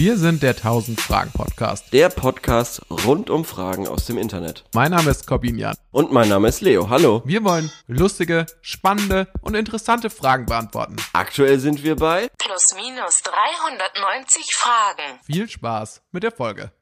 Wir 0.00 0.16
sind 0.16 0.42
der 0.42 0.52
1000 0.52 0.98
Fragen 0.98 1.30
Podcast. 1.30 1.92
Der 1.92 2.08
Podcast 2.08 2.80
rund 2.88 3.28
um 3.28 3.44
Fragen 3.44 3.86
aus 3.86 4.06
dem 4.06 4.16
Internet. 4.16 4.64
Mein 4.72 4.92
Name 4.92 5.10
ist 5.10 5.26
Corbin 5.26 5.58
Jan. 5.58 5.76
Und 5.90 6.10
mein 6.10 6.30
Name 6.30 6.48
ist 6.48 6.62
Leo. 6.62 6.88
Hallo. 6.88 7.20
Wir 7.26 7.44
wollen 7.44 7.70
lustige, 7.86 8.46
spannende 8.62 9.28
und 9.42 9.54
interessante 9.54 10.08
Fragen 10.08 10.46
beantworten. 10.46 10.96
Aktuell 11.12 11.58
sind 11.58 11.84
wir 11.84 11.96
bei 11.96 12.30
Plus 12.38 12.74
minus 12.76 13.20
390 13.24 14.54
Fragen. 14.54 15.20
Viel 15.26 15.46
Spaß 15.46 16.00
mit 16.12 16.22
der 16.22 16.32
Folge. 16.32 16.72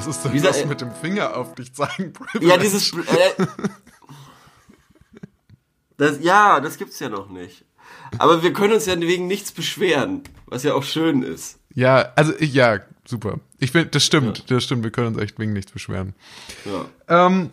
Was 0.00 0.06
ist 0.06 0.24
denn 0.24 0.32
Wie 0.32 0.40
das 0.40 0.64
mit 0.64 0.80
dem 0.80 0.92
Finger 0.92 1.36
auf 1.36 1.54
dich 1.54 1.74
zeigen? 1.74 2.14
Ja, 2.40 2.56
dieses 2.56 2.90
äh, 2.94 3.46
das, 5.98 6.22
ja, 6.22 6.58
das 6.60 6.78
gibt's 6.78 6.98
ja 7.00 7.10
noch 7.10 7.28
nicht. 7.28 7.66
Aber 8.16 8.42
wir 8.42 8.54
können 8.54 8.72
uns 8.72 8.86
ja 8.86 8.98
wegen 8.98 9.26
nichts 9.26 9.52
beschweren, 9.52 10.22
was 10.46 10.62
ja 10.62 10.72
auch 10.72 10.84
schön 10.84 11.22
ist. 11.22 11.58
Ja, 11.74 12.12
also 12.16 12.32
ja, 12.40 12.80
super. 13.04 13.40
Ich 13.58 13.72
finde, 13.72 13.90
das 13.90 14.02
stimmt, 14.02 14.50
das 14.50 14.64
stimmt. 14.64 14.84
Wir 14.84 14.90
können 14.90 15.08
uns 15.08 15.18
echt 15.18 15.38
wegen 15.38 15.52
nichts 15.52 15.70
beschweren. 15.70 16.14
Ja. 16.64 17.26
Ähm, 17.26 17.50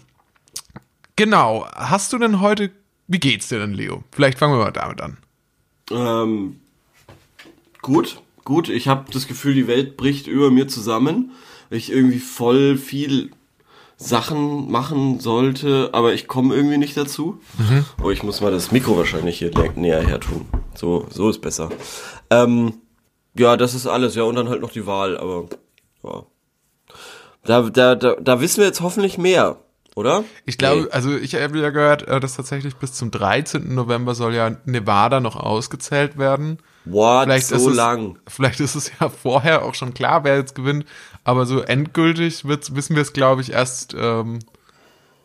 genau. 1.17 1.67
Hast 1.75 2.13
du 2.13 2.17
denn 2.17 2.39
heute, 2.39 2.71
wie 3.07 3.19
geht's 3.19 3.49
dir 3.49 3.59
denn, 3.59 3.73
Leo? 3.73 4.05
Vielleicht 4.13 4.39
fangen 4.39 4.53
wir 4.53 4.63
mal 4.63 4.71
damit 4.71 5.01
an. 5.01 5.17
Ähm, 5.91 6.61
gut, 7.81 8.21
gut. 8.45 8.69
Ich 8.69 8.87
habe 8.87 9.11
das 9.11 9.27
Gefühl, 9.27 9.53
die 9.53 9.67
Welt 9.67 9.97
bricht 9.97 10.27
über 10.27 10.49
mir 10.49 10.69
zusammen. 10.69 11.33
Ich 11.69 11.91
irgendwie 11.91 12.19
voll 12.19 12.77
viel 12.77 13.31
Sachen 13.97 14.69
machen 14.71 15.19
sollte, 15.19 15.89
aber 15.93 16.13
ich 16.13 16.27
komme 16.27 16.53
irgendwie 16.55 16.77
nicht 16.77 16.95
dazu. 16.95 17.39
Oh, 18.03 18.11
ich 18.11 18.21
muss 18.23 18.41
mal 18.41 18.51
das 18.51 18.71
Mikro 18.71 18.95
wahrscheinlich 18.97 19.39
hier 19.39 19.51
nä- 19.51 19.71
näher 19.77 20.05
her 20.05 20.19
tun. 20.19 20.45
So, 20.75 21.07
so 21.09 21.29
ist 21.29 21.41
besser. 21.41 21.69
Ähm, 22.29 22.73
ja, 23.37 23.57
das 23.57 23.73
ist 23.73 23.87
alles. 23.87 24.13
Ja, 24.15 24.23
und 24.23 24.35
dann 24.35 24.49
halt 24.49 24.61
noch 24.61 24.71
die 24.71 24.85
Wahl, 24.85 25.17
aber 25.17 25.45
ja. 26.03 26.23
Da, 27.43 27.61
da, 27.69 27.95
da, 27.95 28.15
da 28.15 28.41
wissen 28.41 28.57
wir 28.59 28.65
jetzt 28.67 28.81
hoffentlich 28.81 29.17
mehr, 29.17 29.57
oder? 29.95 30.23
Ich 30.45 30.57
glaube, 30.57 30.81
Nee. 30.83 30.89
also 30.91 31.15
ich 31.15 31.33
habe 31.35 31.57
ja 31.59 31.69
gehört, 31.69 32.07
äh, 32.07 32.19
dass 32.19 32.35
tatsächlich 32.35 32.75
bis 32.75 32.93
zum 32.93 33.09
13. 33.09 33.73
November 33.73 34.15
soll 34.15 34.35
ja 34.35 34.57
Nevada 34.65 35.19
noch 35.19 35.35
ausgezählt 35.37 36.17
werden. 36.17 36.57
What, 36.91 37.25
Vielleicht 37.25 37.47
so 37.47 37.69
es, 37.69 37.75
lang. 37.75 38.19
Vielleicht 38.27 38.59
ist 38.59 38.75
es 38.75 38.91
ja 38.99 39.09
vorher 39.23 39.63
auch 39.63 39.75
schon 39.75 39.93
klar, 39.93 40.23
wer 40.23 40.37
jetzt 40.37 40.55
gewinnt. 40.55 40.85
Aber 41.23 41.45
so 41.45 41.61
endgültig 41.61 42.45
wird's, 42.45 42.75
wissen 42.75 42.95
wir 42.95 43.01
es, 43.01 43.13
glaube 43.13 43.41
ich, 43.41 43.51
erst, 43.51 43.95
ähm, 43.99 44.39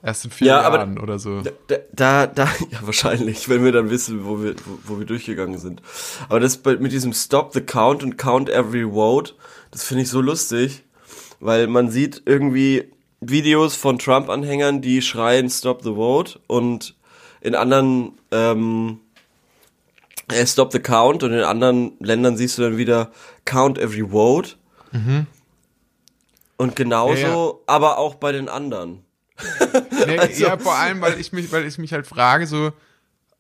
erst 0.03 0.25
in 0.25 0.31
vier 0.31 0.49
Ja, 0.49 0.63
Jahren 0.63 0.99
oder 0.99 1.19
so. 1.19 1.43
Da, 1.69 1.77
da, 1.93 2.27
da, 2.27 2.45
ja, 2.71 2.79
wahrscheinlich, 2.83 3.49
wenn 3.49 3.65
wir 3.65 3.73
dann 3.73 3.91
wissen, 3.91 4.25
wo 4.25 4.43
wir, 4.43 4.55
wo, 4.65 4.95
wo 4.95 4.99
wir 4.99 5.07
durchgegangen 5.07 5.59
sind. 5.59 5.83
Aber 6.29 6.41
das 6.41 6.61
mit 6.65 6.93
diesem 6.93 7.13
Stop 7.13 7.53
the 7.53 7.61
Count 7.61 8.03
und 8.03 8.19
Count 8.19 8.49
Every 8.51 8.91
Vote, 8.91 9.35
das 9.71 9.85
finde 9.85 10.03
ich 10.03 10.11
so 10.11 10.21
lustig, 10.21 10.83
weil 11.41 11.67
man 11.67 11.91
sieht 11.91 12.23
irgendwie 12.27 12.91
Videos 13.21 13.77
von 13.77 13.99
Trump-Anhängern, 13.99 14.83
die 14.83 15.03
schreien 15.03 15.49
Stop 15.49 15.83
the 15.83 15.95
Vote 15.95 16.41
und 16.49 16.97
in 17.41 17.55
anderen, 17.55 18.13
ähm, 18.31 19.01
äh, 19.12 19.12
Stop 20.47 20.73
the 20.73 20.81
Count 20.81 21.23
und 21.23 21.33
in 21.33 21.41
anderen 21.43 21.93
Ländern 22.01 22.37
siehst 22.37 22.59
du 22.59 22.63
dann 22.63 22.77
wieder 22.77 23.11
Count 23.45 23.79
Every 23.79 24.11
Vote. 24.11 24.51
Und 26.57 26.77
genauso, 26.77 27.15
Ja, 27.21 27.29
ja. 27.29 27.53
aber 27.67 27.99
auch 27.99 28.15
bei 28.17 28.33
den 28.33 28.49
anderen. 28.49 29.05
Nee, 30.07 30.19
Also- 30.19 30.45
ja, 30.45 30.59
vor 30.59 30.75
allem, 30.77 31.01
weil 31.01 31.19
ich 31.19 31.33
mich, 31.33 31.51
weil 31.53 31.67
ich 31.67 31.79
mich 31.79 31.93
halt 31.93 32.07
frage, 32.07 32.47
so 32.47 32.73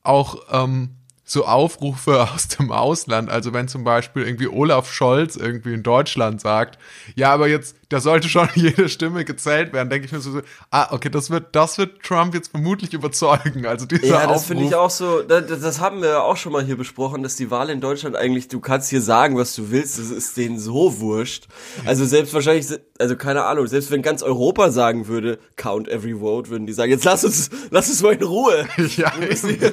auch 0.02 0.36
ähm, 0.50 0.90
so 1.24 1.44
Aufrufe 1.46 2.28
aus 2.34 2.48
dem 2.48 2.72
Ausland, 2.72 3.30
also 3.30 3.52
wenn 3.52 3.68
zum 3.68 3.84
Beispiel 3.84 4.24
irgendwie 4.24 4.48
Olaf 4.48 4.90
Scholz 4.92 5.36
irgendwie 5.36 5.74
in 5.74 5.82
Deutschland 5.84 6.40
sagt, 6.40 6.78
ja, 7.14 7.32
aber 7.32 7.46
jetzt, 7.48 7.76
da 7.92 8.00
sollte 8.00 8.28
schon 8.28 8.48
jede 8.54 8.88
Stimme 8.88 9.24
gezählt 9.24 9.72
werden, 9.72 9.90
denke 9.90 10.06
ich 10.06 10.12
mir 10.12 10.20
so, 10.20 10.40
ah, 10.70 10.88
okay, 10.92 11.10
das 11.10 11.30
wird, 11.30 11.54
das 11.54 11.78
wird 11.78 12.02
Trump 12.02 12.34
jetzt 12.34 12.50
vermutlich 12.50 12.94
überzeugen. 12.94 13.66
Also 13.66 13.86
dieser 13.86 14.06
Ja, 14.06 14.26
das 14.26 14.46
finde 14.46 14.64
ich 14.64 14.74
auch 14.74 14.90
so, 14.90 15.22
das, 15.22 15.46
das 15.60 15.80
haben 15.80 16.00
wir 16.00 16.08
ja 16.08 16.20
auch 16.20 16.36
schon 16.36 16.52
mal 16.52 16.64
hier 16.64 16.76
besprochen, 16.76 17.22
dass 17.22 17.36
die 17.36 17.50
Wahl 17.50 17.68
in 17.70 17.80
Deutschland 17.80 18.16
eigentlich, 18.16 18.48
du 18.48 18.60
kannst 18.60 18.88
hier 18.90 19.02
sagen, 19.02 19.36
was 19.36 19.54
du 19.54 19.70
willst, 19.70 19.98
das 19.98 20.10
ist 20.10 20.36
denen 20.36 20.58
so 20.58 21.00
wurscht. 21.00 21.48
Also 21.84 22.04
selbst 22.06 22.32
wahrscheinlich, 22.32 22.66
also 22.98 23.16
keine 23.16 23.44
Ahnung, 23.44 23.66
selbst 23.66 23.90
wenn 23.90 24.02
ganz 24.02 24.22
Europa 24.22 24.70
sagen 24.70 25.06
würde, 25.06 25.38
count 25.56 25.88
every 25.88 26.18
vote, 26.18 26.48
würden 26.48 26.66
die 26.66 26.72
sagen, 26.72 26.90
jetzt 26.90 27.04
lass 27.04 27.24
uns, 27.24 27.50
lass 27.70 27.90
uns 27.90 28.02
mal 28.02 28.14
in 28.14 28.22
Ruhe. 28.22 28.66
ja, 28.96 29.12
Wir 29.18 29.36
sind 29.36 29.58
hier, 29.58 29.72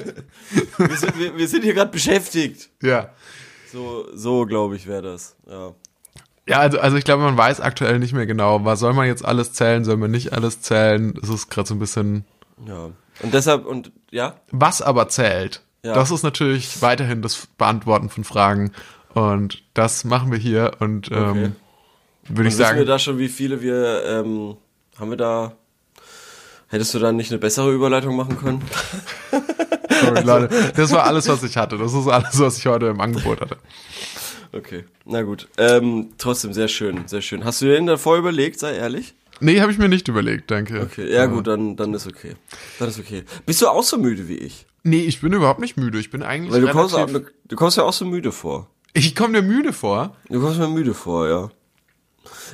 wir 0.76 0.96
sind, 0.96 1.18
wir, 1.18 1.36
wir 1.36 1.48
sind 1.48 1.62
hier 1.62 1.74
gerade 1.74 1.90
beschäftigt. 1.90 2.70
ja. 2.82 3.10
So, 3.72 4.08
so 4.12 4.46
glaube 4.46 4.74
ich 4.74 4.88
wäre 4.88 5.02
das, 5.02 5.36
ja. 5.48 5.72
Ja, 6.50 6.58
also, 6.58 6.80
also 6.80 6.96
ich 6.96 7.04
glaube, 7.04 7.22
man 7.22 7.36
weiß 7.38 7.60
aktuell 7.60 7.98
nicht 8.00 8.12
mehr 8.12 8.26
genau, 8.26 8.64
was 8.64 8.80
soll 8.80 8.92
man 8.92 9.06
jetzt 9.06 9.24
alles 9.24 9.52
zählen, 9.52 9.84
soll 9.84 9.96
man 9.96 10.10
nicht 10.10 10.32
alles 10.32 10.60
zählen? 10.60 11.14
Es 11.22 11.28
ist 11.28 11.48
gerade 11.48 11.68
so 11.68 11.74
ein 11.74 11.78
bisschen, 11.78 12.24
Ja. 12.66 12.90
Und 13.22 13.34
deshalb, 13.34 13.66
und 13.66 13.92
ja, 14.10 14.34
was 14.50 14.82
aber 14.82 15.08
zählt, 15.08 15.62
Ja. 15.84 15.94
das 15.94 16.10
ist 16.10 16.22
natürlich 16.24 16.82
weiterhin 16.82 17.22
das 17.22 17.46
Beantworten 17.56 18.08
von 18.08 18.24
Fragen. 18.24 18.72
Und 19.14 19.62
das 19.74 20.04
machen 20.04 20.30
wir 20.32 20.38
hier 20.38 20.72
und 20.80 21.10
ähm, 21.12 21.18
Okay. 21.18 21.32
würde 21.32 21.52
ich 21.52 22.38
wissen 22.38 22.44
wir 22.44 22.52
sagen, 22.66 22.86
da 22.86 22.98
schon, 22.98 23.18
wie 23.18 23.28
viele 23.28 23.60
wir, 23.62 24.02
ähm, 24.06 24.56
haben 24.98 25.10
wir 25.10 25.16
da, 25.16 25.52
hättest 26.68 26.94
du 26.94 26.98
da 26.98 27.12
nicht 27.12 27.30
eine 27.30 27.38
bessere 27.38 27.72
Überleitung 27.72 28.16
machen 28.16 28.38
können? 28.38 28.62
sorry, 30.00 30.22
Leute, 30.22 30.72
das 30.76 30.92
war 30.92 31.04
alles, 31.04 31.28
was 31.28 31.42
ich 31.44 31.56
hatte. 31.56 31.78
Das 31.78 31.92
ist 31.94 32.08
alles, 32.08 32.38
was 32.40 32.58
ich 32.58 32.66
heute 32.66 32.86
im 32.86 33.00
Angebot 33.00 33.40
hatte. 33.40 33.56
Okay, 34.52 34.84
na 35.04 35.22
gut. 35.22 35.48
Ähm, 35.58 36.10
trotzdem 36.18 36.52
sehr 36.52 36.68
schön, 36.68 37.06
sehr 37.06 37.22
schön. 37.22 37.44
Hast 37.44 37.62
du 37.62 37.66
dir 37.66 37.74
denn 37.74 37.86
davor 37.86 38.18
überlegt, 38.18 38.58
sei 38.58 38.74
ehrlich? 38.74 39.14
Nee, 39.40 39.60
habe 39.60 39.72
ich 39.72 39.78
mir 39.78 39.88
nicht 39.88 40.08
überlegt, 40.08 40.50
danke. 40.50 40.82
Okay, 40.82 41.10
ja 41.10 41.26
gut, 41.26 41.46
dann, 41.46 41.76
dann 41.76 41.94
ist 41.94 42.06
okay. 42.06 42.34
Dann 42.78 42.88
ist 42.88 42.98
okay. 42.98 43.24
Bist 43.46 43.62
du 43.62 43.68
auch 43.68 43.82
so 43.82 43.96
müde 43.96 44.28
wie 44.28 44.36
ich? 44.36 44.66
Nee, 44.82 45.00
ich 45.00 45.20
bin 45.20 45.32
überhaupt 45.32 45.60
nicht 45.60 45.76
müde. 45.76 45.98
Ich 45.98 46.10
bin 46.10 46.22
eigentlich 46.22 46.52
Weil 46.52 46.62
du 46.62 46.72
kommst, 46.72 46.94
relativ, 46.94 47.28
du, 47.46 47.56
kommst 47.56 47.76
ja 47.76 47.84
auch 47.84 47.92
so 47.92 48.04
müde 48.04 48.32
vor. 48.32 48.68
Ich 48.92 49.14
komme 49.14 49.40
mir 49.40 49.42
müde 49.42 49.72
vor. 49.72 50.16
Du 50.28 50.40
kommst 50.40 50.58
mir 50.58 50.68
müde 50.68 50.94
vor, 50.94 51.28
ja. 51.28 51.50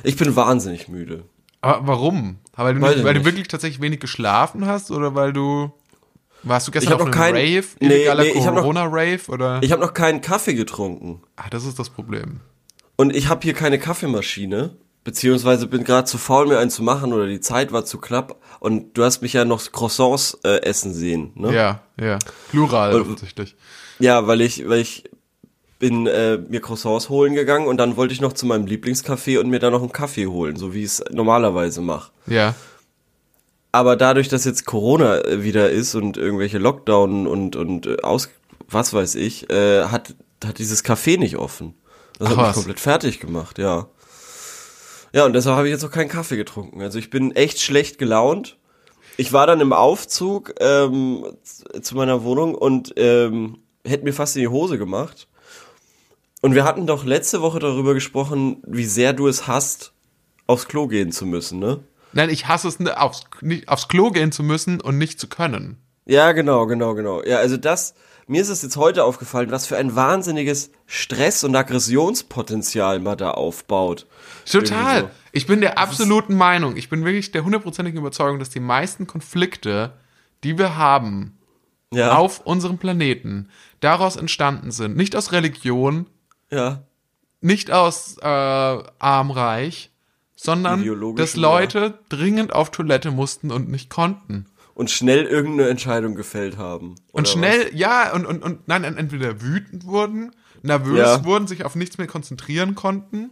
Ich 0.03 0.17
bin 0.17 0.35
wahnsinnig 0.35 0.87
müde. 0.87 1.23
Aber 1.61 1.87
warum? 1.87 2.37
Weil 2.55 2.75
du, 2.75 2.79
nicht, 2.81 2.97
ich 2.97 3.03
weil 3.03 3.13
du 3.15 3.25
wirklich 3.25 3.47
tatsächlich 3.47 3.81
wenig 3.81 3.99
geschlafen 3.99 4.65
hast 4.65 4.91
oder 4.91 5.15
weil 5.15 5.33
du 5.33 5.71
warst 6.43 6.67
du 6.67 6.71
gestern 6.71 6.93
Ich 6.93 6.99
auf 6.99 7.05
noch 7.05 7.11
kein- 7.11 7.33
Rave, 7.35 7.65
Nee, 7.79 7.87
illegaler 7.87 8.23
nee, 8.23 8.33
noch- 8.33 8.53
Corona-Rave 8.55 9.19
oder? 9.29 9.59
Ich 9.61 9.71
habe 9.71 9.81
noch 9.81 9.93
keinen 9.93 10.21
Kaffee 10.21 10.53
getrunken. 10.53 11.21
ah, 11.35 11.49
das 11.49 11.65
ist 11.65 11.77
das 11.79 11.89
Problem. 11.89 12.39
Und 12.95 13.15
ich 13.15 13.29
habe 13.29 13.41
hier 13.43 13.53
keine 13.53 13.79
Kaffeemaschine. 13.79 14.75
Beziehungsweise 15.03 15.67
bin 15.67 15.85
gerade 15.85 16.03
zu 16.05 16.17
faul, 16.17 16.47
mir 16.47 16.59
einen 16.59 16.69
zu 16.69 16.83
machen 16.83 17.13
oder 17.13 17.27
die 17.27 17.39
Zeit 17.39 17.71
war 17.71 17.85
zu 17.85 17.97
knapp. 17.97 18.41
Und 18.59 18.97
du 18.97 19.05
hast 19.05 19.21
mich 19.21 19.31
ja 19.31 19.45
noch 19.45 19.71
Croissants 19.71 20.37
äh, 20.43 20.61
essen 20.63 20.93
sehen, 20.93 21.31
ne? 21.35 21.53
Ja, 21.55 21.81
ja. 21.97 22.19
Plural 22.49 22.93
Und- 22.93 23.01
offensichtlich. 23.03 23.55
Ja, 23.99 24.27
weil 24.27 24.41
ich, 24.41 24.67
weil 24.67 24.79
ich 24.81 25.05
bin 25.79 26.07
äh, 26.07 26.37
mir 26.37 26.59
Croissants 26.59 27.07
holen 27.07 27.35
gegangen 27.35 27.67
und 27.67 27.77
dann 27.77 27.95
wollte 27.95 28.13
ich 28.13 28.19
noch 28.19 28.33
zu 28.33 28.45
meinem 28.47 28.65
Lieblingscafé 28.65 29.39
und 29.39 29.49
mir 29.49 29.59
da 29.59 29.69
noch 29.69 29.81
einen 29.81 29.93
Kaffee 29.93 30.27
holen, 30.27 30.57
so 30.57 30.73
wie 30.73 30.79
ich 30.79 30.85
es 30.85 31.03
normalerweise 31.11 31.79
mache. 31.81 32.11
Ja. 32.25 32.53
Aber 33.71 33.95
dadurch, 33.95 34.29
dass 34.29 34.45
jetzt 34.45 34.65
Corona 34.65 35.19
äh, 35.19 35.43
wieder 35.43 35.69
ist 35.69 35.93
und 35.95 36.17
irgendwelche 36.17 36.57
Lockdown 36.57 37.27
und 37.27 37.55
und 37.55 37.85
äh, 37.85 37.97
aus 38.01 38.29
was 38.69 38.93
weiß 38.93 39.15
ich, 39.15 39.49
äh, 39.49 39.85
hat 39.85 40.15
hat 40.43 40.59
dieses 40.59 40.83
Café 40.83 41.17
nicht 41.17 41.37
offen. 41.37 41.73
Das 42.19 42.27
Ach 42.27 42.31
hat 42.31 42.37
mich 42.37 42.47
was. 42.47 42.55
komplett 42.55 42.79
fertig 42.79 43.19
gemacht, 43.19 43.57
ja. 43.57 43.87
Ja, 45.13 45.25
und 45.25 45.33
deshalb 45.33 45.55
habe 45.55 45.67
ich 45.67 45.71
jetzt 45.71 45.83
auch 45.83 45.91
keinen 45.91 46.09
Kaffee 46.09 46.37
getrunken. 46.37 46.81
Also 46.81 46.99
ich 46.99 47.09
bin 47.09 47.35
echt 47.35 47.59
schlecht 47.59 47.97
gelaunt. 47.97 48.57
Ich 49.15 49.33
war 49.33 49.47
dann 49.47 49.61
im 49.61 49.73
Aufzug 49.73 50.53
ähm, 50.59 51.25
zu 51.81 51.95
meiner 51.95 52.23
Wohnung 52.23 52.53
und 52.55 52.93
ähm, 52.97 53.59
hätte 53.85 54.03
mir 54.03 54.13
fast 54.13 54.35
in 54.35 54.41
die 54.41 54.47
Hose 54.47 54.77
gemacht. 54.77 55.27
Und 56.41 56.53
wir 56.53 56.63
hatten 56.65 56.85
doch 56.85 57.03
letzte 57.03 57.41
Woche 57.41 57.59
darüber 57.59 57.93
gesprochen, 57.93 58.61
wie 58.67 58.85
sehr 58.85 59.13
du 59.13 59.27
es 59.27 59.47
hast, 59.47 59.93
aufs 60.45 60.67
Klo 60.67 60.87
gehen 60.87 61.11
zu 61.11 61.25
müssen, 61.25 61.57
ne? 61.59 61.79
Nein, 62.17 62.31
ich 62.31 62.47
hasse 62.47 62.67
es, 62.67 62.79
ne, 62.79 62.99
aufs, 62.99 63.25
nicht, 63.41 63.69
aufs 63.69 63.87
Klo 63.89 64.09
gehen 64.09 64.31
zu 64.31 64.41
müssen 64.41 64.81
und 64.81 64.97
nicht 64.97 65.19
zu 65.19 65.27
können. 65.27 65.77
Ja, 66.05 66.31
genau, 66.31 66.65
genau, 66.65 66.95
genau. 66.95 67.23
Ja, 67.23 67.37
also 67.37 67.57
das, 67.57 67.93
mir 68.25 68.41
ist 68.41 68.49
es 68.49 68.63
jetzt 68.63 68.75
heute 68.75 69.03
aufgefallen, 69.03 69.51
was 69.51 69.67
für 69.67 69.77
ein 69.77 69.95
wahnsinniges 69.95 70.71
Stress- 70.87 71.43
und 71.43 71.55
Aggressionspotenzial 71.55 72.97
man 72.97 73.19
da 73.19 73.31
aufbaut. 73.31 74.07
Total. 74.51 74.95
Irgendwie 74.95 75.15
Ich 75.31 75.45
bin 75.45 75.61
der 75.61 75.77
absoluten 75.77 76.35
Meinung, 76.35 76.75
ich 76.75 76.89
bin 76.89 77.05
wirklich 77.05 77.31
der 77.31 77.43
hundertprozentigen 77.43 77.99
Überzeugung, 77.99 78.39
dass 78.39 78.49
die 78.49 78.61
meisten 78.61 79.05
Konflikte, 79.05 79.93
die 80.43 80.57
wir 80.57 80.75
haben 80.75 81.37
Ja, 81.93 82.17
auf 82.17 82.39
unserem 82.39 82.79
Planeten, 82.79 83.49
daraus 83.79 84.15
entstanden 84.15 84.71
sind. 84.71 84.97
Nicht 84.97 85.15
aus 85.15 85.31
Religion, 85.33 86.07
ja, 86.49 86.81
nicht 87.41 87.69
aus 87.69 88.17
äh, 88.17 88.25
arm-reich, 88.25 89.91
sondern 90.37 90.85
dass 91.17 91.35
Leute 91.35 91.99
dringend 92.09 92.53
auf 92.53 92.71
Toilette 92.71 93.11
mussten 93.11 93.51
und 93.51 93.69
nicht 93.69 93.89
konnten. 93.89 94.45
Und 94.75 94.91
schnell 94.91 95.25
irgendeine 95.25 95.69
Entscheidung 95.69 96.13
gefällt 96.15 96.57
haben. 96.57 96.93
Und 97.11 97.27
schnell, 97.27 97.71
ja, 97.73 98.13
und, 98.13 98.25
und, 98.27 98.43
und 98.43 98.67
nein, 98.67 98.83
entweder 98.83 99.41
wütend 99.41 99.85
wurden, 99.85 100.31
nervös 100.61 100.99
Ja. 100.99 101.25
wurden, 101.25 101.47
sich 101.47 101.65
auf 101.65 101.75
nichts 101.75 101.97
mehr 101.97 102.05
konzentrieren 102.07 102.75
konnten. 102.75 103.31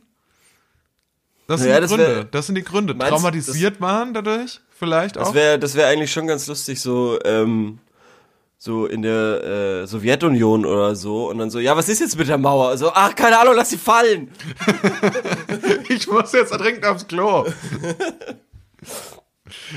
Das 1.48 1.60
sind 1.62 1.70
Ja, 1.70 1.76
die 1.76 1.82
das 1.82 1.92
Gründe. 1.92 2.08
wär- 2.08 2.24
das 2.24 2.48
sind 2.48 2.56
die 2.56 2.64
Gründe. 2.64 2.96
Meinst- 2.96 3.12
Traumatisiert 3.12 3.80
waren 3.80 4.16
dadurch 4.16 4.60
vielleicht 4.72 5.16
was? 5.18 5.22
auch. 5.22 5.28
Das 5.28 5.36
wäre 5.36 5.60
das 5.60 5.76
wär 5.76 5.88
eigentlich 5.88 6.12
schon 6.12 6.26
ganz 6.26 6.48
lustig, 6.48 6.82
so, 6.82 7.20
ähm, 7.24 7.78
so 8.58 8.88
in 8.88 9.04
der 9.04 9.44
äh, 9.84 9.86
Sowjetunion 9.88 10.66
oder 10.66 10.96
so. 10.96 11.30
Und 11.30 11.38
dann 11.38 11.52
so, 11.52 11.60
ja, 11.60 11.78
was 11.78 11.88
ist 11.88 12.00
jetzt 12.00 12.18
mit 12.18 12.28
der 12.28 12.40
Mauer? 12.40 12.76
So, 12.80 12.92
ach, 12.92 13.14
keine 13.14 13.40
Ahnung, 13.40 13.54
lass 13.56 13.70
sie 13.70 13.78
fallen. 13.78 14.32
Ich 16.06 16.12
muss 16.12 16.34
jetzt 16.34 16.52
dringend 16.52 16.86
aufs 16.86 17.08
Klo. 17.08 17.48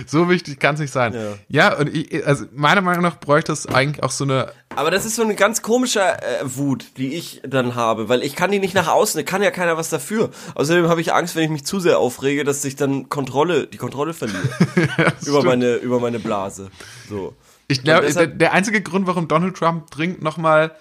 so 0.07 0.29
wichtig 0.29 0.61
kann 0.61 0.75
es 0.75 0.81
nicht 0.81 0.93
sein. 0.93 1.15
Ja. 1.15 1.35
Ja, 1.49 1.79
und 1.79 1.95
ich, 1.95 2.27
also 2.27 2.45
meiner 2.53 2.83
Meinung 2.83 3.03
nach 3.03 3.19
bräuchte 3.19 3.51
es 3.51 3.67
eigentlich 3.67 4.03
auch 4.03 4.11
so 4.11 4.25
eine. 4.25 4.53
Aber 4.77 4.91
das 4.91 5.07
ist 5.07 5.17
so 5.17 5.23
eine 5.23 5.35
ganz 5.35 5.63
komische 5.63 6.01
äh, 6.01 6.43
Wut, 6.43 6.85
die 6.99 7.15
ich 7.15 7.41
dann 7.47 7.75
habe, 7.75 8.11
weil 8.11 8.23
ich 8.23 8.37
kann 8.37 8.51
die 8.51 8.59
nicht 8.59 8.75
nach 8.75 8.89
außen, 8.89 9.19
da 9.19 9.23
kann 9.23 9.43
ja 9.43 9.51
keiner 9.51 9.79
was 9.79 9.89
dafür. 9.89 10.29
Außerdem 10.55 10.89
habe 10.89 11.01
ich 11.01 11.15
Angst, 11.15 11.35
wenn 11.35 11.45
ich 11.45 11.51
mich 11.51 11.65
zu 11.65 11.81
sehr 11.81 11.99
aufrege, 11.99 12.45
dass 12.45 12.63
ich 12.67 12.77
dann 12.77 13.09
Kontrolle, 13.09 13.67
die 13.67 13.79
Kontrolle 13.79 14.13
verliere 14.13 14.51
über 15.27 15.43
meine 15.43 15.77
über 15.77 15.99
meine 15.99 16.19
Blase. 16.19 16.71
So. 17.09 17.35
Ich 17.69 17.83
glaube, 17.83 18.13
der, 18.13 18.27
der 18.27 18.53
einzige 18.53 18.83
Grund, 18.83 19.07
warum 19.07 19.29
Donald 19.29 19.57
Trump 19.57 19.91
dringend 19.91 20.23
nochmal 20.23 20.73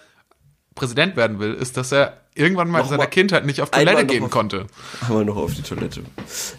Präsident 0.78 1.16
werden 1.18 1.40
will, 1.40 1.54
ist, 1.54 1.76
dass 1.76 1.92
er 1.92 2.22
irgendwann 2.36 2.70
mal 2.70 2.80
in 2.82 2.86
seiner 2.86 2.98
mal- 3.04 3.08
Kindheit 3.08 3.46
nicht 3.46 3.62
auf 3.62 3.72
Toilette 3.72 4.06
gehen 4.06 4.24
auf- 4.24 4.30
konnte. 4.30 4.68
Einmal 5.06 5.26
noch 5.26 5.36
auf 5.36 5.54
die 5.54 5.64
Toilette. 5.64 6.04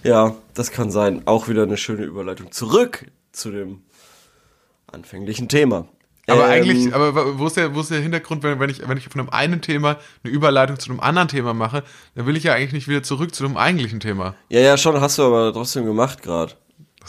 Ja, 0.03 0.35
das 0.55 0.71
kann 0.71 0.91
sein. 0.91 1.23
Auch 1.27 1.49
wieder 1.49 1.63
eine 1.63 1.77
schöne 1.79 2.05
Überleitung 2.05 2.53
zurück 2.53 3.07
zu 3.33 3.51
dem 3.51 3.83
anfänglichen 4.91 5.49
Thema. 5.49 5.87
Aber 6.27 6.45
Ähm, 6.45 6.51
eigentlich, 6.51 6.95
aber 6.95 7.39
wo 7.39 7.47
ist 7.47 7.57
der, 7.57 7.75
wo 7.75 7.81
ist 7.81 7.91
der 7.91 8.01
Hintergrund, 8.01 8.43
wenn, 8.43 8.61
wenn 8.61 8.69
ich, 8.69 8.87
wenn 8.87 8.99
ich 8.99 9.09
von 9.09 9.21
einem 9.21 9.31
einen 9.31 9.61
Thema 9.63 9.97
eine 10.23 10.33
Überleitung 10.33 10.79
zu 10.79 10.91
einem 10.91 11.01
anderen 11.01 11.29
Thema 11.29 11.55
mache, 11.55 11.83
dann 12.17 12.27
will 12.27 12.37
ich 12.37 12.45
ja 12.45 12.53
eigentlich 12.53 12.73
nicht 12.75 12.89
wieder 12.89 13.03
zurück 13.03 13.35
zu 13.35 13.45
dem 13.45 13.57
eigentlichen 13.57 13.99
Thema. 14.01 14.35
Ja, 14.51 14.61
ja, 14.61 14.77
schon, 14.77 15.01
hast 15.01 15.17
du 15.17 15.23
aber 15.23 15.53
trotzdem 15.55 15.87
gemacht 15.87 16.23
gerade. 16.23 16.53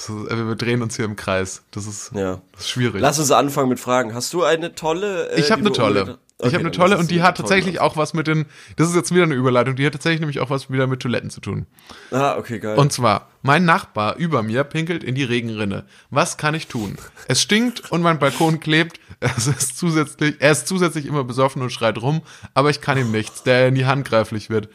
Äh, 0.08 0.36
wir 0.48 0.56
drehen 0.56 0.82
uns 0.82 0.96
hier 0.96 1.04
im 1.04 1.18
Kreis. 1.18 1.64
Das 1.72 1.86
ist, 1.86 2.12
Ja. 2.16 2.40
das 2.54 2.62
ist 2.62 2.70
schwierig. 2.70 3.02
Lass 3.02 3.20
uns 3.20 3.32
anfangen 3.32 3.68
mit 3.68 3.82
Fragen. 3.82 4.14
Hast 4.14 4.32
du 4.34 4.44
eine 4.44 4.74
tolle? 4.74 5.30
Äh, 5.32 5.40
ich 5.42 5.52
habe 5.52 5.60
eine 5.62 5.74
tolle. 5.74 6.18
Unbedingt- 6.40 6.42
ich 6.42 6.46
Okay, 6.48 6.54
habe 6.56 6.64
eine 6.64 6.72
tolle 6.72 6.98
und 6.98 7.12
die 7.12 7.22
hat 7.22 7.36
tatsächlich 7.38 7.80
auch 7.82 7.98
was 7.98 8.14
mit 8.14 8.28
den, 8.28 8.46
das 8.78 8.88
ist 8.90 8.96
jetzt 8.96 9.14
wieder 9.14 9.24
eine 9.24 9.34
Überleitung, 9.36 9.76
die 9.76 9.86
hat 9.86 9.92
tatsächlich 9.94 10.22
nämlich 10.22 10.40
auch 10.40 10.50
was 10.50 10.72
wieder 10.72 10.88
mit 10.88 11.02
Toiletten 11.02 11.30
zu 11.30 11.42
tun. 11.42 11.66
Ah, 12.12 12.38
okay, 12.38 12.60
geil. 12.60 12.78
Und 12.78 12.94
zwar, 12.94 13.28
mein 13.42 13.66
Nachbar 13.66 14.16
über 14.16 14.42
mir 14.42 14.64
pinkelt 14.64 15.04
in 15.04 15.16
die 15.16 15.24
Regenrinne. 15.26 15.86
Was 16.10 16.38
kann 16.38 16.56
ich 16.56 16.68
tun? 16.68 16.98
Es 17.28 17.42
stinkt 17.42 17.92
und 17.92 18.02
mein 18.02 18.20
Balkon 18.20 18.60
klebt. 18.62 19.00
Es 19.20 19.48
ist 19.48 19.78
zusätzlich, 19.78 20.36
er 20.40 20.52
ist 20.54 20.66
zusätzlich 20.68 21.06
immer 21.06 21.26
besoffen 21.26 21.62
und 21.62 21.72
schreit 21.72 21.98
rum, 22.02 22.22
aber 22.54 22.70
ich 22.70 22.80
kann 22.80 22.98
ihm 22.98 23.12
nichts, 23.12 23.44
der 23.44 23.68
in 23.68 23.76
die 23.76 23.86
Hand 23.86 24.08
greiflich 24.08 24.50
wird. 24.50 24.70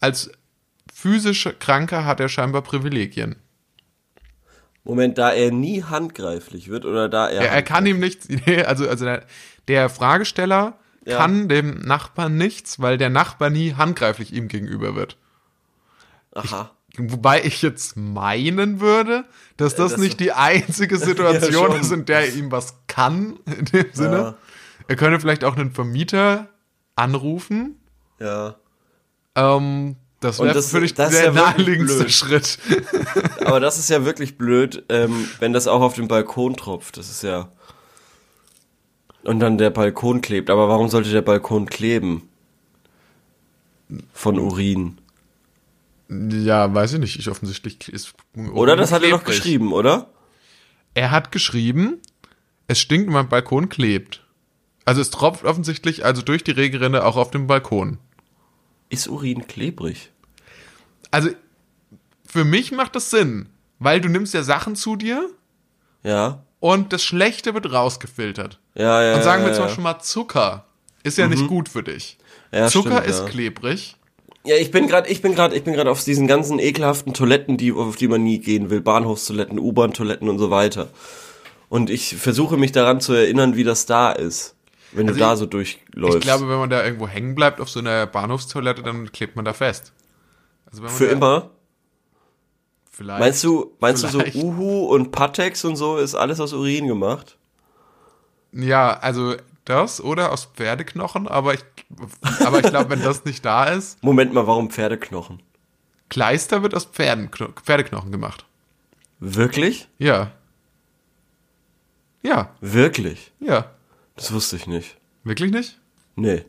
Als 0.00 0.30
physisch 0.92 1.46
Kranker 1.58 2.06
hat 2.06 2.18
er 2.20 2.30
scheinbar 2.30 2.62
Privilegien. 2.62 3.36
Moment, 4.84 5.18
da 5.18 5.30
er 5.32 5.50
nie 5.50 5.82
handgreiflich 5.82 6.68
wird 6.70 6.86
oder 6.86 7.10
da 7.10 7.28
er. 7.28 7.42
Er, 7.42 7.50
er 7.50 7.62
kann 7.62 7.84
ihm 7.84 8.00
nichts, 8.00 8.26
nee, 8.46 8.62
also, 8.62 8.88
also 8.88 9.04
der, 9.04 9.24
der 9.68 9.90
Fragesteller 9.90 10.78
Ja. 11.10 11.18
kann 11.18 11.48
dem 11.48 11.80
Nachbarn 11.80 12.36
nichts, 12.36 12.80
weil 12.80 12.96
der 12.98 13.10
Nachbar 13.10 13.50
nie 13.50 13.74
handgreiflich 13.74 14.32
ihm 14.32 14.48
gegenüber 14.48 14.94
wird. 14.94 15.16
Aha. 16.34 16.70
Wobei 16.96 17.42
ich 17.44 17.62
jetzt 17.62 17.96
meinen 17.96 18.80
würde, 18.80 19.24
dass 19.56 19.74
das, 19.74 19.92
Äh, 19.92 19.94
das- 19.94 20.00
nicht 20.00 20.20
die 20.20 20.32
einzige 20.32 20.98
Situation 20.98 21.72
Ja, 21.72 21.78
ist, 21.78 21.92
in 21.92 22.04
der 22.04 22.20
er 22.28 22.34
ihm 22.34 22.50
was 22.50 22.74
kann, 22.86 23.38
in 23.46 23.64
dem 23.66 23.86
Sinne. 23.92 24.16
Ja. 24.16 24.34
Er 24.88 24.96
könnte 24.96 25.20
vielleicht 25.20 25.44
auch 25.44 25.56
einen 25.56 25.70
Vermieter 25.72 26.48
anrufen. 26.96 27.76
Ja. 28.18 28.56
Ähm, 29.36 29.96
das 30.20 30.38
wäre 30.40 30.52
dich 30.82 30.94
das 30.94 31.12
der 31.12 31.24
ja 31.26 31.32
naheliegendste. 31.32 32.10
Schritt. 32.10 32.58
Aber 33.44 33.60
das 33.60 33.78
ist 33.78 33.88
ja 33.88 34.04
wirklich 34.04 34.36
blöd, 34.36 34.84
ähm, 34.90 35.28
wenn 35.38 35.52
das 35.52 35.66
auch 35.66 35.80
auf 35.80 35.94
dem 35.94 36.08
Balkon 36.08 36.56
tropft. 36.56 36.96
Das 36.98 37.08
ist 37.08 37.22
ja. 37.22 37.50
Und 39.22 39.40
dann 39.40 39.58
der 39.58 39.70
Balkon 39.70 40.20
klebt. 40.20 40.50
Aber 40.50 40.68
warum 40.68 40.88
sollte 40.88 41.10
der 41.10 41.22
Balkon 41.22 41.66
kleben? 41.66 42.28
Von 44.12 44.38
Urin. 44.38 44.98
Ja, 46.08 46.72
weiß 46.72 46.94
ich 46.94 46.98
nicht. 47.00 47.18
Ich 47.18 47.28
offensichtlich 47.28 47.88
ist. 47.88 48.14
Oder 48.54 48.76
das 48.76 48.92
hat 48.92 49.02
er 49.02 49.10
doch 49.10 49.24
geschrieben, 49.24 49.72
oder? 49.72 50.08
Er 50.94 51.10
hat 51.10 51.32
geschrieben, 51.32 51.98
es 52.66 52.80
stinkt 52.80 53.08
und 53.08 53.14
mein 53.14 53.28
Balkon 53.28 53.68
klebt. 53.68 54.24
Also 54.84 55.00
es 55.00 55.10
tropft 55.10 55.44
offensichtlich 55.44 56.04
also 56.04 56.22
durch 56.22 56.42
die 56.42 56.50
Regenrinne 56.50 57.04
auch 57.04 57.16
auf 57.16 57.30
dem 57.30 57.46
Balkon. 57.46 57.98
Ist 58.88 59.06
Urin 59.08 59.46
klebrig? 59.46 60.10
Also 61.10 61.30
für 62.26 62.44
mich 62.44 62.72
macht 62.72 62.96
das 62.96 63.10
Sinn, 63.10 63.48
weil 63.78 64.00
du 64.00 64.08
nimmst 64.08 64.34
ja 64.34 64.42
Sachen 64.42 64.76
zu 64.76 64.96
dir 64.96 65.28
Ja. 66.02 66.42
Und 66.60 66.92
das 66.92 67.02
Schlechte 67.02 67.54
wird 67.54 67.72
rausgefiltert. 67.72 68.58
Ja, 68.74 69.02
ja. 69.02 69.14
Und 69.16 69.22
sagen 69.22 69.42
wir 69.42 69.50
ja, 69.50 69.54
zum. 69.56 69.64
Beispiel 69.64 69.84
mal 69.84 69.98
Zucker 70.00 70.64
ist 71.02 71.18
ja 71.18 71.26
nicht 71.26 71.48
gut 71.48 71.68
für 71.68 71.82
dich. 71.82 72.18
Ja, 72.52 72.68
Zucker 72.68 72.98
stimmt, 72.98 73.06
ist 73.06 73.20
ja. 73.20 73.26
klebrig. 73.26 73.96
Ja, 74.44 74.56
ich 74.56 74.70
bin 74.70 74.86
gerade, 74.86 75.08
ich 75.08 75.20
bin 75.20 75.34
gerade, 75.34 75.54
ich 75.54 75.64
bin 75.64 75.74
gerade 75.74 75.90
auf 75.90 76.02
diesen 76.02 76.26
ganzen 76.26 76.58
ekelhaften 76.58 77.12
Toiletten, 77.12 77.56
die 77.58 77.72
auf 77.72 77.96
die 77.96 78.08
man 78.08 78.22
nie 78.22 78.38
gehen 78.38 78.70
will, 78.70 78.80
Bahnhofstoiletten, 78.80 79.58
U-Bahn-Toiletten 79.58 80.28
und 80.28 80.38
so 80.38 80.50
weiter. 80.50 80.88
Und 81.68 81.90
ich 81.90 82.16
versuche 82.16 82.56
mich 82.56 82.72
daran 82.72 83.00
zu 83.00 83.12
erinnern, 83.12 83.54
wie 83.56 83.64
das 83.64 83.86
da 83.86 84.10
ist, 84.12 84.54
wenn 84.92 85.06
Also 85.08 85.18
du 85.18 85.24
da 85.24 85.32
ich- 85.34 85.38
so 85.38 85.46
durchläufst. 85.46 86.16
Ich 86.18 86.22
glaube, 86.22 86.48
wenn 86.48 86.58
man 86.58 86.70
da 86.70 86.82
irgendwo 86.84 87.06
hängen 87.06 87.34
bleibt 87.34 87.60
auf 87.60 87.68
so 87.70 87.80
einer 87.80 88.06
Bahnhofstoilette, 88.06 88.82
dann 88.82 89.12
klebt 89.12 89.36
man 89.36 89.44
da 89.44 89.52
fest. 89.52 89.92
Also 90.70 90.86
für 90.88 91.06
da, 91.06 91.12
immer. 91.12 91.50
Vielleicht. 92.90 93.20
Meinst 93.20 93.44
du, 93.44 93.76
meinst 93.80 94.02
du 94.02 94.08
Vielleicht. 94.08 94.34
so 94.34 94.40
Uhu 94.46 94.84
und 94.86 95.12
Patex 95.12 95.64
und 95.64 95.76
so 95.76 95.96
ist 95.96 96.14
alles 96.14 96.40
aus 96.40 96.52
Urin 96.52 96.86
gemacht? 96.88 97.38
Ja, 98.52 98.98
also 98.98 99.36
das 99.64 100.00
oder 100.02 100.32
aus 100.32 100.46
Pferdeknochen, 100.46 101.28
aber 101.28 101.54
ich, 101.54 101.64
aber 102.44 102.58
ich 102.58 102.66
glaube, 102.68 102.90
wenn 102.90 103.02
das 103.02 103.24
nicht 103.24 103.44
da 103.44 103.64
ist, 103.64 103.96
Moment 104.02 104.32
mal, 104.34 104.46
warum 104.46 104.70
Pferdeknochen? 104.70 105.40
Kleister 106.08 106.62
wird 106.62 106.74
aus 106.74 106.84
Pferdenkno 106.86 107.48
Pferdeknochen 107.62 108.10
gemacht. 108.10 108.44
Wirklich? 109.20 109.88
Ja. 109.98 110.32
Ja, 112.22 112.50
Wirklich? 112.60 113.32
ja. 113.40 113.70
Das 114.16 114.32
wusste 114.32 114.56
ich 114.56 114.66
nicht. 114.66 114.96
Wirklich 115.24 115.52
nicht? 115.52 115.78
Nee. 116.16 116.44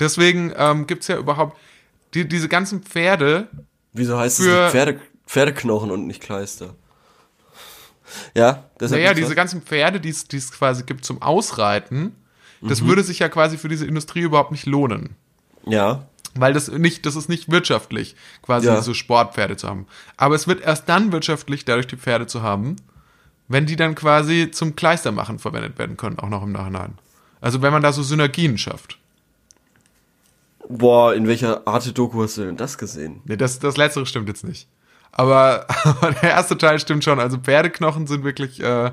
Deswegen 0.00 0.52
ähm, 0.56 0.86
gibt's 0.86 1.06
ja 1.08 1.16
überhaupt 1.16 1.56
die, 2.14 2.26
diese 2.26 2.48
ganzen 2.48 2.82
Pferde. 2.82 3.48
Wieso 3.92 4.18
heißt 4.18 4.40
es 4.40 4.46
Für- 4.46 4.62
nicht 4.62 4.70
Pferde, 4.72 5.00
Pferdeknochen 5.26 5.90
und 5.90 6.06
nicht 6.06 6.22
Kleister? 6.22 6.74
Ja, 8.34 8.64
deshalb 8.78 9.00
Naja, 9.02 9.14
diese 9.14 9.30
was? 9.30 9.36
ganzen 9.36 9.62
Pferde, 9.62 10.00
die 10.00 10.10
es 10.10 10.28
die 10.28 10.36
es 10.36 10.52
quasi 10.52 10.84
gibt 10.84 11.04
zum 11.04 11.20
Ausreiten, 11.22 12.14
das 12.62 12.80
Mhm. 12.80 12.86
würde 12.88 13.02
sich 13.02 13.18
ja 13.18 13.28
quasi 13.28 13.58
für 13.58 13.68
diese 13.68 13.86
Industrie 13.86 14.20
überhaupt 14.20 14.52
nicht 14.52 14.66
lohnen. 14.66 15.16
Ja, 15.66 16.06
Weil 16.38 16.52
das 16.52 16.68
nicht, 16.68 17.06
das 17.06 17.16
ist 17.16 17.30
nicht 17.30 17.50
wirtschaftlich, 17.50 18.14
quasi 18.42 18.66
Ja. 18.66 18.82
so 18.82 18.92
Sportpferde 18.92 19.56
zu 19.56 19.68
haben. 19.68 19.86
Aber 20.18 20.34
es 20.34 20.46
wird 20.46 20.60
erst 20.60 20.86
dann 20.86 21.10
wirtschaftlich, 21.10 21.64
dadurch 21.64 21.86
die 21.86 21.96
Pferde 21.96 22.26
zu 22.26 22.42
haben, 22.42 22.76
wenn 23.48 23.64
die 23.64 23.74
dann 23.76 23.94
quasi 23.94 24.50
zum 24.50 24.76
Kleistermachen 24.76 25.38
verwendet 25.38 25.78
werden 25.78 25.96
können, 25.96 26.18
auch 26.18 26.28
noch 26.28 26.42
im 26.42 26.52
Nachhinein. 26.52 26.98
Also 27.40 27.62
wenn 27.62 27.72
man 27.72 27.80
da 27.82 27.90
so 27.92 28.02
Synergien 28.02 28.58
schafft. 28.58 28.98
Boah, 30.68 31.14
in 31.14 31.26
welcher 31.26 31.66
Arte-Doku 31.66 32.22
hast 32.22 32.36
du 32.38 32.44
denn 32.44 32.56
das 32.56 32.76
gesehen? 32.76 33.22
Nee, 33.24 33.36
das, 33.36 33.58
das 33.58 33.76
letztere 33.76 34.04
stimmt 34.04 34.28
jetzt 34.28 34.44
nicht. 34.44 34.68
Aber, 35.18 35.66
aber 35.84 36.12
der 36.12 36.30
erste 36.30 36.58
Teil 36.58 36.78
stimmt 36.78 37.02
schon. 37.04 37.18
Also 37.20 37.38
Pferdeknochen 37.38 38.06
sind 38.06 38.22
wirklich, 38.24 38.60
äh, 38.60 38.90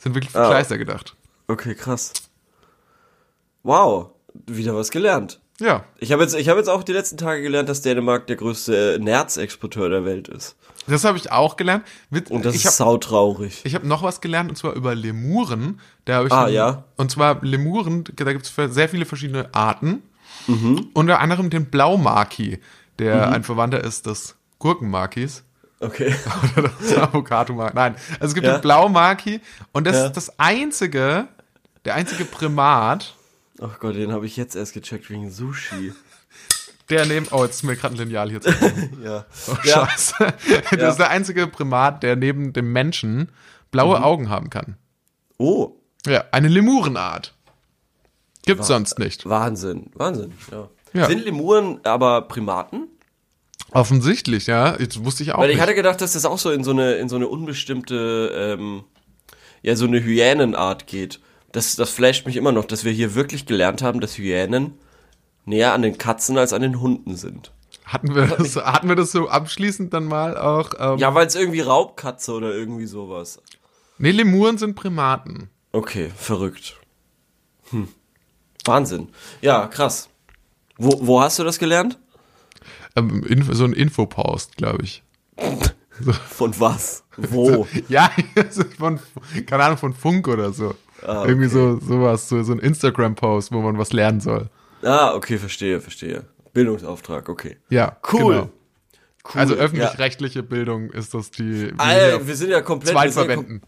sind 0.00 0.14
wirklich 0.14 0.32
für 0.32 0.40
Ah. 0.42 0.48
Kleister 0.48 0.78
gedacht. 0.78 1.14
Okay, 1.48 1.74
krass. 1.74 2.12
Wow, 3.62 4.10
wieder 4.46 4.74
was 4.74 4.90
gelernt. 4.90 5.40
Ja. 5.60 5.84
Ich 5.98 6.12
habe 6.12 6.22
jetzt, 6.22 6.34
ich 6.34 6.48
habe 6.48 6.58
jetzt 6.58 6.68
auch 6.68 6.82
die 6.82 6.92
letzten 6.92 7.16
Tage 7.16 7.42
gelernt, 7.42 7.68
dass 7.68 7.80
Dänemark 7.82 8.26
der 8.26 8.36
größte 8.36 8.98
Nerzexporteur 9.00 9.88
der 9.88 10.04
Welt 10.04 10.28
ist. 10.28 10.54
Das 10.86 11.02
habe 11.04 11.18
ich 11.18 11.32
auch 11.32 11.56
gelernt. 11.56 11.84
Wit- 12.10 12.30
Und 12.30 12.44
das 12.44 12.54
ist 12.54 12.64
habe 12.64 12.74
sautraurig. 12.76 13.62
ich 13.64 13.74
hab 13.74 13.82
noch 13.82 14.02
was 14.02 14.20
gelernt 14.20 14.50
und 14.50 14.56
zwar 14.56 14.74
über 14.74 14.94
Lemuren. 14.94 15.80
Da 16.04 16.16
hab 16.18 16.26
ich 16.26 16.32
Ah, 16.32 16.44
einen- 16.44 16.54
ja. 16.54 16.84
Und 16.96 17.10
zwar 17.10 17.42
Lemuren, 17.42 18.04
da 18.14 18.32
gibt 18.32 18.46
es 18.46 18.74
sehr 18.74 18.88
viele 18.88 19.04
verschiedene 19.06 19.52
Arten. 19.54 20.02
Mhm. 20.46 20.90
Unter 20.92 21.18
anderem 21.20 21.50
den 21.50 21.66
Blaumaki, 21.70 22.60
der 22.98 23.30
ein 23.32 23.42
Verwandter 23.42 23.82
ist 23.82 24.06
des 24.06 24.36
Gurkenmakis. 24.58 25.42
Okay. 25.80 26.14
Oder 26.56 26.68
des 26.68 26.96
Avocado-Maki. 26.96 27.74
Nein, 27.74 27.94
also 28.14 28.26
es 28.28 28.34
gibt 28.34 28.46
Ja. 28.46 28.54
den 28.56 28.62
Blaumaki 28.62 29.40
und 29.72 29.86
das 29.86 29.96
Ja. 29.96 30.06
ist 30.06 30.16
das 30.16 30.38
einzige, 30.38 31.28
der 31.84 31.94
einzige 31.94 32.24
Primat, 32.24 33.14
Ach 33.60 33.78
Gott, 33.78 33.94
den 33.96 34.12
habe 34.12 34.26
ich 34.26 34.36
jetzt 34.36 34.54
erst 34.54 34.74
gecheckt 34.74 35.08
wegen 35.08 35.30
Sushi. 35.30 35.92
der 36.90 37.06
neben, 37.06 37.26
oh, 37.30 37.42
jetzt 37.44 37.56
ist 37.56 37.62
mir 37.62 37.74
gerade 37.76 37.94
ein 37.94 37.98
Lineal 37.98 38.28
hier 38.30 38.40
zu 38.40 38.50
Ja. 39.04 39.24
Oh, 39.48 39.56
Ja. 39.64 39.86
scheiße. 39.88 40.14
Das 40.78 40.90
ist 40.92 40.98
der 40.98 41.10
einzige 41.10 41.46
Primat, 41.46 42.02
der 42.02 42.16
neben 42.16 42.52
dem 42.52 42.72
Menschen 42.72 43.30
blaue 43.70 44.02
Augen 44.02 44.28
haben 44.30 44.50
kann. 44.50 44.76
Oh, 45.38 45.72
Ja, 46.06 46.24
eine 46.32 46.48
Lemurenart. 46.48 47.34
Gibt's 48.44 48.68
sonst 48.68 48.98
nicht. 48.98 49.28
Wahnsinn, 49.28 49.90
Wahnsinn. 49.94 50.32
Ja. 50.52 50.68
Ja. 50.92 51.06
Sind 51.08 51.24
Lemuren 51.24 51.80
aber 51.84 52.22
Primaten? 52.22 52.88
Offensichtlich, 53.76 54.46
ja. 54.46 54.74
Jetzt 54.80 55.04
wusste 55.04 55.22
ich 55.22 55.32
auch 55.32 55.38
Weil 55.38 55.50
ich 55.50 55.56
nicht. 55.56 55.62
hatte 55.62 55.74
gedacht, 55.74 56.00
dass 56.00 56.14
das 56.14 56.24
auch 56.24 56.38
so 56.38 56.50
in 56.50 56.64
so 56.64 56.70
eine, 56.70 56.94
in 56.94 57.10
so 57.10 57.16
eine 57.16 57.28
unbestimmte, 57.28 58.56
ähm, 58.58 58.84
ja, 59.60 59.76
so 59.76 59.84
eine 59.84 60.02
Hyänenart 60.02 60.86
geht. 60.86 61.20
Das, 61.52 61.76
das 61.76 61.90
flasht 61.90 62.24
mich 62.24 62.36
immer 62.36 62.52
noch, 62.52 62.64
dass 62.64 62.84
wir 62.84 62.92
hier 62.92 63.14
wirklich 63.14 63.44
gelernt 63.44 63.82
haben, 63.82 64.00
dass 64.00 64.16
Hyänen 64.16 64.78
näher 65.44 65.74
an 65.74 65.82
den 65.82 65.98
Katzen 65.98 66.38
als 66.38 66.54
an 66.54 66.62
den 66.62 66.80
Hunden 66.80 67.16
sind. 67.16 67.52
Hatten 67.84 68.14
wir 68.14 68.26
das, 68.26 68.56
hatten 68.56 68.88
wir 68.88 68.96
das 68.96 69.12
so 69.12 69.28
abschließend 69.28 69.92
dann 69.92 70.06
mal 70.06 70.38
auch? 70.38 70.70
Ähm, 70.78 70.98
Ja, 70.98 71.14
weil 71.14 71.26
es 71.26 71.34
irgendwie 71.34 71.60
Raubkatze 71.60 72.32
oder 72.32 72.54
irgendwie 72.54 72.86
sowas. 72.86 73.42
Nee, 73.98 74.12
Lemuren 74.12 74.56
sind 74.56 74.74
Primaten. 74.74 75.50
Okay, 75.72 76.10
verrückt. 76.16 76.78
Hm. 77.70 77.88
Wahnsinn. 78.64 79.10
Ja, 79.42 79.66
krass. 79.66 80.08
Wo, 80.78 81.06
wo 81.06 81.20
hast 81.20 81.38
du 81.38 81.44
das 81.44 81.58
gelernt? 81.58 81.98
Ähm, 82.96 83.22
so 83.52 83.64
ein 83.64 83.72
Infopost, 83.72 84.56
glaube 84.56 84.82
ich. 84.84 85.02
Von 86.28 86.58
was? 86.58 87.04
Wo? 87.16 87.66
Ja, 87.88 88.10
von, 88.78 89.00
keine 89.46 89.64
Ahnung, 89.64 89.78
von 89.78 89.94
Funk 89.94 90.28
oder 90.28 90.52
so. 90.52 90.74
Ah, 91.06 91.24
Irgendwie 91.26 91.48
so 91.48 91.78
sowas, 91.78 92.28
so, 92.28 92.42
so 92.42 92.52
ein 92.52 92.58
Instagram-Post, 92.58 93.52
wo 93.52 93.60
man 93.60 93.78
was 93.78 93.92
lernen 93.92 94.20
soll. 94.20 94.48
ah, 94.82 95.14
okay, 95.14 95.38
verstehe, 95.38 95.80
verstehe. 95.80 96.24
Bildungsauftrag, 96.52 97.28
okay. 97.28 97.58
Ja, 97.68 97.96
Cool. 98.12 98.34
Genau. 98.34 98.50
Cool. 99.34 99.40
Also 99.40 99.54
ja. 99.54 99.60
öffentlich-rechtliche 99.60 100.42
Bildung 100.42 100.90
ist 100.90 101.12
das 101.12 101.30
die 101.32 101.72
wir 101.72 101.80
Alter, 101.80 102.26
wir 102.26 102.36
sind 102.36 102.50
ja 102.50 102.60
komplett 102.62 102.94
wir 102.94 103.10
sind 103.10 103.28
ja 103.28 103.34
kom-. 103.34 103.60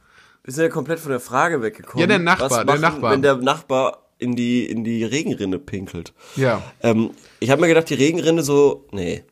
Wir 0.44 0.54
sind 0.54 0.62
ja 0.64 0.70
komplett 0.70 1.00
von 1.00 1.10
der 1.10 1.20
Frage 1.20 1.60
weggekommen. 1.60 2.00
Ja, 2.00 2.06
der 2.06 2.18
Nachbar, 2.20 2.50
Was 2.50 2.56
der 2.58 2.64
machen, 2.64 2.80
Nachbar. 2.80 3.12
Wenn 3.12 3.22
der 3.22 3.36
Nachbar 3.36 4.07
in 4.18 4.36
die, 4.36 4.66
in 4.66 4.84
die 4.84 5.04
Regenrinne 5.04 5.58
pinkelt. 5.58 6.12
Ja. 6.36 6.62
Ähm, 6.82 7.10
ich 7.40 7.50
habe 7.50 7.60
mir 7.60 7.68
gedacht, 7.68 7.88
die 7.90 7.94
Regenrinne 7.94 8.42
so, 8.42 8.86
nee. 8.90 9.24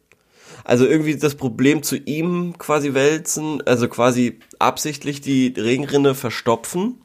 Also 0.65 0.85
irgendwie 0.85 1.17
das 1.17 1.37
Problem 1.37 1.83
zu 1.83 1.97
ihm 1.97 2.55
quasi 2.59 2.93
wälzen, 2.95 3.63
also 3.67 3.89
quasi 3.89 4.41
absichtlich 4.59 5.21
die 5.21 5.55
Regenrinne 5.57 6.15
verstopfen. 6.15 7.01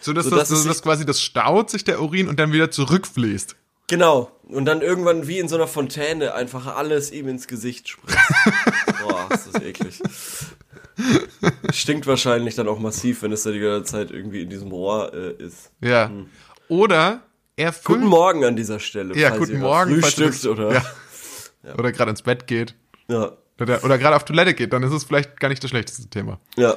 So, 0.00 0.12
dass, 0.12 0.26
So, 0.26 0.34
das, 0.34 0.48
so, 0.48 0.68
dass 0.68 0.82
quasi 0.82 1.06
das 1.06 1.22
staut 1.22 1.70
sich 1.70 1.84
der 1.84 2.02
Urin 2.02 2.26
und 2.28 2.40
dann 2.40 2.52
wieder 2.52 2.70
zurückfließt. 2.72 3.54
Genau. 3.86 4.32
Und 4.48 4.64
dann 4.64 4.82
irgendwann 4.82 5.28
wie 5.28 5.38
in 5.38 5.48
so 5.48 5.56
einer 5.56 5.68
Fontäne 5.68 6.34
einfach 6.34 6.66
alles 6.66 7.12
ihm 7.12 7.28
ins 7.28 7.46
Gesicht 7.46 7.88
spritzt. 7.88 8.18
Boah, 9.02 9.28
ist 9.30 9.48
das 9.52 9.62
eklig. 9.62 10.00
Stinkt 11.72 12.06
wahrscheinlich 12.06 12.54
dann 12.54 12.68
auch 12.68 12.78
massiv, 12.78 13.22
wenn 13.22 13.32
es 13.32 13.42
da 13.44 13.50
die 13.50 13.60
ganze 13.60 13.92
Zeit 13.92 14.10
irgendwie 14.10 14.42
in 14.42 14.50
diesem 14.50 14.70
Rohr 14.72 15.12
äh, 15.14 15.42
ist. 15.42 15.70
Ja. 15.80 16.10
Oder 16.68 17.22
er 17.56 17.72
füllt. 17.72 17.98
Guten 18.00 18.06
Morgen 18.10 18.44
an 18.44 18.56
dieser 18.56 18.80
Stelle. 18.80 19.16
Ja, 19.16 19.36
guten 19.36 19.58
Morgen. 19.60 20.00
Frühstückt 20.00 20.44
oder. 20.46 20.82
Ja. 21.64 21.74
Oder 21.78 21.92
gerade 21.92 22.10
ins 22.10 22.22
Bett 22.22 22.48
geht. 22.48 22.74
Ja. 23.06 23.30
Oder, 23.60 23.84
oder 23.84 23.96
gerade 23.96 24.16
auf 24.16 24.24
Toilette 24.24 24.52
geht, 24.52 24.72
dann 24.72 24.82
ist 24.82 24.92
es 24.92 25.04
vielleicht 25.04 25.38
gar 25.38 25.48
nicht 25.48 25.62
das 25.62 25.70
schlechteste 25.70 26.08
Thema. 26.08 26.40
ja. 26.56 26.74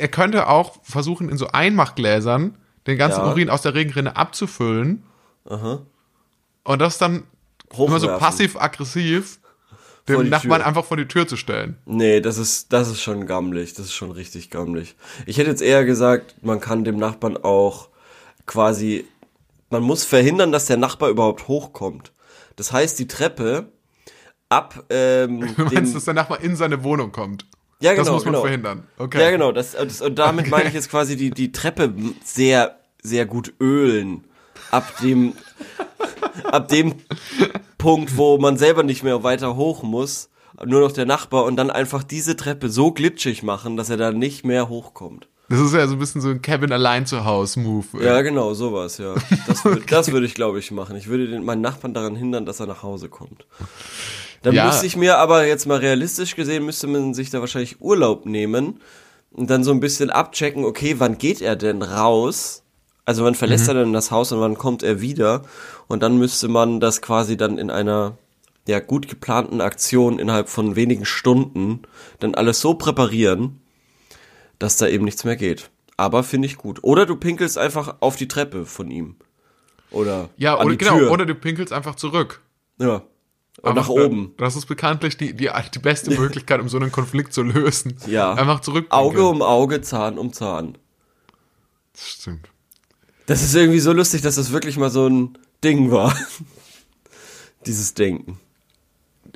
Er 0.00 0.08
könnte 0.08 0.48
auch 0.48 0.78
versuchen, 0.82 1.28
in 1.28 1.36
so 1.36 1.46
Einmachgläsern 1.52 2.56
den 2.88 2.98
ganzen 2.98 3.20
Ja. 3.20 3.30
Urin 3.30 3.48
aus 3.48 3.62
der 3.62 3.74
Regenrinne 3.74 4.16
abzufüllen 4.16 5.04
Aha. 5.48 5.82
und 6.64 6.78
das 6.80 6.98
dann 6.98 7.22
immer 7.78 8.00
so 8.00 8.06
Hochwerfen. 8.08 8.18
passiv-aggressiv 8.18 9.38
dem 10.08 10.30
Nachbarn 10.30 10.62
Tür. 10.62 10.66
einfach 10.66 10.84
vor 10.84 10.96
die 10.96 11.06
Tür 11.06 11.28
zu 11.28 11.36
stellen. 11.36 11.76
Nee, 11.84 12.20
das 12.20 12.38
ist, 12.38 12.72
das 12.72 12.88
ist 12.88 13.02
schon 13.02 13.26
gammelig. 13.26 13.74
Das 13.74 13.86
ist 13.86 13.94
schon 13.94 14.10
richtig 14.10 14.50
gammelig. 14.50 14.96
Ich 15.26 15.38
hätte 15.38 15.50
jetzt 15.50 15.62
eher 15.62 15.84
gesagt, 15.84 16.36
man 16.42 16.58
kann 16.58 16.82
dem 16.82 16.96
Nachbarn 16.96 17.36
auch 17.36 17.88
quasi, 18.46 19.06
man 19.70 19.82
muss 19.82 20.04
verhindern, 20.04 20.52
dass 20.52 20.66
der 20.66 20.76
Nachbar 20.76 21.10
überhaupt 21.10 21.48
hochkommt. 21.48 22.12
Das 22.56 22.72
heißt, 22.72 22.98
die 22.98 23.06
Treppe 23.06 23.72
ab 24.48 24.84
ähm, 24.90 25.54
Du 25.56 25.64
meinst, 25.64 25.94
dass 25.94 26.04
der 26.04 26.14
Nachbar 26.14 26.40
in 26.40 26.56
seine 26.56 26.82
Wohnung 26.84 27.12
kommt? 27.12 27.46
ja, 27.80 27.92
genau, 27.92 28.04
das 28.04 28.12
muss 28.12 28.24
man 28.24 28.32
genau. 28.32 28.42
verhindern. 28.42 28.84
Okay. 28.96 29.20
Ja, 29.20 29.30
genau. 29.30 29.52
Das, 29.52 29.72
das, 29.72 30.00
und 30.00 30.18
damit 30.18 30.48
meine 30.48 30.68
ich 30.68 30.74
jetzt 30.74 30.90
quasi 30.90 31.16
die, 31.16 31.30
die 31.30 31.52
Treppe 31.52 31.94
sehr, 32.24 32.78
sehr 33.02 33.26
gut 33.26 33.54
ölen. 33.60 34.24
Ab 34.70 34.94
dem, 35.02 35.34
ab 36.44 36.68
dem 36.68 36.94
Punkt, 37.76 38.16
wo 38.16 38.38
man 38.38 38.56
selber 38.56 38.82
nicht 38.82 39.02
mehr 39.02 39.22
weiter 39.22 39.56
hoch 39.56 39.82
muss, 39.82 40.30
nur 40.64 40.80
noch 40.80 40.92
der 40.92 41.06
Nachbar 41.06 41.44
und 41.44 41.56
dann 41.56 41.70
einfach 41.70 42.02
diese 42.02 42.34
Treppe 42.36 42.70
so 42.70 42.92
glitschig 42.92 43.42
machen, 43.42 43.76
dass 43.76 43.90
er 43.90 43.98
da 43.98 44.10
nicht 44.10 44.44
mehr 44.44 44.68
hochkommt. 44.68 45.28
Das 45.48 45.60
ist 45.60 45.74
ja 45.74 45.86
so 45.86 45.92
ein 45.94 45.98
bisschen 46.00 46.20
so 46.20 46.28
ein 46.30 46.42
Kevin 46.42 46.72
allein 46.72 47.06
zu 47.06 47.24
Hause 47.24 47.60
Move. 47.60 47.86
Ja, 48.02 48.20
genau, 48.22 48.52
sowas, 48.54 48.98
ja. 48.98 49.14
Das, 49.46 49.64
würd- 49.64 49.82
das 49.90 50.10
würde 50.10 50.26
ich, 50.26 50.34
glaube 50.34 50.58
ich, 50.58 50.70
machen. 50.72 50.96
Ich 50.96 51.06
würde 51.06 51.28
den, 51.28 51.44
meinen 51.44 51.60
Nachbarn 51.60 51.94
daran 51.94 52.16
hindern, 52.16 52.46
dass 52.46 52.58
er 52.60 52.66
nach 52.66 52.82
Hause 52.82 53.08
kommt. 53.08 53.46
Dann 54.42 54.54
Ja. 54.54 54.66
müsste 54.66 54.86
ich 54.86 54.96
mir 54.96 55.18
aber 55.18 55.46
jetzt 55.46 55.66
mal 55.66 55.78
realistisch 55.78 56.34
gesehen, 56.36 56.64
müsste 56.64 56.86
man 56.88 57.14
sich 57.14 57.30
da 57.30 57.40
wahrscheinlich 57.40 57.80
Urlaub 57.80 58.26
nehmen 58.26 58.80
und 59.30 59.48
dann 59.50 59.62
so 59.64 59.70
ein 59.70 59.80
bisschen 59.80 60.10
abchecken, 60.10 60.64
okay, 60.64 60.96
wann 60.98 61.16
geht 61.18 61.40
er 61.40 61.54
denn 61.56 61.82
raus? 61.82 62.62
Also 63.04 63.24
wann 63.24 63.36
verlässt 63.36 63.68
er 63.68 63.74
denn 63.74 63.92
das 63.92 64.10
Haus 64.10 64.32
und 64.32 64.40
wann 64.40 64.58
kommt 64.58 64.82
er 64.82 65.00
wieder? 65.00 65.42
Und 65.86 66.02
dann 66.02 66.18
müsste 66.18 66.48
man 66.48 66.80
das 66.80 67.02
quasi 67.02 67.36
dann 67.36 67.56
in 67.56 67.70
einer 67.70 68.18
ja, 68.66 68.80
gut 68.80 69.06
geplanten 69.06 69.60
Aktion 69.60 70.18
innerhalb 70.18 70.48
von 70.48 70.74
wenigen 70.74 71.04
Stunden 71.04 71.82
dann 72.18 72.34
alles 72.34 72.60
so 72.60 72.74
präparieren, 72.74 73.60
dass 74.58 74.76
da 74.76 74.86
eben 74.88 75.04
nichts 75.04 75.24
mehr 75.24 75.36
geht. 75.36 75.70
Aber 75.96 76.22
finde 76.22 76.46
ich 76.46 76.56
gut. 76.56 76.80
Oder 76.82 77.06
du 77.06 77.16
pinkelst 77.16 77.56
einfach 77.58 77.96
auf 78.00 78.16
die 78.16 78.28
Treppe 78.28 78.66
von 78.66 78.90
ihm. 78.90 79.16
Oder 79.90 80.28
Ja, 80.36 80.60
oder 80.60 80.76
genau, 80.76 80.98
Tür. 80.98 81.10
oder 81.10 81.26
du 81.26 81.34
pinkelst 81.34 81.72
einfach 81.72 81.94
zurück. 81.94 82.42
ja. 82.78 83.02
Und 83.62 83.70
Aber 83.70 83.80
nach 83.80 83.88
oben. 83.88 84.34
Das 84.36 84.54
ist 84.54 84.66
bekanntlich 84.66 85.16
die, 85.16 85.32
die, 85.32 85.48
die 85.74 85.78
beste 85.78 86.10
Möglichkeit, 86.20 86.60
um 86.60 86.68
so 86.68 86.76
einen 86.76 86.92
Konflikt 86.92 87.32
zu 87.32 87.42
lösen. 87.42 87.96
Ja. 88.06 88.34
Einfach 88.34 88.60
zurück. 88.60 88.84
Auge 88.90 89.24
um 89.26 89.40
Auge, 89.40 89.80
Zahn 89.80 90.18
um 90.18 90.34
Zahn. 90.34 90.76
Das 91.94 92.06
stimmt. 92.06 92.50
Das 93.24 93.42
ist 93.42 93.54
irgendwie 93.54 93.78
so 93.78 93.92
lustig, 93.94 94.20
dass 94.20 94.34
das 94.34 94.52
wirklich 94.52 94.76
mal 94.76 94.90
so 94.90 95.06
ein 95.08 95.38
Ding 95.64 95.90
war. 95.90 96.14
Dieses 97.66 97.94
Denken. 97.94 98.38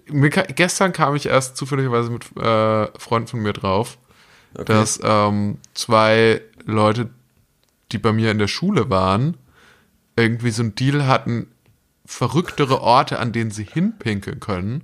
Mir, 0.07 0.29
gestern 0.29 0.93
kam 0.93 1.17
ich 1.17 1.25
erst 1.25 1.57
zufälligerweise 1.57 2.11
mit 2.11 2.25
äh, 2.37 2.99
Freunden 2.99 3.29
von 3.29 3.41
mir 3.41 3.55
drauf, 3.55 3.97
dass 4.55 5.01
ähm, 5.03 5.59
zwei 5.75 6.41
Leute, 6.65 7.11
die 7.93 7.99
bei 7.99 8.13
mir 8.13 8.31
in 8.31 8.39
der 8.39 8.49
Schule 8.49 8.91
waren, 8.91 9.37
irgendwie 10.17 10.51
so 10.51 10.63
einen 10.63 10.75
Deal 10.75 11.07
hatten, 11.07 11.49
verrücktere 12.05 12.81
Orte, 12.81 13.19
an 13.19 13.33
denen 13.33 13.51
sie 13.51 13.65
hinpinkeln 13.65 14.41
können. 14.41 14.83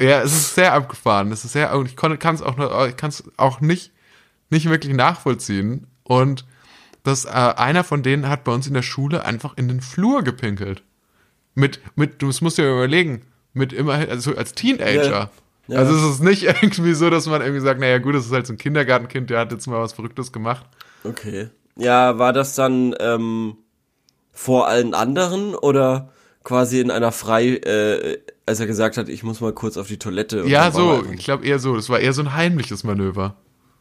Ja, 0.00 0.22
es 0.22 0.32
ist 0.32 0.54
sehr 0.54 0.72
abgefahren. 0.72 1.30
Es 1.32 1.44
ist 1.44 1.52
sehr, 1.52 1.74
ich 1.84 1.96
kann 1.96 2.34
es 2.34 2.42
auch, 2.42 2.56
nur- 2.56 2.88
ich 2.88 2.96
kann's 2.96 3.24
auch 3.36 3.60
nicht, 3.60 3.92
nicht 4.48 4.68
wirklich 4.70 4.94
nachvollziehen. 4.94 5.86
Und 6.04 6.46
dass 7.02 7.24
äh, 7.26 7.28
einer 7.28 7.84
von 7.84 8.02
denen 8.02 8.28
hat 8.28 8.44
bei 8.44 8.52
uns 8.52 8.66
in 8.66 8.74
der 8.74 8.82
Schule 8.82 9.24
einfach 9.24 9.54
in 9.56 9.68
den 9.68 9.80
Flur 9.80 10.22
gepinkelt. 10.22 10.82
Mit, 11.54 11.80
mit, 11.96 12.22
du 12.22 12.30
musst 12.40 12.56
dir 12.56 12.70
überlegen, 12.70 13.22
mit 13.52 13.72
immerhin, 13.74 14.08
also 14.08 14.34
als 14.34 14.54
Teenager. 14.54 15.10
Ja. 15.10 15.30
Ja. 15.68 15.78
Also 15.78 15.94
es 15.94 16.14
ist 16.14 16.22
nicht 16.22 16.42
irgendwie 16.62 16.94
so, 16.94 17.10
dass 17.10 17.26
man 17.26 17.40
irgendwie 17.40 17.60
sagt, 17.60 17.80
naja 17.80 17.98
gut, 17.98 18.14
das 18.14 18.26
ist 18.26 18.32
halt 18.32 18.46
so 18.46 18.52
ein 18.52 18.58
Kindergartenkind, 18.58 19.30
der 19.30 19.40
hat 19.40 19.52
jetzt 19.52 19.66
mal 19.66 19.80
was 19.80 19.92
Verrücktes 19.92 20.32
gemacht. 20.32 20.66
Okay. 21.04 21.48
Ja, 21.76 22.18
war 22.18 22.32
das 22.32 22.54
dann 22.54 22.94
ähm, 23.00 23.56
vor 24.32 24.68
allen 24.68 24.94
anderen 24.94 25.54
oder 25.54 26.10
quasi 26.44 26.80
in 26.80 26.90
einer 26.90 27.12
frei, 27.12 27.56
äh, 27.56 28.18
als 28.46 28.60
er 28.60 28.66
gesagt 28.66 28.96
hat, 28.96 29.08
ich 29.08 29.22
muss 29.22 29.40
mal 29.40 29.52
kurz 29.52 29.76
auf 29.76 29.86
die 29.86 29.98
Toilette? 29.98 30.44
und 30.44 30.48
Ja, 30.50 30.70
so, 30.70 31.04
ich 31.12 31.24
glaube 31.24 31.46
eher 31.46 31.58
so. 31.58 31.76
Das 31.76 31.88
war 31.88 32.00
eher 32.00 32.12
so 32.12 32.22
ein 32.22 32.34
heimliches 32.34 32.84
Manöver. 32.84 33.36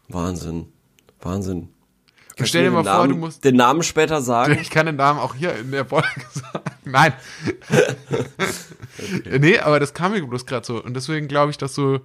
Wahnsinn. 0.08 0.68
Wahnsinn. 1.22 1.70
Stell 2.46 2.64
dir 2.66 2.72
mal 2.72 2.84
vor, 2.84 2.94
Namen, 2.94 3.10
du 3.10 3.16
musst. 3.18 3.44
den 3.44 3.56
Namen 3.56 3.84
später 3.84 4.22
sagen. 4.22 4.58
Ich 4.62 4.70
kann 4.70 4.86
den 4.86 4.96
Namen 4.96 5.20
auch 5.20 5.36
hier 5.36 5.56
in 5.56 5.72
der 5.72 5.86
Folge 5.86 6.08
sagen. 6.34 6.64
Nein. 6.86 7.14
Nee, 9.40 9.58
aber 9.60 9.80
das 9.80 9.94
kam 9.94 10.12
mir 10.12 10.22
bloß 10.26 10.46
gerade 10.46 10.66
so. 10.66 10.82
Und 10.84 10.94
deswegen 10.96 11.28
glaube 11.28 11.52
ich, 11.52 11.58
dass 11.58 11.74
so. 11.74 12.02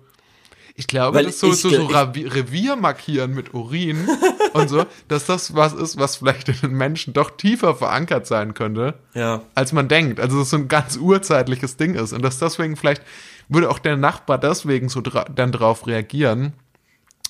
Ich 0.78 0.86
glaube, 0.86 1.16
Weil 1.16 1.24
dass 1.26 1.40
so, 1.40 1.52
so, 1.52 1.70
so 1.70 1.86
Revier 1.86 2.76
markieren 2.76 3.34
mit 3.34 3.54
Urin 3.54 4.08
und 4.52 4.68
so, 4.68 4.84
dass 5.08 5.24
das 5.24 5.54
was 5.54 5.72
ist, 5.72 5.98
was 5.98 6.16
vielleicht 6.16 6.48
in 6.50 6.56
den 6.60 6.72
Menschen 6.74 7.14
doch 7.14 7.30
tiefer 7.30 7.74
verankert 7.74 8.26
sein 8.26 8.52
könnte, 8.52 8.94
Ja. 9.14 9.40
als 9.54 9.72
man 9.72 9.88
denkt. 9.88 10.20
Also, 10.20 10.36
dass 10.36 10.44
es 10.44 10.50
so 10.50 10.58
ein 10.58 10.68
ganz 10.68 10.96
urzeitliches 10.98 11.78
Ding 11.78 11.94
ist. 11.94 12.12
Und 12.12 12.20
dass 12.22 12.38
deswegen 12.38 12.76
vielleicht 12.76 13.02
würde 13.48 13.70
auch 13.70 13.78
der 13.78 13.96
Nachbar 13.96 14.36
deswegen 14.38 14.90
so 14.90 15.00
dra 15.00 15.24
dann 15.24 15.50
drauf 15.50 15.86
reagieren 15.86 16.52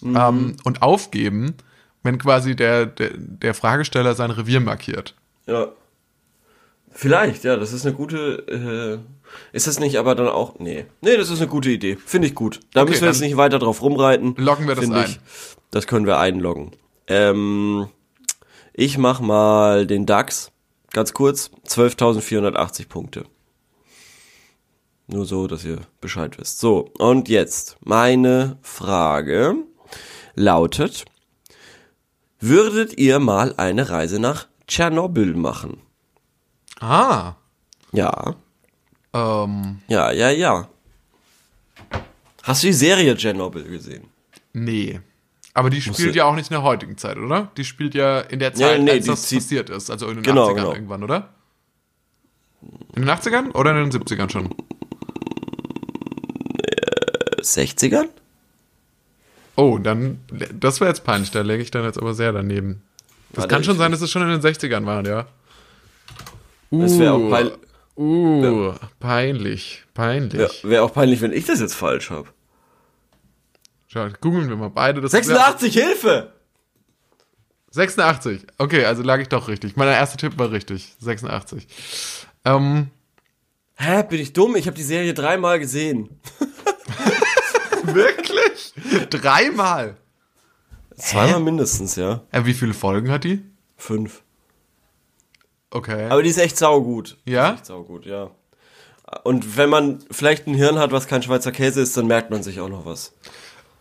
ähm, 0.05 0.57
und 0.65 0.83
aufgeben, 0.83 1.55
wenn 2.07 2.19
quasi 2.19 2.57
der, 2.57 2.87
der, 2.87 3.11
der 3.15 3.53
Fragesteller 3.55 4.15
sein 4.15 4.31
Revier 4.31 4.61
markiert. 4.61 5.15
Ja. 5.47 5.69
Vielleicht, 6.91 7.45
ja, 7.45 7.57
das 7.57 7.75
ist 7.75 7.85
eine 7.85 7.95
gute. 7.95 9.03
Äh, 9.03 9.55
ist 9.55 9.67
das 9.67 9.79
nicht 9.79 9.99
aber 9.99 10.15
dann 10.15 10.29
auch. 10.29 10.59
Nee. 10.59 10.87
Nee, 11.03 11.17
das 11.19 11.29
ist 11.29 11.41
eine 11.41 11.49
gute 11.51 11.69
Idee. 11.71 11.97
Finde 12.07 12.29
ich 12.29 12.35
gut. 12.35 12.61
Da 12.73 12.83
Okay, 12.83 12.91
müssen 12.91 13.03
wir 13.03 13.09
jetzt 13.09 13.21
nicht 13.21 13.37
weiter 13.37 13.59
drauf 13.59 13.83
rumreiten. 13.83 14.35
loggen 14.39 14.67
wir 14.67 14.75
das 14.77 14.91
ein. 14.91 15.05
Ich. 15.05 15.21
Das 15.71 15.87
können 15.87 16.07
wir 16.07 16.19
einloggen. 16.19 16.71
Ähm, 17.07 17.89
ich 18.73 18.97
mach 18.97 19.21
mal 19.21 19.87
den 19.87 20.07
DAX. 20.07 20.53
Ganz 20.93 21.13
kurz. 21.13 21.51
12.480 21.69 22.89
Punkte. 22.89 23.25
Nur 25.09 25.27
so, 25.27 25.47
dass 25.47 25.65
ihr 25.65 25.81
Bescheid 26.01 26.39
wisst. 26.39 26.61
So, 26.61 26.91
und 26.99 27.29
jetzt 27.29 27.77
meine 27.81 28.57
Frage 28.63 29.55
lautet, 30.35 31.05
würdet 32.49 32.99
ihr 32.99 33.19
mal 33.19 33.55
eine 33.57 33.89
Reise 33.89 34.19
nach 34.19 34.47
Tschernobyl 34.67 35.35
machen? 35.35 35.81
Ah. 36.81 37.35
Ja, 37.93 38.35
Ähm, 39.15 39.81
ja, 39.89 40.11
ja, 40.13 40.31
ja. 40.31 40.69
Hast 42.43 42.63
du 42.63 42.67
die 42.69 42.73
Serie 42.75 43.17
Tschernobyl 43.17 43.65
gesehen? 43.65 44.05
nee. 44.53 45.01
Aber 45.55 45.71
die 45.71 45.81
spielt 45.81 46.15
ja 46.15 46.27
auch 46.27 46.35
nicht 46.35 46.51
in 46.51 46.55
der 46.55 46.63
heutigen 46.65 46.99
Zeit, 46.99 47.17
oder? 47.17 47.51
Die 47.57 47.65
spielt 47.65 47.95
ja 47.95 48.21
in 48.21 48.41
der 48.41 48.51
Ja, 48.51 48.57
Zeit, 48.69 48.83
nee, 48.83 48.91
als 48.91 49.05
die 49.05 49.11
das 49.11 49.33
passiert 49.33 49.71
ist. 49.71 49.91
Also 49.91 50.07
in 50.09 50.17
den 50.17 50.23
Genau, 50.23 50.49
80ern 50.51 50.55
genau. 50.55 50.73
irgendwann, 50.75 51.03
oder? 51.03 51.31
In 52.95 53.03
den 53.07 53.09
80ern 53.09 53.53
oder 53.55 53.71
in 53.71 53.89
den 53.91 54.03
70ern 54.03 54.31
schon? 54.31 54.51
60ern? 57.41 58.09
Oh, 59.57 59.79
dann, 59.79 60.21
das 60.53 60.81
wäre 60.81 60.91
jetzt 60.91 61.05
peinlich, 61.05 61.31
da 61.31 61.41
lege 61.41 61.63
ich 61.63 61.71
dann 61.71 61.85
jetzt 61.85 61.99
aber 61.99 62.15
sehr 62.15 62.33
daneben. 62.33 62.83
Das 63.31 63.39
Warte, 63.39 63.55
kann 63.55 63.65
schon 63.65 63.79
sein, 63.79 63.91
dass 63.91 64.03
es 64.03 64.11
schon 64.11 64.23
in 64.23 64.29
den 64.29 64.41
60ern 64.41 64.85
war, 64.85 65.05
ja. 65.07 65.27
Uh, 66.71 66.83
Das 66.83 66.99
wäre 66.99 67.15
auch 67.15 67.31
peil 67.31 67.53
uh, 67.97 68.73
peinlich, 69.01 69.79
ja, 69.79 69.87
peinlich. 69.95 70.65
Wäre 70.65 70.83
auch 70.83 70.93
peinlich, 70.93 71.21
wenn 71.23 71.33
ich 71.33 71.47
das 71.47 71.61
jetzt 71.61 71.75
falsch 71.75 72.11
habe. 72.11 72.29
Schau, 73.89 74.09
googeln 74.21 74.49
wir 74.49 74.57
mal 74.57 74.69
beide. 74.69 75.01
Das 75.01 75.13
86, 75.13 75.73
Hilfe! 75.73 76.33
86. 77.71 78.47
Okay, 78.59 78.85
also 78.85 79.03
lag 79.03 79.21
ich 79.21 79.29
doch 79.29 79.49
richtig. 79.49 79.77
Mein 79.77 79.89
erster 79.89 80.19
Tipp 80.19 80.39
war 80.39 80.51
richtig. 80.51 80.95
86. 80.99 81.67
Ähm, 82.45 82.89
Hä, 83.77 84.03
bin 84.09 84.21
ich 84.21 84.33
dumm? 84.33 84.57
Ich 84.57 84.67
habe 84.67 84.77
die 84.77 84.83
Serie 84.83 85.15
dreimal 85.15 85.59
gesehen. 85.59 86.21
wirklich? 87.97 88.73
Dreimal. 89.11 89.97
Zweimal 90.97 91.41
mindestens, 91.41 91.97
ja. 91.97 92.23
Äh, 92.33 92.45
wie 92.45 92.55
viele 92.55 92.73
Folgen 92.75 93.11
hat 93.11 93.25
die? 93.25 93.43
Fünf. 93.77 94.23
Okay. 95.71 96.07
Aber 96.09 96.23
die 96.23 96.31
ist 96.31 96.39
echt 96.39 96.57
saugut. 96.57 97.19
Ja? 97.25 97.49
Die 97.49 97.55
ist 97.55 97.59
echt 97.61 97.67
saugut, 97.67 98.07
ja. 98.07 98.31
Und 99.25 99.57
wenn 99.57 99.69
man 99.71 100.05
vielleicht 100.11 100.47
ein 100.47 100.55
Hirn 100.55 100.79
hat, 100.79 100.91
was 100.93 101.07
kein 101.07 101.23
Schweizer 101.23 101.53
Käse 101.53 101.81
ist, 101.81 101.97
dann 101.97 102.07
merkt 102.07 102.31
man 102.31 102.43
sich 102.43 102.61
auch 102.61 102.69
noch 102.69 102.87
was. 102.87 103.13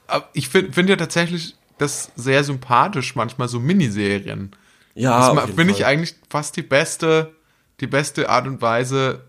Aber 0.07 0.29
ich 0.33 0.49
finde 0.49 0.73
find 0.73 0.89
ja 0.89 0.95
tatsächlich 0.97 1.55
das 1.77 2.11
sehr 2.15 2.43
sympathisch, 2.43 3.15
manchmal 3.15 3.47
so 3.47 3.59
Miniserien. 3.59 4.51
Ja, 4.93 5.33
Das 5.33 5.49
finde 5.51 5.73
ich 5.73 5.85
eigentlich 5.85 6.15
fast 6.29 6.55
die 6.57 6.61
beste, 6.61 7.33
die 7.79 7.87
beste 7.87 8.29
Art 8.29 8.45
und 8.47 8.61
Weise, 8.61 9.23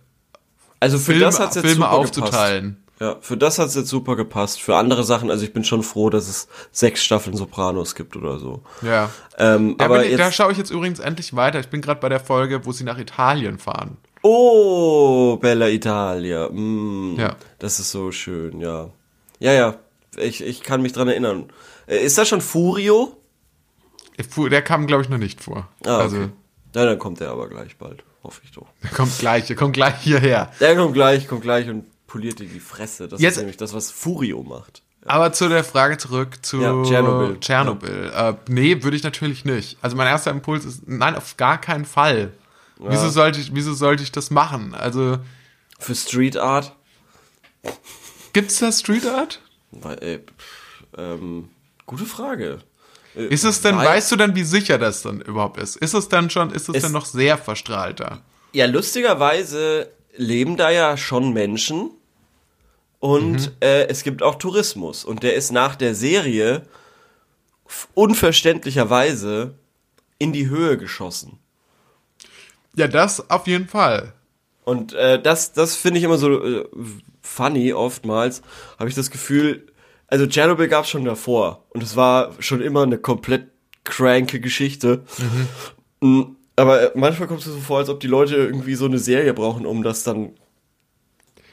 Also 0.81 0.99
für 0.99 1.07
Filme, 1.12 1.21
das 1.25 1.40
hat's 1.40 1.57
jetzt 1.57 1.66
Filme 1.66 1.88
aufzuteilen. 1.88 2.64
Gepasst. 2.64 2.86
Ja, 2.99 3.17
für 3.21 3.37
das 3.37 3.59
hat's 3.59 3.75
jetzt 3.75 3.88
super 3.91 4.17
gepasst. 4.17 4.62
Für 4.62 4.76
andere 4.76 5.05
Sachen, 5.05 5.31
also 5.31 5.45
ich 5.45 5.53
bin 5.53 5.65
schon 5.65 5.83
froh, 5.83 6.09
dass 6.09 6.29
es 6.29 6.49
sechs 6.73 7.05
Staffeln 7.05 7.37
Sopranos 7.37 7.95
gibt 7.95 8.17
oder 8.17 8.38
so. 8.38 8.62
Ja. 8.81 9.11
Ähm, 9.37 9.76
Da, 9.76 9.85
aber 9.85 10.05
ich, 10.07 10.17
da 10.17 10.26
jetzt, 10.26 10.37
schaue 10.37 10.53
ich 10.53 10.57
jetzt 10.59 10.71
übrigens 10.71 10.99
endlich 10.99 11.37
weiter. 11.37 11.61
Ich 11.61 11.69
bin 11.69 11.83
gerade 11.83 12.00
bei 12.00 12.09
der 12.09 12.21
Folge, 12.21 12.65
wo 12.65 12.73
sie 12.73 12.85
nach 12.85 12.99
Italien 12.99 13.59
fahren. 13.59 13.99
oh, 14.23 15.37
Bella 15.37 15.69
Italia. 15.69 16.49
Mm, 16.50 17.17
Ja. 17.19 17.37
Das 17.59 17.78
ist 17.80 17.91
so 17.91 18.11
schön, 18.13 18.61
ja. 18.61 18.89
Ja, 19.41 19.52
ja, 19.52 19.75
ich, 20.17 20.43
ich 20.43 20.63
kann 20.63 20.80
mich 20.82 20.93
dran 20.95 21.09
erinnern. 21.09 21.50
Äh, 21.87 21.99
Ist 21.99 22.17
das 22.17 22.28
schon 22.28 22.41
Furio? 22.41 23.17
Fu- 24.30 24.49
Der 24.49 24.63
kam, 24.63 24.87
glaube 24.87 25.02
ich, 25.02 25.09
noch 25.11 25.19
nicht 25.19 25.43
vor. 25.43 25.69
Ah, 25.85 25.99
Also, 25.99 26.17
okay. 26.17 26.28
Ja, 26.75 26.85
dann 26.87 26.99
kommt 26.99 27.21
er 27.21 27.30
aber 27.30 27.49
gleich 27.49 27.76
bald, 27.76 28.04
hoffe 28.23 28.41
ich 28.45 28.52
doch. 28.52 28.67
der 28.82 28.91
kommt 28.97 29.19
gleich, 29.19 29.47
der 29.47 29.56
kommt 29.56 29.75
gleich 29.75 29.97
hierher. 30.00 30.50
Der 30.61 30.76
kommt 30.76 30.95
gleich, 30.95 31.28
kommt 31.28 31.43
gleich 31.43 31.69
und 31.69 31.85
poliert 32.17 32.39
dir 32.39 32.47
die 32.49 32.61
Fresse. 32.61 33.09
Das 33.09 33.21
Jetzt- 33.21 33.33
ist 33.35 33.39
nämlich 33.39 33.57
das, 33.57 33.73
was 33.75 33.91
Furio 33.91 34.43
macht. 34.43 34.83
Aber 35.05 35.33
zu 35.33 35.49
der 35.49 35.63
Frage 35.63 35.99
zurück 35.99 36.45
zu 36.45 36.61
Ja, 36.61 36.83
Tschernobyl. 36.83 37.39
Tschernobyl. 37.39 38.11
Äh, 38.15 38.35
nee, 38.49 38.83
würde 38.83 38.97
ich 38.97 39.05
natürlich 39.05 39.45
nicht. 39.45 39.79
Also 39.81 39.95
mein 39.97 40.09
erster 40.09 40.33
Impuls 40.33 40.65
ist, 40.65 40.89
nein, 40.89 41.15
auf 41.15 41.37
gar 41.37 41.61
keinen 41.61 41.85
Fall. 41.85 42.33
Wieso, 42.79 43.09
sollte 43.09 43.41
ich, 43.41 43.55
wieso 43.55 43.73
sollte 43.75 44.02
ich 44.02 44.11
das 44.13 44.31
machen? 44.31 44.75
Also, 44.75 45.19
Für 45.79 45.95
Street 45.95 46.37
Art? 46.37 46.75
gibt's 48.33 48.59
da 48.59 48.73
Street 48.73 49.07
Art? 49.07 49.41
Weil, 49.71 49.99
ey, 50.02 50.19
pff, 50.19 50.85
ähm, 50.99 51.49
gute 51.87 52.05
Frage. 52.07 52.59
Äh, 53.15 53.26
Ist 53.26 53.45
es 53.45 53.61
denn, 53.63 53.76
weil- 53.76 53.87
weißt 53.87 54.13
du 54.13 54.17
denn, 54.17 54.35
wie 54.35 54.45
sicher 54.45 54.79
das 54.79 55.02
dann 55.02 55.21
überhaupt 55.21 55.59
ist? 55.59 55.76
Ist 55.76 55.95
es 55.95 56.09
dann 56.09 56.31
schon, 56.31 56.50
ist 56.50 56.69
es, 56.69 56.76
Es- 56.76 56.83
denn 56.83 56.93
noch 56.93 57.07
sehr 57.07 57.39
verstrahlter? 57.39 58.23
Ja, 58.52 58.67
lustigerweise 58.67 59.91
leben 60.17 60.57
da 60.57 60.71
ja 60.71 60.97
schon 60.97 61.33
Menschen 61.33 61.91
und 63.00 63.52
äh, 63.61 63.87
es 63.89 64.02
gibt 64.02 64.23
auch 64.23 64.37
Tourismus. 64.37 65.04
Und 65.04 65.23
der 65.23 65.35
ist 65.35 65.52
nach 65.52 65.76
der 65.76 65.95
Serie 65.95 66.63
unverständlicherweise 67.95 69.54
in 70.19 70.32
die 70.32 70.49
Höhe 70.49 70.78
geschossen. 70.78 71.39
Ja, 72.75 72.89
das 72.89 73.30
auf 73.30 73.47
jeden 73.47 73.69
Fall. 73.69 74.13
Und 74.65 74.93
äh, 74.95 75.21
das, 75.21 75.52
das 75.52 75.76
finde 75.76 75.99
ich 75.99 76.04
immer 76.04 76.19
so 76.19 76.43
äh, 76.43 76.65
funny 77.23 77.73
oftmals. 77.73 78.43
Habe 78.78 78.89
ich 78.89 78.95
das 78.95 79.11
Gefühl, 79.11 79.67
also 80.09 80.26
Tschernobyl 80.26 80.69
gab 80.69 80.85
es 80.85 80.91
schon 80.91 81.04
davor 81.04 81.65
und 81.71 81.82
es 81.82 81.97
war 81.97 82.32
schon 82.39 82.61
immer 82.61 82.82
eine 82.82 82.99
komplett 82.99 83.49
cranke 83.85 84.41
Geschichte. 84.41 85.04
Mm, 86.00 86.23
Aber 86.56 86.82
äh, 86.82 86.99
manchmal 86.99 87.28
kommt 87.28 87.41
es 87.41 87.47
so 87.47 87.59
vor, 87.59 87.78
als 87.78 87.89
ob 87.89 88.00
die 88.00 88.06
Leute 88.06 88.37
irgendwie 88.37 88.75
so 88.75 88.87
eine 88.87 88.99
Serie 88.99 89.35
brauchen, 89.35 89.67
um 89.67 89.82
das 89.82 90.02
dann 90.02 90.32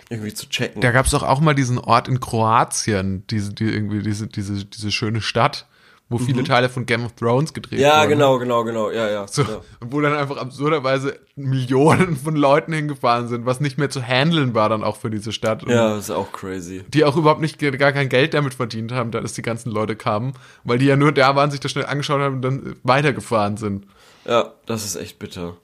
irgendwie 0.09 0.33
zu 0.33 0.47
checken. 0.49 0.81
Da 0.81 0.91
gab 0.91 1.05
es 1.05 1.11
doch 1.11 1.23
auch 1.23 1.39
mal 1.39 1.53
diesen 1.55 1.77
Ort 1.79 2.07
in 2.07 2.19
Kroatien, 2.19 3.25
diese, 3.27 3.53
die, 3.53 3.65
irgendwie 3.65 4.01
diese, 4.01 4.27
diese, 4.27 4.65
diese 4.65 4.91
schöne 4.91 5.21
Stadt, 5.21 5.67
wo 6.09 6.19
viele 6.19 6.43
Teile 6.43 6.69
von 6.69 6.85
Game 6.85 7.05
of 7.05 7.13
Thrones 7.13 7.53
gedreht 7.53 7.79
Mhm. 7.79 7.85
ja, 7.85 8.01
wurden. 8.01 8.09
genau, 8.09 8.37
genau, 8.37 8.63
genau, 8.63 8.91
ja, 8.91 9.09
ja. 9.09 9.27
So, 9.27 9.41
ja. 9.41 9.61
Wo 9.79 9.99
dann 9.99 10.13
einfach 10.13 10.37
absurderweise 10.37 11.17
Millionen 11.35 12.15
von 12.17 12.35
Leuten 12.35 12.71
hingefahren 12.73 13.27
sind, 13.29 13.47
was 13.47 13.59
nicht 13.61 13.79
mehr 13.79 13.89
zu 13.89 14.01
handeln 14.03 14.53
war 14.53 14.69
dann 14.69 14.83
auch 14.83 14.97
für 14.97 15.09
diese 15.09 15.31
Stadt. 15.31 15.63
Ja, 15.67 15.95
das 15.95 16.05
ist 16.05 16.11
auch 16.11 16.31
crazy. 16.31 16.83
Die 16.89 17.03
auch 17.05 17.15
überhaupt 17.17 17.41
nicht 17.41 17.57
gar 17.57 17.93
kein 17.93 18.09
Geld 18.09 18.35
damit 18.35 18.53
verdient 18.53 18.91
haben, 18.91 19.09
dass 19.09 19.33
die 19.33 19.41
ganzen 19.41 19.71
Leute 19.71 19.95
kamen, 19.95 20.33
weil 20.63 20.77
die 20.77 20.85
ja 20.85 20.95
nur 20.97 21.13
da 21.13 21.35
waren, 21.35 21.49
sich 21.49 21.61
das 21.61 21.71
schnell 21.71 21.87
angeschaut 21.87 22.21
haben 22.21 22.35
und 22.35 22.41
dann 22.43 22.75
weitergefahren 22.83 23.57
sind. 23.57 23.87
Ja, 24.25 24.53
das 24.67 24.85
ist 24.85 24.95
echt 24.97 25.17
bitter. 25.17 25.57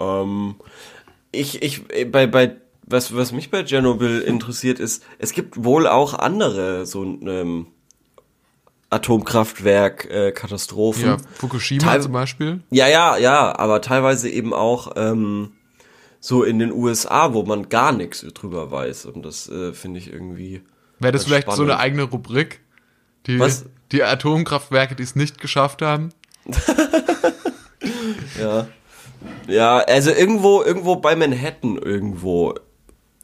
Ähm, 0.00 0.56
ich, 1.32 1.62
ich, 1.62 1.82
äh, 1.90 2.04
bei, 2.04 2.26
bei, 2.26 2.56
was, 2.86 3.14
was 3.16 3.32
mich 3.32 3.50
bei 3.50 3.62
Tschernobyl 3.62 4.20
interessiert 4.20 4.78
ist, 4.80 5.02
es 5.18 5.32
gibt 5.32 5.64
wohl 5.64 5.86
auch 5.86 6.14
andere 6.14 6.86
so 6.86 7.04
ähm, 7.04 7.66
Atomkraftwerk-Katastrophen. 8.90 11.06
Ja, 11.06 11.16
Fukushima 11.34 11.82
Teil- 11.82 12.02
zum 12.02 12.12
Beispiel. 12.12 12.60
Ja, 12.70 12.88
ja, 12.88 13.16
ja, 13.16 13.58
aber 13.58 13.80
teilweise 13.80 14.28
eben 14.28 14.52
auch 14.52 14.92
ähm, 14.96 15.52
so 16.20 16.42
in 16.42 16.58
den 16.58 16.72
USA, 16.72 17.32
wo 17.34 17.42
man 17.42 17.68
gar 17.68 17.92
nichts 17.92 18.24
drüber 18.34 18.70
weiß. 18.70 19.06
Und 19.06 19.24
das 19.24 19.48
äh, 19.48 19.72
finde 19.72 19.98
ich 19.98 20.12
irgendwie. 20.12 20.62
Wäre 20.98 21.12
das 21.12 21.24
vielleicht 21.24 21.46
so 21.48 21.52
spannend. 21.54 21.72
eine 21.72 21.80
eigene 21.80 22.02
Rubrik? 22.04 22.60
Die, 23.26 23.38
Was? 23.40 23.64
die 23.92 24.02
Atomkraftwerke, 24.02 24.94
die 24.94 25.02
es 25.02 25.16
nicht 25.16 25.40
geschafft 25.40 25.82
haben? 25.82 26.10
Ja. 28.40 28.66
Ja, 29.46 29.78
also 29.78 30.10
irgendwo, 30.10 30.62
irgendwo 30.62 30.96
bei 30.96 31.16
Manhattan 31.16 31.78
irgendwo. 31.78 32.54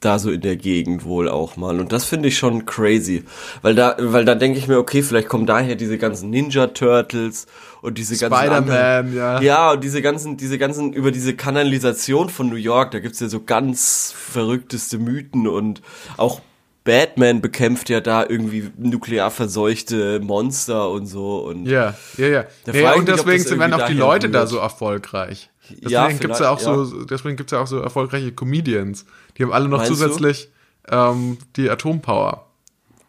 Da 0.00 0.18
so 0.18 0.30
in 0.30 0.40
der 0.40 0.56
Gegend 0.56 1.04
wohl 1.04 1.28
auch 1.28 1.56
mal. 1.56 1.78
Und 1.78 1.92
das 1.92 2.06
finde 2.06 2.28
ich 2.28 2.38
schon 2.38 2.64
crazy. 2.64 3.22
Weil 3.60 3.74
da, 3.74 3.96
weil 3.98 4.24
da 4.24 4.34
denke 4.34 4.58
ich 4.58 4.66
mir, 4.66 4.78
okay, 4.78 5.02
vielleicht 5.02 5.28
kommen 5.28 5.44
daher 5.44 5.76
diese 5.76 5.98
ganzen 5.98 6.30
Ninja 6.30 6.68
Turtles 6.68 7.46
und 7.82 7.98
diese 7.98 8.16
ganzen. 8.16 8.38
Spider-Man, 8.38 9.14
ja. 9.14 9.42
Ja, 9.42 9.72
und 9.72 9.84
diese 9.84 10.00
ganzen, 10.00 10.38
diese 10.38 10.56
ganzen, 10.56 10.94
über 10.94 11.10
diese 11.10 11.36
Kanalisation 11.36 12.30
von 12.30 12.48
New 12.48 12.56
York, 12.56 12.92
da 12.92 12.98
gibt's 13.00 13.20
ja 13.20 13.28
so 13.28 13.42
ganz 13.42 14.14
verrückteste 14.16 14.98
Mythen 14.98 15.46
und 15.46 15.82
auch 16.16 16.40
Batman 16.84 17.40
bekämpft 17.40 17.90
ja 17.90 18.00
da 18.00 18.24
irgendwie 18.26 18.70
nuklear 18.78 19.30
verseuchte 19.30 20.20
Monster 20.20 20.90
und 20.90 21.06
so 21.06 21.44
und 21.46 21.66
Ja, 21.66 21.94
ja, 22.16 22.26
ja. 22.26 22.44
Da 22.64 22.94
und 22.94 23.06
deswegen 23.06 23.42
sind 23.42 23.58
werden 23.58 23.74
auch 23.74 23.86
die 23.86 23.92
Leute 23.92 24.30
da 24.30 24.40
daher 24.40 24.46
so 24.46 24.56
erfolgreich. 24.56 25.49
Deswegen 25.70 25.90
Ja, 25.90 26.09
gibt's 26.09 26.38
ja 26.38 26.50
auch 26.50 26.61
so, 26.61 27.04
deswegen 27.04 27.37
gibt's 27.37 27.52
ja 27.52 27.61
auch 27.61 27.66
so 27.66 27.78
erfolgreiche 27.78 28.33
Comedians. 28.33 29.06
Die 29.37 29.42
haben 29.42 29.52
alle 29.52 29.68
noch 29.68 29.78
Meinst 29.78 29.92
zusätzlich 29.92 30.50
ähm, 30.88 31.38
die 31.56 31.70
Atompower. 31.70 32.46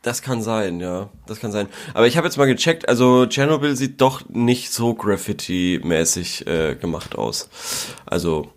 Das 0.02 0.24
kann 0.24 0.42
sein, 0.42 0.80
ja. 0.80 1.10
Das 1.28 1.40
kann 1.40 1.52
sein. 1.52 1.68
Aber 1.94 2.08
ich 2.08 2.18
habe 2.18 2.26
jetzt 2.26 2.38
mal 2.38 2.48
gecheckt, 2.48 2.90
also 2.90 3.28
Chernobyl 3.28 3.76
sieht 3.76 4.02
doch 4.02 4.28
nicht 4.30 4.72
so 4.74 4.96
Graffiti-mäßig 4.96 6.48
äh, 6.48 6.76
gemacht 6.76 7.16
aus. 7.16 7.50
Also, 8.08 8.52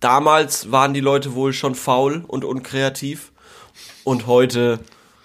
damals 0.00 0.72
waren 0.72 0.92
die 0.92 1.00
Leute 1.00 1.34
wohl 1.34 1.52
schon 1.52 1.76
faul 1.76 2.24
und 2.26 2.44
unkreativ 2.44 3.30
und 4.02 4.26
heute 4.26 4.80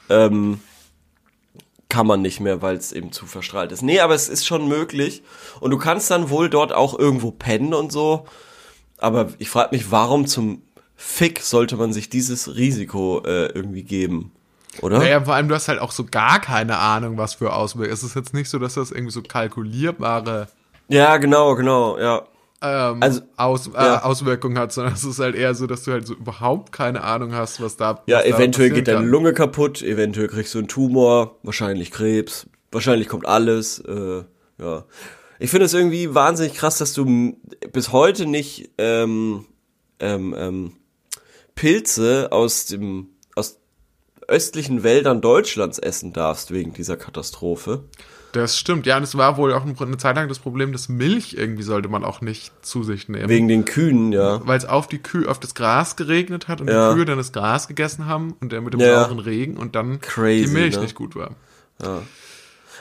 ähm, 0.09 0.59
kann 1.95 2.07
man 2.07 2.21
nicht 2.21 2.41
mehr, 2.41 2.61
weil 2.61 2.75
es 2.75 2.91
eben 2.91 3.13
zu 3.13 3.25
verstrahlt 3.25 3.71
ist. 3.71 3.81
Nee, 3.81 4.01
aber 4.01 4.15
es 4.15 4.27
ist 4.27 4.45
schon 4.45 4.67
möglich 4.67 5.23
und 5.61 5.71
du 5.71 5.77
kannst 5.77 6.11
dann 6.11 6.29
wohl 6.29 6.49
dort 6.49 6.73
auch 6.73 6.99
irgendwo 6.99 7.31
pennen 7.31 7.73
und 7.73 7.89
so. 7.89 8.25
Aber 8.97 9.29
ich 9.37 9.49
frage 9.49 9.73
mich, 9.73 9.91
warum 9.91 10.27
zum 10.27 10.61
Fick 10.97 11.39
sollte 11.39 11.77
man 11.77 11.93
sich 11.93 12.09
dieses 12.09 12.57
Risiko 12.57 13.21
äh, 13.25 13.45
irgendwie 13.45 13.83
geben? 13.83 14.33
Oder? 14.81 14.99
Naja, 14.99 15.21
vor 15.21 15.35
allem, 15.35 15.47
du 15.47 15.55
hast 15.55 15.69
halt 15.69 15.79
auch 15.79 15.91
so 15.91 16.03
gar 16.03 16.41
keine 16.41 16.79
Ahnung, 16.79 17.17
was 17.17 17.35
für 17.35 17.53
Auswirkungen. 17.53 17.93
Es 17.93 18.03
ist 18.03 18.13
jetzt 18.13 18.33
nicht 18.33 18.49
so, 18.49 18.59
dass 18.59 18.73
das 18.73 18.91
irgendwie 18.91 19.13
so 19.13 19.21
kalkulierbare 19.21 20.49
Ja, 20.89 21.15
genau, 21.15 21.55
genau, 21.55 21.97
ja. 21.97 22.23
Ähm, 22.65 23.01
Also, 23.01 23.21
Aus, 23.37 23.69
ja. 23.73 23.97
äh, 23.97 24.01
Auswirkungen 24.01 24.57
hat, 24.57 24.71
sondern 24.71 24.93
es 24.93 25.03
ist 25.03 25.19
halt 25.19 25.35
eher 25.35 25.55
so, 25.55 25.67
dass 25.67 25.83
du 25.83 25.91
halt 25.91 26.07
so 26.07 26.13
überhaupt 26.13 26.71
keine 26.71 27.03
Ahnung 27.03 27.33
hast, 27.33 27.61
was 27.61 27.77
da 27.77 28.03
Ja, 28.07 28.17
was 28.17 28.23
da 28.23 28.29
eventuell 28.29 28.69
passieren 28.69 28.73
geht 28.75 28.87
deine. 28.87 29.05
Lunge 29.05 29.33
kaputt, 29.33 29.81
eventuell 29.81 30.27
kriegst 30.27 30.53
du 30.53 30.59
einen 30.59 30.67
Tumor, 30.67 31.37
wahrscheinlich 31.43 31.91
Krebs, 31.91 32.47
wahrscheinlich 32.71 33.07
kommt 33.07 33.25
alles. 33.25 33.79
Äh, 33.79 34.23
ja, 34.59 34.85
ich 35.39 35.49
finde 35.49 35.65
es 35.65 35.73
irgendwie 35.73 36.13
wahnsinnig 36.15 36.53
krass, 36.53 36.77
dass 36.77 36.93
du 36.93 37.37
bis 37.73 37.91
heute 37.91 38.25
nicht 38.25 38.71
ähm, 38.77 39.45
ähm, 39.99 40.35
ähm, 40.37 40.73
Pilze 41.55 42.31
aus 42.31 42.65
dem 42.65 43.09
aus 43.35 43.59
östlichen 44.27 44.83
Wäldern 44.83 45.21
Deutschlands 45.21 45.79
essen 45.79 46.13
darfst 46.13 46.51
wegen 46.51 46.73
dieser 46.73 46.97
Katastrophe. 46.97 47.85
Das 48.35 48.57
stimmt, 48.59 48.85
ja, 48.85 48.97
und 48.97 49.03
es 49.03 49.15
war 49.17 49.37
wohl 49.37 49.53
auch 49.53 49.63
eine 49.65 49.97
Zeit 49.97 50.17
lang 50.17 50.27
das 50.27 50.39
Problem, 50.39 50.73
dass 50.73 50.89
Milch 50.89 51.35
irgendwie 51.37 51.63
sollte 51.63 51.87
man 51.87 52.03
auch 52.03 52.19
nicht 52.19 52.51
zu 52.65 52.83
sich 52.83 53.07
nehmen. 53.07 53.29
Wegen 53.29 53.47
den 53.47 53.63
Kühen, 53.63 54.11
ja. 54.11 54.45
weil 54.45 54.57
es 54.57 54.65
auf 54.65 54.87
die 54.89 54.97
Kühe, 54.97 55.29
auf 55.29 55.39
das 55.39 55.55
Gras 55.55 55.95
geregnet 55.95 56.49
hat 56.49 56.59
und 56.59 56.67
Ja. 56.67 56.89
die 56.89 56.95
Kühe 56.95 57.05
dann 57.05 57.17
das 57.17 57.31
Gras 57.31 57.69
gegessen 57.69 58.07
haben 58.07 58.35
und 58.41 58.51
der 58.51 58.59
mit 58.59 58.73
dem 58.73 58.81
Ja. 58.81 59.03
sauren 59.05 59.19
Regen 59.19 59.55
und 59.55 59.75
dann 59.75 60.01
Crazy, 60.01 60.47
die 60.47 60.51
Milch 60.51 60.75
ne? 60.75 60.81
nicht 60.81 60.95
gut 60.95 61.15
war. 61.15 61.31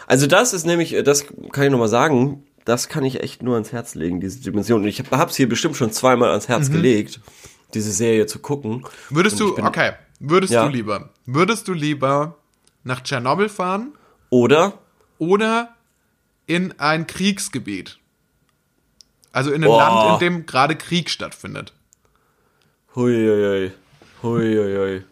Also 0.07 0.27
das 0.27 0.53
ist 0.53 0.67
nämlich, 0.67 0.93
äh, 0.95 1.03
das 1.03 1.25
kann 1.53 1.65
ich 1.65 1.71
nochmal 1.71 1.89
sagen, 1.89 2.43
das 2.65 2.89
kann 2.89 3.05
ich 3.05 3.21
echt 3.23 3.43
nur 3.43 3.55
ans 3.55 3.73
Herz 3.73 3.95
legen, 3.95 4.21
diese 4.21 4.41
Dimension. 4.41 4.83
Und 4.83 4.89
ich 4.89 4.99
hab- 5.01 5.11
hab's 5.13 5.37
hier 5.37 5.49
bestimmt 5.49 5.77
schon 5.77 5.93
zweimal 5.93 6.31
ans 6.31 6.49
Mhm. 6.49 6.53
Herz 6.53 6.71
gelegt, 6.71 7.21
diese 7.75 7.93
Serie 7.93 8.27
zu 8.27 8.39
gucken. 8.41 8.85
Würdest 9.11 9.41
Und 9.41 9.51
du, 9.51 9.55
bin- 9.57 9.67
okay, 9.67 9.93
würdest 10.21 10.53
Ja. 10.53 10.65
du 10.67 10.73
lieber, 10.73 11.11
würdest 11.27 11.69
du 11.69 11.73
lieber 11.73 12.39
nach 12.83 13.03
Tschernobyl 13.03 13.49
fahren 13.49 13.93
Oder? 14.31 14.73
Oder 15.19 15.75
in 16.47 16.79
ein 16.79 17.07
Kriegsgebiet? 17.07 17.99
Also 19.33 19.51
in 19.51 19.65
ein 19.65 19.69
Boah. 19.69 19.79
Land, 19.79 20.23
in 20.23 20.29
dem 20.29 20.47
gerade 20.47 20.77
Krieg 20.77 21.11
stattfindet. 21.11 21.73
Huiuiui. 22.95 23.73
Huiuiui. 24.23 25.03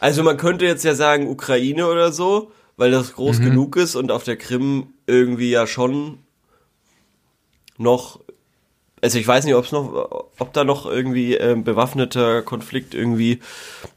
Also 0.00 0.22
man 0.22 0.36
könnte 0.36 0.64
jetzt 0.64 0.84
ja 0.84 0.94
sagen 0.94 1.28
Ukraine 1.28 1.86
oder 1.86 2.12
so, 2.12 2.52
weil 2.76 2.90
das 2.90 3.14
groß 3.14 3.38
Mhm. 3.38 3.44
genug 3.44 3.76
ist 3.76 3.94
und 3.94 4.10
auf 4.10 4.24
der 4.24 4.36
Krim 4.36 4.88
irgendwie 5.06 5.50
ja 5.50 5.66
schon 5.66 6.18
noch, 7.78 8.20
also 9.00 9.18
ich 9.18 9.26
weiß 9.26 9.44
nicht, 9.44 9.54
ob 9.54 9.64
es 9.64 9.72
noch, 9.72 10.30
ob 10.38 10.52
da 10.52 10.64
noch 10.64 10.86
irgendwie 10.86 11.34
ähm, 11.34 11.62
bewaffneter 11.64 12.42
Konflikt 12.42 12.94
irgendwie 12.94 13.40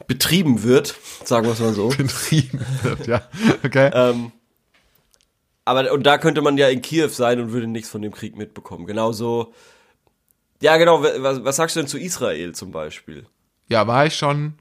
betrieben 0.07 0.63
wird, 0.63 0.95
sagen 1.25 1.45
wir 1.47 1.53
es 1.53 1.59
mal 1.59 1.73
so. 1.73 1.87
Betrieben 1.97 2.59
wird, 2.83 3.07
ja. 3.07 3.21
Okay. 3.65 3.89
Ähm, 3.93 4.31
aber 5.67 5.91
und 5.91 6.03
da 6.03 6.17
könnte 6.17 6.41
man 6.41 6.57
ja 6.57 6.67
in 6.69 6.81
Kiew 6.81 7.09
sein 7.09 7.39
und 7.39 7.51
würde 7.51 7.67
nichts 7.67 7.89
von 7.89 8.01
dem 8.01 8.11
Krieg 8.13 8.35
mitbekommen. 8.37 8.85
Genauso. 8.87 9.53
Ja, 10.61 10.77
genau. 10.77 11.03
wa- 11.03 11.11
Was, 11.17 11.43
was 11.43 11.55
sagst 11.57 11.75
du 11.75 11.81
denn 11.81 11.87
zu 11.87 11.99
Israel 11.99 12.53
zum 12.53 12.71
Beispiel? 12.71 13.25
Ja, 13.69 13.85
war 13.85 14.05
ich 14.05 14.15
schon. 14.15 14.53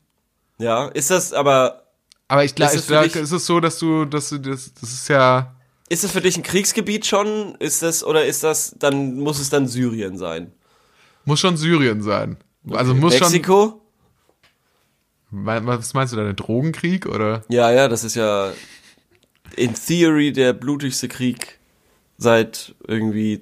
Ja, 0.58 0.88
ist 0.88 1.10
das 1.10 1.32
aber 1.32 1.82
Aber 2.28 2.44
ich 2.44 2.54
glaube, 2.54 2.72
Ist 2.74 2.76
ich 2.76 2.80
es 2.82 2.86
glaub, 2.88 3.04
es 3.24 3.32
ist 3.32 3.46
so, 3.46 3.60
dass 3.60 3.78
du, 3.78 4.04
dass 4.04 4.28
du, 4.30 4.38
das, 4.38 4.72
das 4.80 4.90
ist 4.92 5.08
ja, 5.08 5.54
ist 5.88 6.02
das 6.04 6.10
für 6.10 6.20
dich 6.20 6.36
ein 6.36 6.42
Kriegsgebiet 6.42 7.06
schon? 7.06 7.54
Ist 7.60 7.82
das 7.82 8.02
oder 8.04 8.24
ist 8.24 8.42
das 8.42 8.74
dann 8.78 9.14
muss 9.20 9.38
es 9.38 9.48
dann 9.50 9.68
Syrien 9.68 10.18
sein? 10.18 10.52
muss 11.24 11.40
schon 11.40 11.56
Syrien 11.56 12.02
sein. 12.02 12.36
Also 12.70 12.94
muss 12.94 13.14
schon, 13.16 13.28
Mexiko? 13.30 13.80
Me- 15.30 15.60
Was 15.64 15.94
meinst 15.94 16.12
du 16.12 16.16
da, 16.16 16.24
der 16.24 16.32
Drogenkrieg 16.34 17.06
oder? 17.06 17.42
Ja, 17.48 17.70
ja, 17.70 17.88
das 17.88 18.04
ist 18.04 18.14
ja 18.16 18.52
in 19.56 19.74
Theory 19.74 20.32
der 20.32 20.52
blutigste 20.52 21.08
Krieg 21.08 21.58
seit 22.18 22.74
irgendwie 22.86 23.40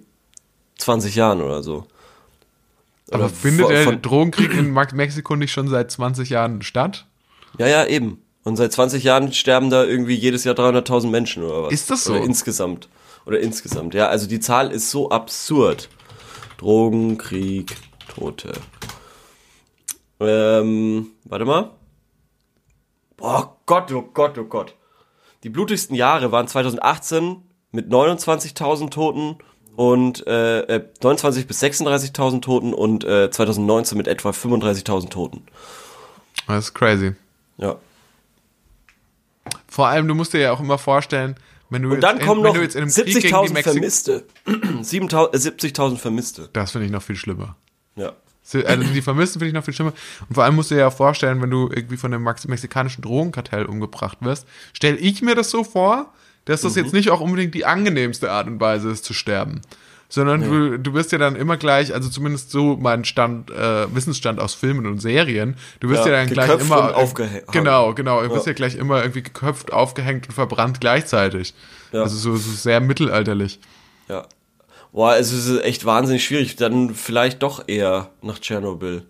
20 0.79 1.15
Jahren 1.15 1.41
oder 1.41 1.63
so. 1.63 1.87
Aber 3.11 3.27
Oder 3.27 3.35
findet 3.35 3.69
der 3.69 3.97
Drogenkrieg 3.97 4.55
in 4.55 4.73
Mexiko 4.73 5.37
nicht 5.37 5.53
schon 5.53 5.69
seit 5.69 5.91
20 5.91 6.31
Jahren 6.31 6.63
statt? 6.63 7.07
Ja, 7.59 7.67
ja, 7.67 7.87
eben. 7.87 8.23
Und 8.45 8.57
seit 8.57 8.73
20 8.73 9.05
Jahren 9.05 9.33
sterben 9.33 9.71
da 9.71 9.85
irgendwie 9.85 10.15
jedes 10.15 10.45
Jahr 10.45 10.55
300.000 10.55 11.09
Menschen 11.09 11.43
oder 11.43 11.65
was? 11.65 11.73
Ist 11.73 11.91
das 11.91 12.05
so? 12.05 12.15
Oder 12.15 12.25
insgesamt. 12.25 12.89
Oder 13.27 13.41
insgesamt, 13.41 13.95
ja. 13.95 14.09
Also 14.09 14.27
die 14.27 14.41
Zahl 14.41 14.71
ist 14.71 14.91
so 14.91 15.11
absurd. 15.11 15.89
Drogen, 16.59 17.17
Krieg, 17.19 17.77
Tote. 18.15 18.53
Ähm, 20.21 21.09
warte 21.25 21.45
mal. 21.45 21.71
Boah, 23.17 23.57
Gott, 23.67 23.93
oh 23.93 24.03
Gott, 24.13 24.37
oh 24.39 24.45
Gott. 24.45 24.75
Die 25.45 25.51
blutigsten 25.51 25.95
Jahre 25.95 26.33
waren 26.33 26.49
2018 26.49 27.37
mit 27.71 27.93
29.000 27.93 28.91
Toten 28.91 29.37
und 29.77 30.27
äh, 30.27 30.61
äh, 30.61 30.85
29 31.03 31.47
bis 31.47 31.63
36.000 31.63 32.41
Toten 32.41 32.73
und 32.73 33.05
äh, 33.05 33.31
2019 33.31 33.99
mit 33.99 34.09
etwa 34.09 34.31
35.000 34.31 35.11
Toten. 35.11 35.43
Das 36.47 36.65
ist 36.65 36.75
crazy. 36.75 37.15
Ja. 37.59 37.77
Vor 39.69 39.89
allem, 39.89 40.09
du 40.09 40.15
musst 40.15 40.33
dir 40.33 40.41
ja 40.41 40.53
auch 40.53 40.61
immer 40.61 40.79
vorstellen, 40.79 41.35
wenn 41.69 41.83
du 41.83 41.93
Und 41.93 42.01
dann 42.01 42.19
in, 42.19 42.27
kommen 42.27 42.43
noch 42.43 42.57
jetzt 42.57 42.77
in 42.77 42.87
die 42.87 42.91
70.000 42.91 43.53
Mexik 43.53 43.73
Vermisste. 43.73 44.25
7.000 44.47 45.35
äh, 45.35 45.37
70.000 45.37 45.97
Vermisste. 45.99 46.49
Das 46.55 46.73
finde 46.73 46.87
ich 46.87 46.93
noch 46.93 47.03
viel 47.03 47.17
schlimmer. 47.17 47.57
Ja. 47.97 48.13
Also 48.53 48.85
die 48.93 49.01
Vermissten 49.03 49.39
finde 49.41 49.49
ich 49.49 49.55
noch 49.55 49.65
viel 49.65 49.75
schlimmer. 49.75 49.93
Und 50.29 50.35
vor 50.35 50.45
allem 50.45 50.55
musst 50.57 50.71
du 50.71 50.75
dir 50.75 50.83
ja 50.83 50.91
vorstellen, 50.91 51.41
wenn 51.41 51.51
du 51.51 51.71
irgendwie 51.73 51.97
von 51.97 52.11
dem 52.11 52.23
Max 52.23 52.47
mexikanischen 52.47 53.03
Drogenkartell 53.03 53.65
umgebracht 53.65 54.19
wirst, 54.21 54.47
stelle 54.75 54.97
ich 54.99 55.23
mir 55.23 55.35
das 55.35 55.51
so 55.51 55.65
vor, 55.65 56.13
dass 56.45 56.61
das 56.61 56.75
Mhm. 56.77 56.83
jetzt 56.83 56.93
nicht 56.93 57.11
auch 57.11 57.21
unbedingt 57.21 57.55
die 57.55 57.65
angenehmste 57.65 58.31
Art 58.31 58.47
und 58.47 58.61
Weise 58.61 58.91
ist 58.91 59.05
zu 59.05 59.15
sterben. 59.15 59.63
Sondern 60.11 60.43
du, 60.43 60.79
du 60.79 60.93
wirst 60.93 61.11
ja 61.11 61.19
dann 61.19 61.35
immer 61.35 61.57
gleich, 61.57 61.93
also 61.95 62.09
zumindest 62.11 62.51
so 62.51 62.77
mein 62.77 63.05
Stand, 63.07 63.51
äh, 63.51 63.93
Wissensstand 63.95 64.39
aus 64.39 64.53
Filmen 64.55 64.87
und 64.87 65.01
Serien, 65.01 65.57
du 65.81 65.89
wirst 65.89 66.05
ja, 66.05 66.13
Ja, 66.13 66.19
dann 66.19 66.29
gleich 66.29 66.61
immer. 66.61 66.95
aufgehängt. 66.95 67.51
Genau, 67.51 67.95
genau. 67.95 68.23
Du 68.23 68.31
wirst 68.31 68.47
Ja. 68.47 68.51
ja 68.53 68.55
gleich 68.55 68.75
immer 68.77 69.01
irgendwie 69.01 69.23
geköpft, 69.23 69.73
aufgehängt 69.73 70.29
und 70.29 70.35
verbrannt 70.35 70.81
gleichzeitig. 70.81 71.55
Ja. 71.93 72.03
Also 72.03 72.17
so, 72.17 72.37
so 72.37 72.51
sehr 72.53 72.81
mittelalterlich. 72.81 73.59
Ja. 74.09 74.27
Boah, 74.95 75.17
es 75.17 75.33
ist 75.33 75.61
echt 75.65 75.85
wahnsinnig 75.85 76.25
schwierig. 76.25 76.55
Dann 76.55 76.95
vielleicht 76.95 77.43
doch 77.43 77.65
eher 77.67 78.11
nach 78.23 78.39
Tschernobyl. 78.39 79.05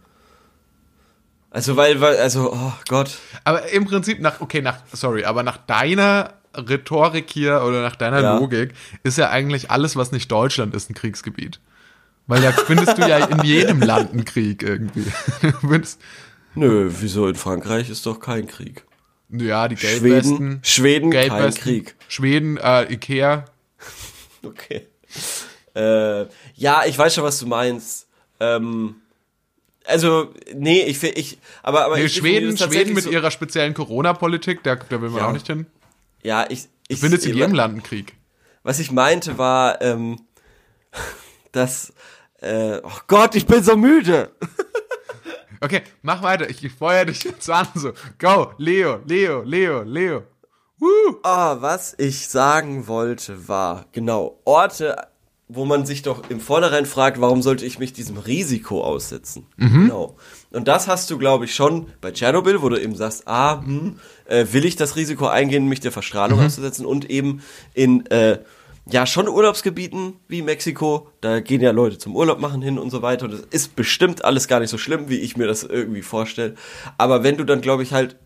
Also 1.50 1.76
weil, 1.76 2.00
weil, 2.00 2.16
also, 2.16 2.54
oh 2.54 2.72
Gott. 2.88 3.18
Aber 3.44 3.70
im 3.70 3.84
Prinzip 3.84 4.18
nach, 4.18 4.40
okay, 4.40 4.62
nach, 4.62 4.78
sorry, 4.94 5.24
aber 5.24 5.42
nach 5.42 5.58
deiner 5.58 6.32
Rhetorik 6.56 7.30
hier 7.30 7.62
oder 7.62 7.82
nach 7.82 7.96
deiner 7.96 8.22
Ja. 8.22 8.38
Logik 8.38 8.72
ist 9.02 9.18
ja 9.18 9.28
eigentlich 9.28 9.70
alles, 9.70 9.94
was 9.94 10.10
nicht 10.10 10.32
Deutschland 10.32 10.74
ist, 10.74 10.88
ein 10.88 10.94
Kriegsgebiet. 10.94 11.60
Weil 12.26 12.40
da 12.40 12.52
findest 12.52 12.96
du 12.96 13.02
ja 13.06 13.18
in 13.18 13.44
jedem 13.44 13.82
Land 13.82 14.12
einen 14.12 14.24
Krieg 14.24 14.62
irgendwie. 14.62 15.04
Nö, 16.54 16.90
wieso 16.98 17.28
in 17.28 17.34
Frankreich 17.34 17.90
ist 17.90 18.06
doch 18.06 18.20
kein 18.20 18.46
Krieg. 18.46 18.84
ja, 19.28 19.68
die 19.68 19.76
Schweden, 19.76 20.02
Gelbwesten. 20.02 20.60
Schweden, 20.62 21.10
kein 21.10 21.28
Gelbwesten, 21.28 21.62
Krieg. 21.62 21.94
Schweden, 22.08 22.56
äh, 22.56 22.90
Ikea. 22.90 23.44
Okay. 24.42 24.86
Äh, 25.74 26.26
ja, 26.54 26.84
ich 26.86 26.96
weiß 26.96 27.14
schon, 27.14 27.24
was 27.24 27.38
du 27.38 27.46
meinst. 27.46 28.06
Ähm, 28.40 28.96
also, 29.86 30.32
nee, 30.54 30.82
ich 30.82 30.98
fi- 30.98 31.08
ich, 31.08 31.38
aber, 31.62 31.84
aber 31.84 31.96
Nee, 31.96 32.04
ich 32.04 32.14
Schweden, 32.14 32.56
Schweden 32.56 32.94
mit 32.94 33.04
so, 33.04 33.10
ihrer 33.10 33.30
speziellen 33.30 33.74
Corona-Politik, 33.74 34.62
da, 34.62 34.76
da 34.76 35.00
will 35.02 35.10
man 35.10 35.18
Ja. 35.20 35.28
auch 35.28 35.32
nicht 35.32 35.46
hin. 35.46 35.66
Ja, 36.22 36.46
ich, 36.48 36.68
ich 36.88 37.00
Du 37.00 37.02
findest 37.06 37.26
in 37.26 37.36
jedem 37.36 37.54
Land 37.54 37.74
einen 37.74 37.82
Krieg. 37.82 38.14
Was 38.62 38.78
ich 38.78 38.90
meinte 38.92 39.36
war, 39.36 39.82
ähm, 39.82 40.20
dass, 41.52 41.92
äh, 42.40 42.80
oh 42.82 42.90
Gott, 43.08 43.34
ich 43.34 43.46
bin 43.46 43.62
so 43.62 43.76
müde. 43.76 44.30
Okay, 45.60 45.82
mach 46.02 46.20
weiter. 46.22 46.50
Ich, 46.50 46.62
ich 46.62 46.72
feuer 46.72 47.06
dich 47.06 47.24
jetzt 47.24 47.48
an. 47.48 47.66
So, 47.74 47.92
go, 48.18 48.52
Leo, 48.58 49.00
Leo, 49.06 49.40
Leo, 49.44 49.82
Leo. 49.82 50.24
Woo. 50.78 51.16
Ah, 51.22 51.56
was 51.60 51.94
ich 51.96 52.28
sagen 52.28 52.86
wollte 52.86 53.48
war, 53.48 53.86
genau, 53.92 54.40
Orte, 54.44 54.94
wo 55.48 55.64
man 55.64 55.84
sich 55.84 56.02
doch 56.02 56.30
im 56.30 56.40
Vornherein 56.40 56.86
fragt, 56.86 57.20
warum 57.20 57.42
sollte 57.42 57.66
ich 57.66 57.78
mich 57.78 57.92
diesem 57.92 58.16
Risiko 58.16 58.82
aussetzen? 58.82 59.46
Genau. 59.58 60.16
Und 60.50 60.68
das 60.68 60.88
hast 60.88 61.10
du, 61.10 61.18
glaube 61.18 61.44
ich, 61.44 61.54
schon 61.54 61.88
bei 62.00 62.12
Tschernobyl, 62.12 62.62
wo 62.62 62.70
du 62.70 62.80
eben 62.80 62.94
sagst, 62.94 63.28
ah, 63.28 63.60
hm, 63.62 63.98
äh, 64.24 64.46
will 64.52 64.64
ich 64.64 64.76
das 64.76 64.96
Risiko 64.96 65.26
eingehen, 65.26 65.68
mich 65.68 65.80
der 65.80 65.92
Verstrahlung 65.92 66.40
auszusetzen 66.40 66.86
und 66.86 67.10
eben 67.10 67.42
in, 67.74 68.06
äh, 68.06 68.38
ja, 68.86 69.06
schon 69.06 69.28
Urlaubsgebieten 69.28 70.14
wie 70.28 70.42
Mexiko, 70.42 71.08
da 71.20 71.40
gehen 71.40 71.60
ja 71.60 71.70
Leute 71.70 71.98
zum 71.98 72.16
Urlaub 72.16 72.40
machen 72.40 72.62
hin 72.62 72.78
und 72.78 72.90
so 72.90 73.02
weiter. 73.02 73.26
Und 73.26 73.32
das 73.32 73.40
ist 73.50 73.76
bestimmt 73.76 74.24
alles 74.24 74.48
gar 74.48 74.60
nicht 74.60 74.70
so 74.70 74.78
schlimm, 74.78 75.08
wie 75.08 75.18
ich 75.18 75.36
mir 75.36 75.46
das 75.46 75.62
irgendwie 75.62 76.02
vorstelle. 76.02 76.54
Aber 76.98 77.22
wenn 77.22 77.36
du 77.36 77.44
dann, 77.44 77.60
glaube 77.60 77.82
ich, 77.82 77.92
halt, 77.92 78.16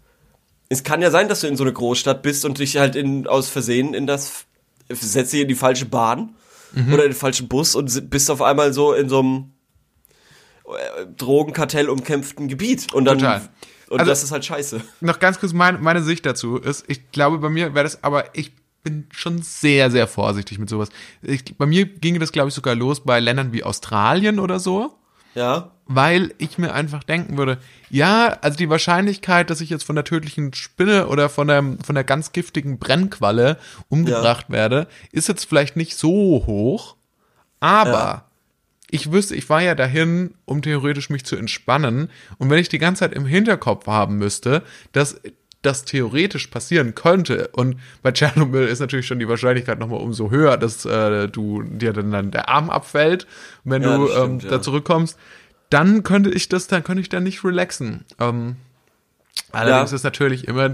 es 0.68 0.84
kann 0.84 1.02
ja 1.02 1.10
sein, 1.10 1.28
dass 1.28 1.40
du 1.40 1.46
in 1.46 1.56
so 1.56 1.64
eine 1.64 1.72
Großstadt 1.72 2.22
bist 2.22 2.44
und 2.44 2.58
dich 2.58 2.76
halt 2.76 2.94
in, 2.94 3.26
aus 3.26 3.48
Versehen 3.48 3.94
in 3.94 4.06
das, 4.06 4.44
setzt 4.88 5.32
dich 5.32 5.42
in 5.42 5.48
die 5.48 5.54
falsche 5.54 5.86
Bahn 5.86 6.34
oder 6.74 7.04
in 7.04 7.10
den 7.10 7.14
falschen 7.14 7.48
Bus 7.48 7.74
und 7.74 8.10
bist 8.10 8.30
auf 8.30 8.42
einmal 8.42 8.72
so 8.72 8.92
in 8.92 9.08
so 9.08 9.18
einem 9.20 9.50
äh, 10.66 11.06
Drogenkartell 11.16 11.88
umkämpften 11.88 12.48
Gebiet. 12.48 12.92
Und 12.92 13.04
dann, 13.06 13.18
Total. 13.18 13.48
und 13.88 14.00
Also- 14.00 14.10
das 14.10 14.22
ist 14.24 14.32
halt 14.32 14.44
scheiße. 14.44 14.80
Noch 15.00 15.18
ganz 15.18 15.38
kurz 15.40 15.52
mein, 15.52 15.82
meine 15.82 16.02
Sicht 16.02 16.26
dazu 16.26 16.56
ist, 16.58 16.84
ich 16.88 17.10
glaube, 17.10 17.38
bei 17.38 17.48
mir 17.48 17.74
wäre 17.74 17.84
das, 17.84 18.02
aber 18.04 18.36
ich 18.36 18.52
bin 18.84 19.06
schon 19.10 19.42
sehr, 19.42 19.90
sehr 19.90 20.06
vorsichtig 20.06 20.58
mit 20.58 20.68
sowas. 20.68 20.88
Ich, 21.22 21.56
bei 21.56 21.66
mir 21.66 21.84
ginge 21.86 22.18
das, 22.18 22.32
glaube 22.32 22.48
ich, 22.48 22.54
sogar 22.54 22.74
los 22.74 23.02
bei 23.02 23.18
Ländern 23.20 23.52
wie 23.52 23.64
Australien 23.64 24.38
oder 24.38 24.60
so. 24.60 24.94
Ja, 25.38 25.70
weil 25.86 26.34
ich 26.36 26.58
mir 26.58 26.74
einfach 26.74 27.02
denken 27.02 27.38
würde, 27.38 27.56
ja, 27.88 28.36
also 28.42 28.58
die 28.58 28.68
Wahrscheinlichkeit, 28.68 29.48
dass 29.48 29.60
ich 29.62 29.70
jetzt 29.70 29.84
von 29.84 29.94
der 29.96 30.04
tödlichen 30.04 30.52
Spinne 30.52 31.06
oder 31.06 31.28
von 31.30 31.48
der, 31.48 31.64
von 31.82 31.94
der 31.94 32.04
ganz 32.04 32.32
giftigen 32.32 32.78
Brennqualle 32.78 33.56
umgebracht 33.88 34.50
werde, 34.50 34.86
ist 35.12 35.28
jetzt 35.28 35.44
vielleicht 35.44 35.76
nicht 35.76 35.96
so 35.96 36.10
hoch, 36.46 36.96
aber 37.60 37.90
Ja. 37.90 38.24
ich 38.90 39.12
wüsste, 39.12 39.34
ich 39.34 39.48
war 39.48 39.62
ja 39.62 39.74
dahin, 39.74 40.34
um 40.44 40.60
theoretisch 40.60 41.08
mich 41.10 41.24
zu 41.24 41.36
entspannen. 41.36 42.10
Und 42.38 42.50
wenn 42.50 42.58
ich 42.58 42.68
die 42.68 42.78
ganze 42.78 43.00
Zeit 43.00 43.12
im 43.14 43.26
Hinterkopf 43.26 43.86
haben 43.86 44.18
müsste, 44.18 44.62
dass 44.92 45.20
das 45.62 45.84
theoretisch 45.84 46.46
passieren 46.46 46.94
könnte 46.94 47.48
und 47.52 47.78
bei 48.02 48.12
Tschernobyl 48.12 48.66
ist 48.68 48.78
natürlich 48.78 49.06
schon 49.06 49.18
die 49.18 49.28
Wahrscheinlichkeit 49.28 49.78
nochmal 49.80 50.00
umso 50.00 50.30
höher, 50.30 50.56
dass 50.56 50.84
äh, 50.84 51.26
du 51.28 51.62
dir 51.62 51.92
dann, 51.92 52.10
dann 52.12 52.30
der 52.30 52.48
Arm 52.48 52.70
abfällt, 52.70 53.26
wenn 53.64 53.82
Ja, 53.82 53.96
du 53.96 54.06
das 54.06 54.16
stimmt, 54.16 54.42
ähm, 54.44 54.50
ja. 54.50 54.56
da 54.56 54.62
zurückkommst, 54.62 55.18
dann 55.70 56.02
könnte 56.04 56.30
ich 56.30 56.48
das, 56.48 56.68
dann 56.68 56.84
könnte 56.84 57.00
ich 57.02 57.08
da 57.08 57.18
nicht 57.20 57.42
relaxen. 57.44 58.04
Ähm, 58.20 58.56
allerdings 59.52 59.90
Ja. 59.90 59.96
ist 59.96 60.04
natürlich 60.04 60.46
immer 60.46 60.70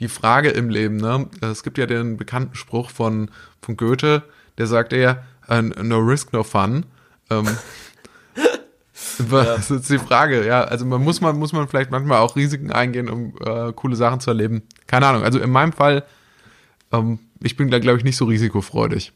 die- 0.00 0.08
Frage 0.08 0.50
im 0.50 0.68
Leben, 0.68 0.96
ne? 0.96 1.28
Es 1.40 1.62
gibt 1.62 1.78
ja 1.78 1.86
den 1.86 2.16
bekannten 2.16 2.54
Spruch 2.56 2.90
von, 2.90 3.30
von 3.62 3.76
Goethe, 3.76 4.22
der 4.58 4.66
sagt 4.66 4.92
ja, 4.92 5.24
äh, 5.48 5.62
no 5.62 5.98
risk, 5.98 6.32
no 6.32 6.42
fun. 6.42 6.84
Ähm, 7.30 7.46
Was 9.30 9.70
ist 9.70 9.90
die 9.90 9.98
Frage? 9.98 10.46
Ja, 10.46 10.62
also 10.64 10.84
man 10.84 11.02
muss 11.02 11.20
man 11.20 11.38
muss 11.38 11.52
man 11.52 11.68
vielleicht 11.68 11.90
manchmal 11.90 12.18
auch 12.18 12.36
Risiken 12.36 12.70
eingehen, 12.72 13.08
um 13.08 13.34
äh, 13.44 13.72
coole 13.72 13.96
Sachen 13.96 14.20
zu 14.20 14.30
erleben. 14.30 14.62
Keine 14.86 15.06
Ahnung. 15.06 15.22
Also 15.22 15.38
in 15.38 15.50
meinem 15.50 15.72
Fall, 15.72 16.04
ähm, 16.92 17.18
ich 17.42 17.56
bin 17.56 17.70
da 17.70 17.78
glaube 17.78 17.98
ich 17.98 18.04
nicht 18.04 18.16
so 18.16 18.24
risikofreudig. 18.26 19.12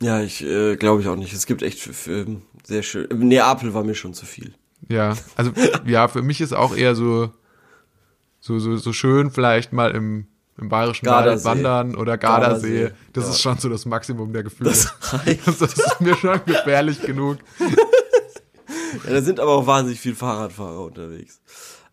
Ja, 0.00 0.20
ich 0.20 0.44
äh, 0.44 0.76
glaube 0.76 1.02
ich 1.02 1.08
auch 1.08 1.16
nicht. 1.16 1.32
Es 1.32 1.46
gibt 1.46 1.62
echt 1.62 1.86
f- 1.86 2.06
f- 2.08 2.26
sehr 2.64 2.82
schön. 2.82 3.06
Neapel 3.16 3.74
war 3.74 3.84
mir 3.84 3.94
schon 3.94 4.12
zu 4.14 4.26
viel. 4.26 4.54
Ja, 4.88 5.14
also 5.36 5.52
ja, 5.86 6.08
für 6.08 6.22
mich 6.22 6.40
ist 6.40 6.52
auch 6.52 6.76
eher 6.76 6.94
so 6.94 7.30
so 8.40 8.58
so, 8.58 8.76
so 8.76 8.92
schön 8.92 9.30
vielleicht 9.30 9.72
mal 9.72 9.90
im 9.92 10.26
im 10.56 10.68
bayerischen 10.68 11.06
Wald 11.06 11.24
Gardasee. 11.24 11.44
wandern 11.48 11.94
oder 11.96 12.16
Gardasee. 12.16 12.78
Gardasee, 12.82 12.94
Das 13.12 13.24
ja. 13.24 13.30
ist 13.30 13.40
schon 13.40 13.58
so 13.58 13.68
das 13.68 13.86
Maximum 13.86 14.32
der 14.32 14.44
Gefühle. 14.44 14.70
Das. 14.70 14.94
Das 15.46 15.60
ist 15.60 16.00
mir 16.00 16.14
schon 16.16 16.40
gefährlich 16.46 17.02
genug. 17.02 17.38
Ja, 19.04 19.10
da 19.10 19.22
sind 19.22 19.40
aber 19.40 19.52
auch 19.52 19.66
wahnsinnig 19.66 20.00
viele 20.00 20.14
Fahrradfahrer 20.14 20.80
unterwegs. 20.84 21.40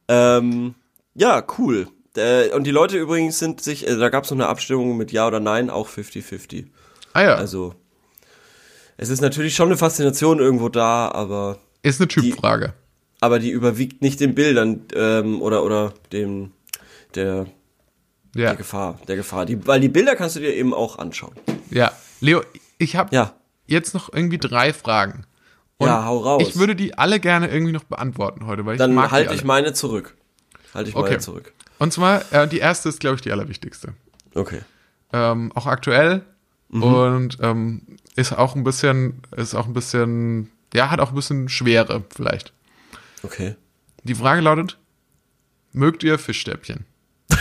Ähm, 0.08 0.76
ja, 1.16 1.44
cool. 1.58 1.88
Äh, 2.16 2.50
und 2.50 2.66
die 2.66 2.72
Leute 2.72 2.98
übrigens 2.98 3.40
sind 3.40 3.62
sich, 3.62 3.88
äh, 3.88 3.96
da 3.98 4.10
gab 4.10 4.26
es 4.26 4.32
noch 4.32 4.38
eine 4.38 4.48
Abstimmung 4.48 4.98
mit 4.98 5.12
Ja 5.12 5.28
oder 5.28 5.40
Nein, 5.40 5.70
auch 5.70 5.88
50-50. 5.88 6.66
Ah 7.14 7.22
ja, 7.24 7.36
Also, 7.36 7.74
es 8.98 9.10
ist 9.10 9.22
natürlich 9.22 9.56
schon 9.56 9.68
eine 9.70 9.78
Faszination 9.78 10.40
irgendwo 10.40 10.70
da, 10.70 11.10
aber, 11.12 11.58
ist 11.84 12.00
eine 12.00 12.08
Typfrage. 12.08 12.74
aber 13.20 13.40
die 13.40 13.50
überwiegt 13.50 14.02
nicht 14.02 14.20
den 14.20 14.36
Bildern 14.36 14.82
ähm, 14.94 15.42
oder, 15.42 15.64
oder 15.64 15.94
dem, 16.12 16.52
der, 17.16 17.48
Ja, 18.36 18.48
der 18.50 18.56
Gefahr, 18.56 19.00
der 19.08 19.16
Gefahr. 19.16 19.46
Die, 19.46 19.66
weil 19.68 19.80
die 19.80 19.90
Bilder 19.90 20.16
kannst 20.16 20.36
du 20.36 20.40
dir 20.42 20.54
eben 20.54 20.74
auch 20.74 21.00
anschauen. 21.00 21.34
ja. 21.70 21.92
Leo, 22.24 22.42
ich 22.78 22.96
habe 22.96 23.16
Ja. 23.16 23.34
jetzt 23.66 23.94
noch 23.96 24.14
irgendwie 24.14 24.38
drei 24.38 24.74
Fragen. 24.74 25.26
Und 25.82 25.88
Ja, 25.88 26.06
hau 26.06 26.20
raus. 26.20 26.44
Ich 26.48 26.56
würde 26.58 26.76
die 26.76 26.96
alle 26.98 27.20
gerne 27.20 27.50
irgendwie 27.50 27.72
noch 27.74 27.84
beantworten 27.86 28.46
heute, 28.46 28.66
weil 28.66 28.76
ich 28.76 28.78
Dann 28.80 28.94
mag 28.94 29.10
die 29.10 29.16
halte 29.16 29.34
ich 29.34 29.44
meine 29.44 29.74
zurück. 29.74 30.16
Halte 30.74 30.90
ich 30.92 30.96
Okay. 30.96 31.10
meine 31.10 31.20
zurück. 31.20 31.54
Und 31.80 31.92
zwar, 31.92 32.32
äh, 32.32 32.48
die 32.48 32.60
erste 32.60 32.90
ist, 32.90 33.00
glaube 33.00 33.16
ich, 33.16 33.22
die 33.22 33.32
allerwichtigste. 33.32 33.94
Okay. 34.36 34.62
Ähm, 35.12 35.52
auch 35.56 35.66
aktuell 35.66 36.22
Mhm. 36.70 36.84
und 36.84 37.38
ähm, 37.42 37.82
ist 38.16 38.32
auch 38.38 38.56
ein 38.56 38.64
bisschen, 38.64 39.22
ist 39.36 39.56
auch 39.56 39.66
ein 39.66 39.74
bisschen, 39.74 40.52
ja, 40.74 40.90
hat 40.92 41.00
auch 41.00 41.10
ein 41.10 41.16
bisschen 41.16 41.50
Schwere 41.50 42.04
vielleicht. 42.16 42.54
Okay. 43.24 43.56
Die 44.04 44.16
Frage 44.16 44.42
lautet, 44.42 44.78
mögt 45.74 46.04
ihr 46.04 46.18
Fischstäbchen? 46.20 46.86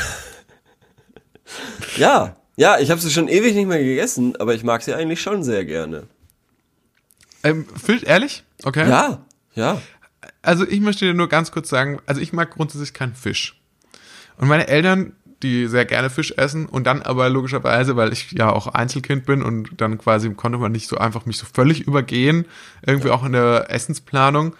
Ja, 1.96 2.36
ja, 2.56 2.78
ich 2.78 2.90
habe 2.90 3.00
sie 3.00 3.10
schon 3.10 3.28
ewig 3.28 3.54
nicht 3.54 3.66
mehr 3.66 3.82
gegessen, 3.82 4.36
aber 4.36 4.54
ich 4.54 4.62
mag 4.64 4.82
sie 4.82 4.94
eigentlich 4.94 5.20
schon 5.20 5.42
sehr 5.42 5.64
gerne. 5.64 6.04
Ähm, 7.42 7.66
Fisch, 7.82 8.02
ehrlich? 8.02 8.44
Okay. 8.64 8.88
Ja, 8.88 9.24
ja. 9.54 9.80
Also 10.42 10.66
ich 10.66 10.80
möchte 10.80 11.06
dir 11.06 11.14
nur 11.14 11.28
ganz 11.28 11.50
kurz 11.50 11.68
sagen, 11.68 12.00
also 12.06 12.20
ich 12.20 12.32
mag 12.32 12.50
grundsätzlich 12.50 12.92
keinen 12.92 13.14
Fisch. 13.14 13.60
Und 14.36 14.48
meine 14.48 14.68
Eltern, 14.68 15.14
die 15.42 15.66
sehr 15.66 15.86
gerne 15.86 16.10
Fisch 16.10 16.32
essen 16.36 16.66
und 16.66 16.84
dann 16.84 17.02
aber 17.02 17.28
logischerweise, 17.30 17.96
weil 17.96 18.12
ich 18.12 18.32
ja 18.32 18.50
auch 18.50 18.66
Einzelkind 18.66 19.24
bin 19.24 19.42
und 19.42 19.80
dann 19.80 19.96
quasi 19.98 20.32
konnte 20.34 20.58
man 20.58 20.72
nicht 20.72 20.86
so 20.88 20.96
einfach 20.98 21.24
mich 21.24 21.38
so 21.38 21.46
völlig 21.50 21.80
übergehen, 21.86 22.46
irgendwie 22.84 23.10
auch 23.10 23.24
in 23.24 23.32
der 23.32 23.70
Essensplanung, 23.70 24.54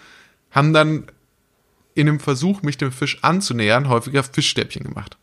haben 0.49 0.73
dann 0.73 1.05
in 1.93 2.07
dem 2.07 2.19
Versuch, 2.19 2.63
mich 2.63 2.77
dem 2.77 2.91
Fisch 2.91 3.19
anzunähern, 3.23 3.89
häufiger 3.89 4.23
Fischstäbchen 4.23 4.83
gemacht. 4.83 5.17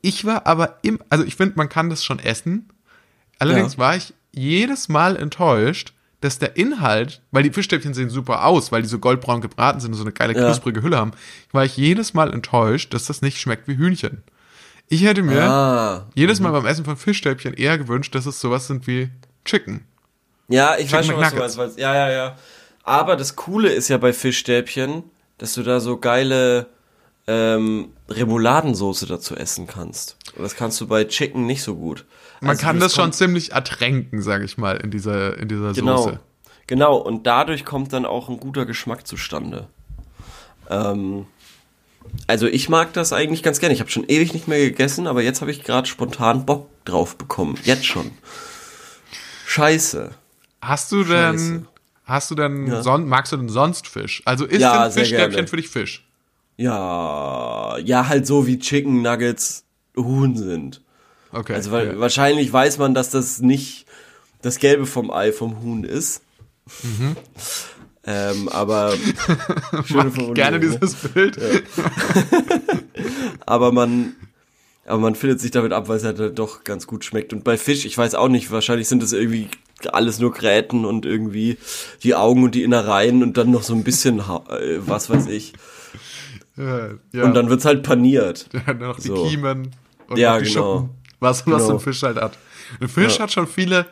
Ich 0.00 0.24
war 0.24 0.46
aber 0.46 0.78
im, 0.82 1.00
also 1.10 1.24
ich 1.24 1.34
finde, 1.36 1.56
man 1.56 1.68
kann 1.68 1.90
das 1.90 2.04
schon 2.04 2.18
essen. 2.20 2.68
Allerdings 3.38 3.74
Ja. 3.74 3.78
war 3.78 3.96
ich 3.96 4.14
jedes 4.32 4.88
Mal 4.88 5.16
enttäuscht, 5.16 5.92
dass 6.20 6.38
der 6.38 6.56
Inhalt, 6.56 7.22
weil 7.30 7.42
die 7.44 7.50
Fischstäbchen 7.50 7.94
sehen 7.94 8.10
super 8.10 8.44
aus, 8.44 8.72
weil 8.72 8.82
die 8.82 8.88
so 8.88 8.98
goldbraun 8.98 9.40
gebraten 9.40 9.80
sind 9.80 9.92
und 9.92 9.98
so 9.98 10.02
eine 10.04 10.12
geile 10.12 10.34
Ja. 10.34 10.44
knusprige 10.46 10.82
Hülle 10.82 10.96
haben, 10.96 11.12
war 11.52 11.64
ich 11.64 11.76
jedes 11.76 12.12
Mal 12.14 12.32
enttäuscht, 12.32 12.92
dass 12.92 13.06
das 13.06 13.22
nicht 13.22 13.38
schmeckt 13.40 13.68
wie 13.68 13.76
Hühnchen. 13.76 14.22
Ich 14.88 15.04
hätte 15.04 15.22
mir 15.22 15.42
Ah. 15.42 16.06
jedes 16.14 16.40
Mal 16.40 16.50
beim 16.50 16.66
Essen 16.66 16.84
von 16.84 16.96
Fischstäbchen 16.96 17.54
eher 17.54 17.78
gewünscht, 17.78 18.14
dass 18.14 18.26
es 18.26 18.40
sowas 18.40 18.66
sind 18.66 18.86
wie 18.86 19.10
Chicken. 19.44 19.84
Ja, 20.48 20.76
ich 20.78 20.90
weiß 20.92 21.06
Chicken 21.06 21.22
schon, 21.22 21.38
was 21.40 21.54
du 21.54 21.60
meinst. 21.60 21.78
Ja, 21.78 21.94
ja, 21.94 22.10
ja. 22.10 22.36
Aber 22.84 23.16
das 23.16 23.36
Coole 23.36 23.68
ist 23.68 23.88
ja 23.88 23.98
bei 23.98 24.12
Fischstäbchen, 24.14 25.04
dass 25.36 25.52
du 25.54 25.62
da 25.62 25.78
so 25.78 25.98
geile 25.98 26.66
ähm, 27.26 27.90
Remouladensoße 28.08 29.04
dazu 29.06 29.36
essen 29.36 29.66
kannst. 29.66 30.16
Und 30.34 30.42
das 30.42 30.56
kannst 30.56 30.80
du 30.80 30.86
bei 30.86 31.04
Chicken 31.04 31.44
nicht 31.46 31.62
so 31.62 31.76
gut. 31.76 32.06
Man 32.40 32.50
Also 32.50 32.62
kann 32.62 32.78
das 32.80 32.94
schon 32.94 33.12
ziemlich 33.12 33.52
ertränken, 33.52 34.22
sage 34.22 34.44
ich 34.44 34.58
mal, 34.58 34.76
in 34.76 34.90
dieser, 34.90 35.36
in 35.38 35.48
dieser 35.48 35.72
Genau. 35.72 35.96
Soße. 36.02 36.20
Genau, 36.66 36.96
und 36.96 37.26
dadurch 37.26 37.64
kommt 37.64 37.92
dann 37.92 38.04
auch 38.06 38.28
ein 38.28 38.38
guter 38.38 38.66
Geschmack 38.66 39.06
zustande. 39.06 39.68
Ähm, 40.70 41.26
also 42.26 42.46
ich 42.46 42.68
mag 42.68 42.92
das 42.92 43.12
eigentlich 43.12 43.42
ganz 43.42 43.58
gerne. 43.58 43.74
Ich 43.74 43.80
habe 43.80 43.90
schon 43.90 44.04
ewig 44.06 44.34
nicht 44.34 44.48
mehr 44.48 44.58
gegessen, 44.58 45.06
aber 45.06 45.22
jetzt 45.22 45.40
habe 45.40 45.50
ich 45.50 45.64
gerade 45.64 45.88
spontan 45.88 46.44
Bock 46.46 46.68
drauf 46.84 47.16
bekommen. 47.16 47.56
Jetzt 47.64 47.86
schon. 47.86 48.10
Scheiße. 49.46 50.10
Hast 50.60 50.92
du 50.92 51.04
Scheiße. 51.04 51.50
denn, 51.52 51.68
hast 52.04 52.30
du 52.30 52.34
denn, 52.34 52.66
Ja. 52.66 52.82
son 52.82 53.08
magst 53.08 53.32
du 53.32 53.36
denn 53.36 53.48
sonst 53.48 53.86
Fisch? 53.86 54.22
Also 54.24 54.44
ist 54.44 54.60
Ja, 54.60 54.84
denn 54.84 54.92
Fischstäbchen 54.92 55.46
für 55.48 55.56
dich 55.56 55.68
Fisch? 55.68 56.04
Ja, 56.56 57.78
ja, 57.78 58.08
halt 58.08 58.26
so 58.26 58.46
wie 58.46 58.58
Chicken 58.58 59.00
Nuggets 59.02 59.64
Huhn 59.96 60.36
sind. 60.36 60.82
Okay. 61.32 61.54
Also 61.54 61.70
weil, 61.70 61.88
ja. 61.88 61.98
wahrscheinlich 61.98 62.52
weiß 62.52 62.78
man, 62.78 62.94
dass 62.94 63.10
das 63.10 63.40
nicht 63.40 63.86
das 64.42 64.58
Gelbe 64.58 64.86
vom 64.86 65.10
Ei 65.10 65.32
vom 65.32 65.62
Huhn 65.62 65.84
ist. 65.84 66.22
Mhm. 66.82 67.16
Ähm, 68.04 68.48
aber 68.48 68.94
schöne 69.84 70.10
Mag 70.10 70.34
gerne 70.34 70.58
ne? 70.58 70.68
dieses 70.68 70.94
Bild. 70.94 71.38
aber 73.46 73.72
man 73.72 74.14
aber 74.88 75.00
man 75.00 75.14
findet 75.14 75.40
sich 75.40 75.50
damit 75.50 75.72
ab, 75.72 75.88
weil 75.88 75.98
es 75.98 76.04
halt 76.04 76.38
doch 76.38 76.64
ganz 76.64 76.86
gut 76.86 77.04
schmeckt. 77.04 77.34
Und 77.34 77.44
bei 77.44 77.58
Fisch, 77.58 77.84
ich 77.84 77.98
weiß 77.98 78.14
auch 78.14 78.28
nicht, 78.28 78.50
wahrscheinlich 78.50 78.88
sind 78.88 79.02
es 79.02 79.12
irgendwie 79.12 79.48
alles 79.92 80.18
nur 80.18 80.32
Gräten 80.32 80.86
und 80.86 81.04
irgendwie 81.04 81.58
die 82.02 82.14
Augen 82.14 82.42
und 82.42 82.54
die 82.54 82.62
Innereien 82.62 83.22
und 83.22 83.36
dann 83.36 83.50
noch 83.50 83.62
so 83.62 83.74
ein 83.74 83.84
bisschen, 83.84 84.20
äh, 84.20 84.78
was 84.78 85.10
weiß 85.10 85.26
ich. 85.26 85.52
Ja, 86.56 86.90
ja. 87.12 87.24
Und 87.24 87.34
dann 87.34 87.50
wird's 87.50 87.66
halt 87.66 87.82
paniert. 87.82 88.48
dann 88.66 88.78
noch 88.78 88.98
die 88.98 89.08
So. 89.08 89.26
Kiemen 89.26 89.72
und 90.08 90.18
Ja, 90.18 90.38
die 90.38 90.48
genau. 90.48 90.78
Schuppen. 90.78 90.97
Was, 91.20 91.46
was 91.46 91.62
so 91.62 91.66
Genau. 91.68 91.72
ein 91.74 91.80
Fisch 91.80 92.02
halt 92.02 92.16
hat. 92.20 92.38
Ein 92.80 92.88
Fisch 92.88 93.16
Ja. 93.16 93.24
hat 93.24 93.32
schon 93.32 93.46
viele 93.46 93.86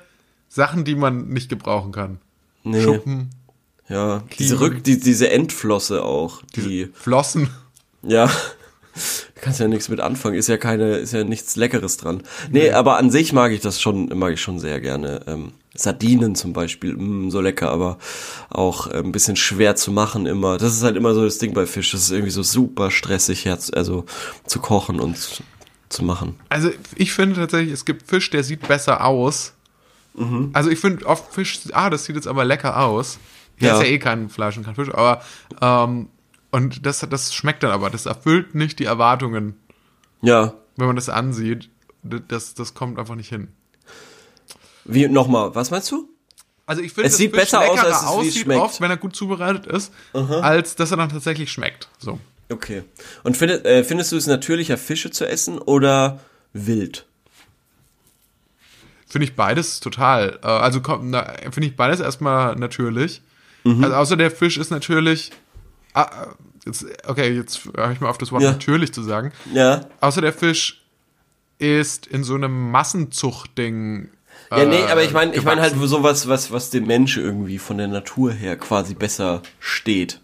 Sachen, 0.48 0.84
die 0.84 0.94
man 0.94 1.28
nicht 1.28 1.48
gebrauchen 1.48 1.92
kann. 1.92 2.18
Nee, 2.62 2.82
Schuppen, 2.82 3.30
ja. 3.88 4.22
Diese. 4.38 4.60
Rück, 4.60 4.82
die, 4.84 4.98
diese 4.98 5.30
Endflosse 5.30 6.04
auch, 6.04 6.42
die, 6.56 6.88
Flossen. 6.94 7.50
ja. 8.02 8.30
kannst 9.42 9.60
ja 9.60 9.68
nichts 9.68 9.88
mit 9.90 10.00
anfangen, 10.00 10.36
ist 10.36 10.48
ja 10.48 10.56
keine, 10.56 10.96
ist 10.96 11.12
ja 11.12 11.22
nichts 11.22 11.56
Leckeres 11.56 11.98
dran. 11.98 12.22
Nee, 12.50 12.70
aber 12.70 12.96
an 12.96 13.10
sich 13.10 13.32
mag 13.34 13.52
ich 13.52 13.60
das 13.60 13.80
schon, 13.80 14.06
mag 14.18 14.32
ich 14.32 14.40
schon 14.40 14.58
sehr 14.58 14.80
gerne. 14.80 15.20
Ähm, 15.26 15.52
Sardinen 15.74 16.34
zum 16.34 16.54
Beispiel, 16.54 16.96
mh, 16.96 17.30
so 17.30 17.42
lecker, 17.42 17.70
aber 17.70 17.98
auch 18.48 18.86
äh, 18.86 18.96
ein 18.96 19.12
bisschen 19.12 19.36
schwer 19.36 19.76
zu 19.76 19.92
machen 19.92 20.24
immer. 20.24 20.56
Das 20.56 20.72
ist 20.74 20.82
halt 20.82 20.96
immer 20.96 21.14
so 21.14 21.22
das 21.24 21.36
Ding 21.38 21.52
bei 21.52 21.66
Fisch. 21.66 21.90
Das 21.92 22.00
ist 22.00 22.10
irgendwie 22.10 22.30
so 22.30 22.42
super 22.42 22.90
stressig, 22.90 23.46
also 23.74 24.06
zu 24.46 24.58
kochen 24.60 24.98
und 24.98 25.42
zu, 25.88 26.04
machen. 26.04 26.38
Also 26.48 26.70
ich 26.96 27.12
finde 27.12 27.36
tatsächlich, 27.36 27.72
es 27.72 27.84
gibt 27.84 28.08
Fisch, 28.08 28.30
der 28.30 28.42
sieht 28.44 28.66
besser 28.66 29.04
aus. 29.04 29.54
Mhm. 30.14 30.50
Also 30.52 30.70
ich 30.70 30.78
finde 30.78 31.06
oft 31.06 31.32
Fisch, 31.32 31.60
ah, 31.72 31.90
das 31.90 32.04
sieht 32.04 32.16
jetzt 32.16 32.26
aber 32.26 32.44
lecker 32.44 32.78
aus. 32.84 33.18
Ja, 33.58 33.68
Ja. 33.68 33.74
ist 33.74 33.86
ja 33.86 33.92
eh 33.94 33.98
kein 33.98 34.28
Fleisch 34.28 34.56
und 34.56 34.64
kein 34.64 34.74
Fisch, 34.74 34.90
aber 34.92 35.22
ähm, 35.60 36.08
und 36.50 36.84
das, 36.86 37.00
das 37.08 37.34
schmeckt 37.34 37.62
dann 37.62 37.70
aber, 37.70 37.90
das 37.90 38.06
erfüllt 38.06 38.54
nicht 38.54 38.78
die 38.78 38.84
Erwartungen, 38.84 39.56
Ja. 40.22 40.54
wenn 40.76 40.86
man 40.86 40.96
das 40.96 41.08
ansieht. 41.08 41.70
Das, 42.02 42.54
das 42.54 42.74
kommt 42.74 42.98
einfach 42.98 43.14
nicht 43.16 43.28
hin. 43.30 43.48
Wie, 44.84 45.08
nochmal, 45.08 45.54
was 45.54 45.70
meinst 45.70 45.90
du? 45.90 46.08
Also 46.66 46.82
ich 46.82 46.92
finde, 46.92 47.08
Es 47.08 47.16
sieht 47.16 47.30
Fisch 47.32 47.40
besser 47.40 47.60
aus, 47.70 47.78
als 47.78 47.96
es 48.02 48.04
aussieht 48.06 48.42
schmeckt. 48.44 48.60
oft, 48.60 48.80
wenn 48.80 48.90
er 48.90 48.96
gut 48.96 49.14
zubereitet 49.16 49.66
ist, 49.66 49.92
als 50.12 50.76
dass 50.76 50.90
er 50.90 50.96
dann 50.96 51.08
tatsächlich 51.08 51.50
schmeckt. 51.50 51.88
So. 51.98 52.18
Okay. 52.48 52.84
Und 53.24 53.36
findest, 53.36 53.64
äh, 53.64 53.82
findest 53.84 54.12
du 54.12 54.16
es 54.16 54.26
natürlicher, 54.26 54.78
Fische 54.78 55.10
zu 55.10 55.26
essen 55.26 55.58
oder 55.58 56.20
wild? 56.52 57.06
Finde 59.08 59.24
ich 59.24 59.34
beides 59.34 59.80
total. 59.80 60.38
Äh, 60.42 60.46
also 60.46 60.80
finde 60.80 61.66
ich 61.66 61.76
beides 61.76 62.00
erstmal 62.00 62.56
natürlich. 62.56 63.22
Mhm. 63.64 63.82
Also 63.82 63.96
außer 63.96 64.16
der 64.16 64.30
Fisch 64.30 64.58
ist 64.58 64.70
natürlich. 64.70 65.32
Ah, 65.94 66.02
äh, 66.02 66.26
jetzt, 66.66 66.84
okay, 67.06 67.32
jetzt 67.32 67.64
höre 67.76 67.92
ich 67.92 68.00
mal 68.00 68.10
auf 68.10 68.18
das 68.18 68.32
Wort 68.32 68.42
Ja. 68.42 68.52
natürlich 68.52 68.92
zu 68.92 69.02
sagen. 69.02 69.32
Ja. 69.52 69.82
Außer 70.00 70.20
der 70.20 70.32
Fisch 70.32 70.82
ist 71.58 72.06
in 72.06 72.24
so 72.24 72.34
einem 72.34 72.70
Massenzuchtding. 72.70 74.10
Ja, 74.50 74.64
nee, 74.64 74.80
äh, 74.80 74.90
aber 74.90 75.02
ich 75.02 75.12
meine, 75.12 75.34
ich 75.34 75.42
meine 75.42 75.60
halt 75.62 75.74
sowas, 75.80 76.28
was, 76.28 76.52
was 76.52 76.70
dem 76.70 76.86
Mensch 76.86 77.16
irgendwie 77.16 77.58
von 77.58 77.78
der 77.78 77.88
Natur 77.88 78.32
her 78.32 78.56
quasi 78.56 78.94
besser 78.94 79.42
steht. 79.58 80.20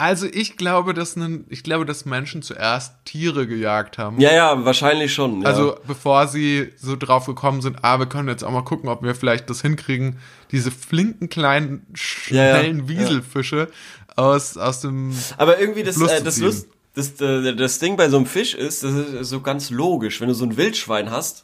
Also 0.00 0.26
ich 0.30 0.56
glaube, 0.56 0.94
dass 0.94 1.16
nen, 1.16 1.44
ich 1.48 1.64
glaube, 1.64 1.84
dass 1.84 2.04
Menschen 2.04 2.40
zuerst 2.42 2.94
Tiere 3.04 3.48
gejagt 3.48 3.98
haben. 3.98 4.20
Ja, 4.20 4.32
ja, 4.32 4.64
wahrscheinlich 4.64 5.12
schon. 5.12 5.42
Ja. 5.42 5.48
Also 5.48 5.76
bevor 5.88 6.28
sie 6.28 6.72
so 6.76 6.94
drauf 6.94 7.26
gekommen 7.26 7.62
sind, 7.62 7.78
ah, 7.82 7.98
wir 7.98 8.06
können 8.06 8.28
jetzt 8.28 8.44
auch 8.44 8.52
mal 8.52 8.62
gucken, 8.62 8.88
ob 8.88 9.02
wir 9.02 9.16
vielleicht 9.16 9.50
das 9.50 9.60
hinkriegen, 9.60 10.18
diese 10.52 10.70
flinken 10.70 11.28
kleinen, 11.28 11.84
Ja, 12.28 12.34
ja, 12.46 12.54
schnellen 12.54 12.88
Wieselfische 12.88 13.68
aus, 14.14 14.56
aus 14.56 14.80
dem 14.82 15.12
Aber 15.36 15.58
irgendwie 15.58 15.82
das, 15.82 15.96
Lust 15.96 16.14
äh, 16.14 16.22
das. 16.22 16.38
Lust, 16.38 16.68
das, 16.94 17.20
äh, 17.20 17.56
das 17.56 17.80
Ding 17.80 17.96
bei 17.96 18.08
so 18.08 18.18
einem 18.18 18.26
Fisch 18.26 18.54
ist, 18.54 18.84
das 18.84 18.92
ist 18.92 19.28
so 19.30 19.40
ganz 19.40 19.70
logisch. 19.70 20.20
Wenn 20.20 20.28
du 20.28 20.34
so 20.34 20.44
ein 20.44 20.56
Wildschwein 20.56 21.10
hast, 21.10 21.42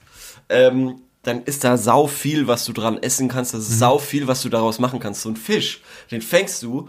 ähm, 0.48 1.00
dann 1.24 1.42
ist 1.42 1.64
da 1.64 1.76
sau 1.76 2.06
viel, 2.06 2.46
was 2.46 2.64
du 2.66 2.72
dran 2.72 2.98
essen 3.02 3.28
kannst. 3.28 3.52
Das 3.54 3.62
ist 3.62 3.70
Mhm. 3.70 3.78
sau 3.78 3.98
viel, 3.98 4.26
was 4.28 4.42
du 4.42 4.48
daraus 4.48 4.78
machen 4.78 5.00
kannst. 5.00 5.22
So 5.22 5.28
ein 5.30 5.36
Fisch, 5.36 5.80
den 6.12 6.22
fängst 6.22 6.62
du, 6.62 6.88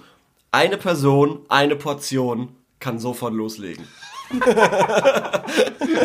eine 0.55 0.77
Person, 0.77 1.39
eine 1.49 1.75
Portion, 1.75 2.55
kann 2.79 2.97
sofort 2.99 3.33
loslegen. 3.33 3.85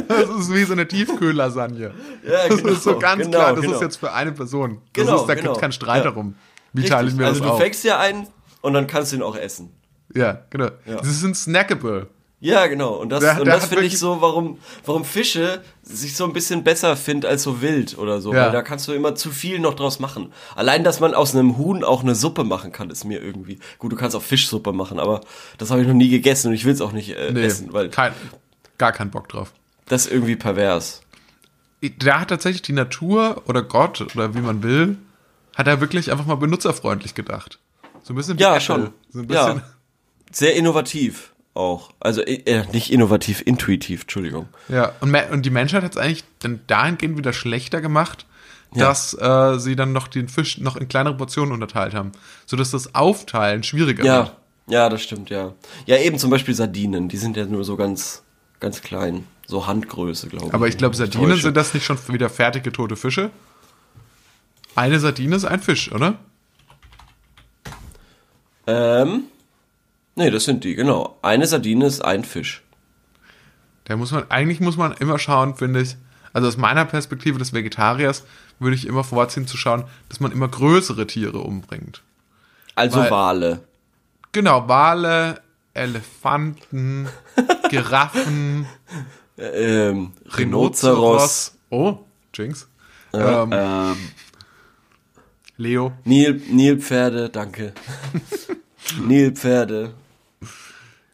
Das 0.09 0.29
ist 0.29 0.53
wie 0.53 0.65
so 0.65 0.73
eine 0.73 0.87
Tiefkühllasagne. 0.87 1.93
Ja, 2.29 2.49
Das 2.49 2.61
ist 2.61 2.83
so 2.83 2.99
ganz 2.99 3.23
genau, 3.25 3.39
klar, 3.39 3.53
das 3.55 3.63
genau. 3.63 3.75
ist 3.77 3.81
jetzt 3.83 3.97
für 3.97 4.13
eine 4.13 4.33
Person. 4.33 4.81
Das 4.93 5.05
Genau, 5.07 5.21
ist, 5.21 5.27
da 5.27 5.35
genau. 5.35 5.51
gibt 5.53 5.61
keinen 5.61 5.73
Streit 5.73 6.05
Ja. 6.05 6.11
darum. 6.11 6.35
Wie 6.73 6.85
teile 6.85 7.09
ich 7.09 7.15
Richtig. 7.15 7.19
mir 7.21 7.27
also 7.27 7.41
das 7.41 7.49
du 7.49 7.55
auf? 7.55 7.61
fängst 7.61 7.83
dir 7.85 7.99
einen 7.99 8.29
und 8.61 8.73
dann 8.75 8.87
kannst 8.87 9.13
du 9.13 9.17
ihn 9.17 9.23
auch 9.23 9.37
essen. 9.37 9.73
Ja, 10.15 10.43
genau. 10.51 10.69
Ja. 10.87 11.03
Sie 11.03 11.13
sind 11.13 11.37
snackable. 11.37 12.09
Ja, 12.42 12.66
genau. 12.68 12.94
Und 12.94 13.11
das, 13.11 13.20
Der- 13.20 13.38
und 13.38 13.44
der 13.44 13.57
das 13.57 13.66
finde 13.66 13.85
ich 13.85 13.98
so, 13.98 14.22
warum, 14.22 14.59
warum 14.87 15.05
Fische 15.05 15.62
sich 15.83 16.16
so 16.16 16.24
ein 16.24 16.33
bisschen 16.33 16.64
besser 16.64 16.96
finden 16.96 17.26
als 17.26 17.42
so 17.42 17.61
wild 17.61 17.98
oder 17.98 18.20
so. 18.22 18.33
Ja. 18.33 18.46
Weil 18.46 18.53
da 18.53 18.62
kannst 18.62 18.88
du 18.88 18.92
immer 18.92 19.14
zu 19.14 19.31
viel 19.31 19.59
noch 19.59 19.74
draus 19.74 20.00
machen. 20.00 20.33
Allein, 20.57 20.83
dass 20.83 21.00
man 21.00 21.12
aus 21.14 21.35
einem 21.35 21.59
Huhn 21.59 21.85
auch 21.85 22.03
eine 22.03 22.14
Suppe 22.14 22.42
machen 22.44 22.72
kann, 22.72 22.88
ist 22.88 23.05
mir 23.05 23.20
irgendwie. 23.22 23.59
Gut, 23.79 23.92
du 23.92 23.96
kannst 23.96 24.16
auch 24.16 24.22
Fischsuppe 24.22 24.72
machen, 24.72 24.98
aber 24.98 25.20
das 25.59 25.70
habe 25.70 25.83
ich 25.83 25.87
noch 25.87 25.94
nie 25.94 26.09
gegessen 26.09 26.48
und 26.48 26.55
ich 26.55 26.64
will 26.64 26.72
es 26.72 26.81
auch 26.81 26.92
nicht 26.92 27.11
äh, 27.11 27.31
Nee, 27.31 27.44
essen, 27.44 27.72
weil 27.74 27.90
kein, 27.90 28.12
gar 28.79 28.92
keinen 28.92 29.11
Bock 29.11 29.29
drauf. 29.29 29.53
das 29.88 30.07
ist 30.07 30.12
irgendwie 30.12 30.37
pervers. 30.37 31.03
Da 31.98 32.20
hat 32.20 32.29
tatsächlich 32.29 32.62
die 32.62 32.72
Natur 32.72 33.42
oder 33.48 33.62
Gott 33.62 34.00
oder 34.14 34.35
wie 34.35 34.40
man 34.40 34.62
will, 34.62 34.96
hat 35.57 35.66
er 35.66 35.81
wirklich 35.83 36.11
einfach 36.11 36.24
mal 36.26 36.37
benutzerfreundlich 36.37 37.14
gedacht. 37.14 37.59
So 38.03 38.14
ein 38.14 38.16
bisschen 38.16 38.38
wie 38.38 38.42
Ja, 38.42 38.50
Apple. 38.53 38.61
schon. 38.62 38.90
So 39.11 39.18
ein 39.20 39.29
Ja. 39.31 39.46
bisschen, 39.53 39.62
Sehr 40.33 40.55
innovativ 40.57 41.33
auch. 41.61 41.92
Also 42.01 42.23
äh, 42.23 42.64
nicht 42.73 42.90
innovativ, 42.92 43.42
intuitiv, 43.44 44.03
Entschuldigung. 44.03 44.49
Ja, 44.68 44.92
und, 45.01 45.14
und 45.31 45.42
die 45.46 45.51
Menschheit 45.51 45.83
hat 45.83 45.92
es 45.92 45.99
eigentlich 45.99 46.25
dann 46.40 46.61
dahingehend 46.66 47.16
wieder 47.18 47.33
schlechter 47.33 47.81
gemacht, 47.81 48.27
Ja. 48.75 48.88
dass 48.88 49.14
äh, 49.14 49.59
sie 49.59 49.77
dann 49.77 49.92
noch 49.92 50.09
den 50.09 50.29
Fisch 50.29 50.59
noch 50.59 50.77
in 50.77 50.88
kleinere 50.88 51.16
Portionen 51.16 51.53
unterteilt 51.53 51.94
haben, 51.94 52.12
sodass 52.46 52.70
das 52.70 52.94
Aufteilen 52.94 53.62
schwieriger 53.62 54.05
Ja, 54.05 54.16
wird. 54.25 54.37
ja, 54.68 54.88
das 54.88 55.03
stimmt, 55.03 55.31
ja. 55.31 55.53
Ja, 55.87 55.96
eben 55.99 56.18
zum 56.18 56.31
Beispiel 56.31 56.55
Sardinen, 56.55 57.09
die 57.09 57.16
sind 57.18 57.37
ja 57.37 57.44
nur 57.46 57.64
so 57.64 57.77
ganz, 57.77 58.23
ganz 58.59 58.81
klein. 58.83 59.25
So 59.46 59.66
Handgröße, 59.66 60.29
glaube 60.29 60.46
ich. 60.46 60.55
Aber 60.55 60.68
ich 60.68 60.79
glaube, 60.79 60.94
Sardinen 60.94 61.37
sind 61.37 61.57
das 61.57 61.75
nicht 61.75 61.85
schon 61.85 61.99
wieder 62.09 62.31
fertige 62.31 62.70
tote 62.70 62.94
Fische? 62.96 63.31
Eine 64.77 65.01
Sardine 65.01 65.35
ist 65.35 65.44
ein 65.44 65.61
Fisch, 65.61 65.90
oder? 65.90 66.14
Ähm, 68.66 69.25
nee, 70.20 70.30
das 70.30 70.44
sind 70.44 70.62
die, 70.64 70.74
genau. 70.74 71.18
Eine 71.22 71.46
Sardine 71.46 71.87
ist 71.87 72.04
ein 72.04 72.24
Fisch. 72.24 72.62
Da 73.85 73.96
muss 73.96 74.12
man, 74.12 74.30
eigentlich 74.30 74.61
muss 74.61 74.76
man 74.76 74.92
immer 74.92 75.18
schauen, 75.18 75.56
finde 75.56 75.80
ich, 75.83 75.96
also 76.33 76.46
aus 76.46 76.56
meiner 76.56 76.85
Perspektive 76.85 77.38
des 77.38 77.52
Vegetariers 77.52 78.24
würde 78.61 78.76
ich 78.76 78.87
immer 78.87 79.02
vorziehen 79.02 79.46
zu 79.48 79.56
schauen, 79.56 79.85
dass 80.09 80.20
man 80.20 80.30
immer 80.30 80.46
größere 80.48 81.06
Tiere 81.06 81.38
umbringt. 81.38 82.02
Also 82.76 83.00
Weil- 83.00 83.11
Wale. 83.11 83.61
Genau, 84.33 84.68
Wale, 84.68 85.40
Elefanten, 85.74 87.09
Giraffen, 87.70 88.66
Ähm, 89.38 90.12
Rhinoceros. 90.37 90.37
Rhinoceros. 90.37 91.54
Oh, 91.70 91.98
Jinx. 92.35 92.68
ähm, 93.12 93.50
Ähm, 93.52 93.96
Leo. 95.56 95.92
Nil, 96.04 96.40
Nilpferde, 96.50 97.28
danke. 97.30 97.72
Nilpferde. 99.00 99.94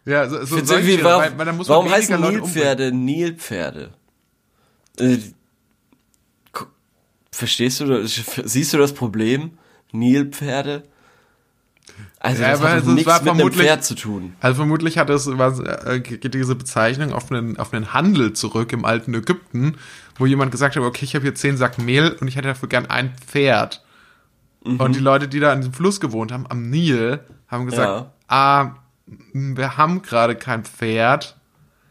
Ja, 0.06 0.28
so, 0.28 0.44
so 0.44 0.64
solche 0.64 1.02
warum 1.04 1.22
weil- 1.22 1.46
weil 1.46 1.52
muss 1.52 1.68
warum 1.68 1.90
heißen 1.90 2.20
Nilpferde 2.20 2.92
Nilpferde? 2.92 3.90
Äh, 4.98 5.18
Verstehst 7.32 7.80
du 7.80 7.86
das? 7.86 8.14
Siehst 8.44 8.72
du 8.72 8.78
das 8.78 8.94
Problem? 8.94 9.58
Nilpferde? 9.92 10.84
Also 12.18 12.42
Ja, 12.42 12.52
das 12.52 12.60
hat 12.60 12.68
also 12.70 12.90
nichts 12.92 13.06
war 13.06 13.22
mit 13.22 13.32
einem 13.32 13.52
Pferd 13.52 13.84
zu 13.84 13.94
tun. 13.94 14.34
Also 14.40 14.56
vermutlich 14.56 14.96
hat 14.98 15.10
es, 15.10 15.26
was, 15.38 15.60
äh, 15.60 16.00
geht 16.00 16.32
diese 16.34 16.54
Bezeichnung 16.54 17.12
auf 17.12 17.30
einen, 17.30 17.58
auf 17.58 17.72
einen 17.72 17.92
Handel 17.92 18.32
zurück 18.32 18.72
im 18.72 18.84
alten 18.84 19.12
Ägypten, 19.14 19.76
wo 20.16 20.26
jemand 20.26 20.50
gesagt 20.50 20.76
hat, 20.76 20.82
okay, 20.82 21.04
ich 21.04 21.14
habe 21.14 21.24
hier 21.24 21.34
zehn 21.34 21.56
Sack 21.56 21.78
Mehl 21.78 22.16
und 22.20 22.28
ich 22.28 22.36
hätte 22.36 22.48
dafür 22.48 22.68
gern 22.68 22.86
ein 22.86 23.14
Pferd. 23.26 23.84
Mhm. 24.64 24.80
Und 24.80 24.96
die 24.96 25.00
Leute, 25.00 25.28
die 25.28 25.38
da 25.40 25.52
an 25.52 25.60
diesem 25.60 25.74
Fluss 25.74 26.00
gewohnt 26.00 26.32
haben, 26.32 26.46
am 26.48 26.68
Nil, 26.70 27.20
haben 27.48 27.66
gesagt, 27.66 27.88
Ja. 27.88 28.12
ah, 28.28 28.76
wir 29.32 29.76
haben 29.76 30.02
gerade 30.02 30.34
kein 30.36 30.64
Pferd, 30.64 31.36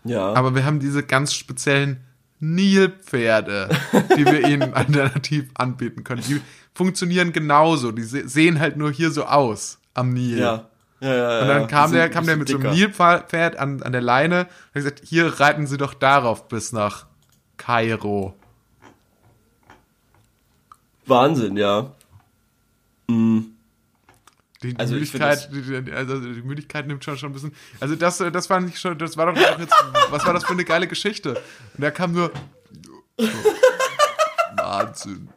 Ja. 0.04 0.34
aber 0.34 0.56
wir 0.56 0.66
haben 0.66 0.80
diese 0.80 1.04
ganz 1.04 1.34
speziellen 1.34 2.02
Nilpferde, 2.40 3.70
die 4.18 4.26
wir 4.26 4.48
ihnen 4.48 4.74
alternativ 4.76 5.50
anbieten 5.56 6.04
können. 6.04 6.22
Die 6.28 6.42
funktionieren 6.74 7.32
genauso, 7.32 7.92
die 7.92 8.04
se 8.04 8.28
sehen 8.28 8.60
halt 8.60 8.76
nur 8.78 8.92
hier 8.92 9.12
so 9.12 9.26
aus 9.26 9.80
am 9.94 10.14
Nil. 10.14 10.40
ja. 10.40 10.68
Ja, 11.02 11.14
ja, 11.14 11.42
Und 11.42 11.48
dann 11.50 11.62
ja. 11.64 11.68
kam 11.68 11.92
der, 11.92 12.10
kam 12.10 12.26
der 12.26 12.38
mit 12.38 12.48
so 12.48 12.58
bisschen 12.58 12.70
einem 12.72 12.80
dicker. 12.80 13.00
Nilpferd 13.20 13.58
an, 13.58 13.84
an 13.84 13.92
der 13.92 14.02
Leine 14.02 14.40
und 14.42 14.48
hat 14.48 14.74
gesagt, 14.74 15.02
hier 15.04 15.28
reiten 15.42 15.68
Sie 15.68 15.78
doch 15.78 15.94
darauf 15.94 16.48
bis 16.48 16.72
nach 16.72 17.06
Kairo. 17.58 18.34
Wahnsinn, 21.06 21.58
ja. 21.58 21.92
Die, 24.66 24.74
die 24.74 24.80
Also 24.80 24.96
Müdigkeit, 24.96 25.50
die, 25.52 25.84
die, 25.84 25.92
also 25.92 26.20
die 26.20 26.42
Müdigkeit 26.42 26.88
nimmt 26.88 27.04
schon 27.04 27.18
schon 27.18 27.30
ein 27.30 27.34
bisschen. 27.34 27.54
Also 27.80 27.96
das, 27.96 28.18
das 28.18 28.48
fand 28.48 28.70
ich 28.70 28.80
schon, 28.80 28.98
das 28.98 29.16
war 29.18 29.32
doch 29.32 29.40
auch 29.40 29.60
jetzt, 29.60 29.74
was 30.10 30.26
war 30.26 30.34
das 30.34 30.44
für 30.44 30.54
eine 30.54 30.66
geile 30.66 30.88
Geschichte? 30.88 31.32
Und 31.34 31.82
da 31.84 31.92
kam 31.92 32.14
nur 32.14 32.32
so, 33.18 33.28
Wahnsinn. 34.58 35.30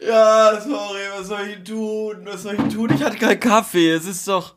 Ja, 0.00 0.60
sorry, 0.60 1.00
was 1.16 1.28
soll 1.28 1.46
ich 1.48 1.64
tun? 1.64 2.16
Was 2.24 2.42
soll 2.42 2.54
ich 2.54 2.74
tun? 2.74 2.90
Ich 2.94 3.02
hatte 3.02 3.16
keinen 3.16 3.40
Kaffee. 3.40 3.90
Es 3.92 4.06
ist 4.06 4.26
doch. 4.28 4.54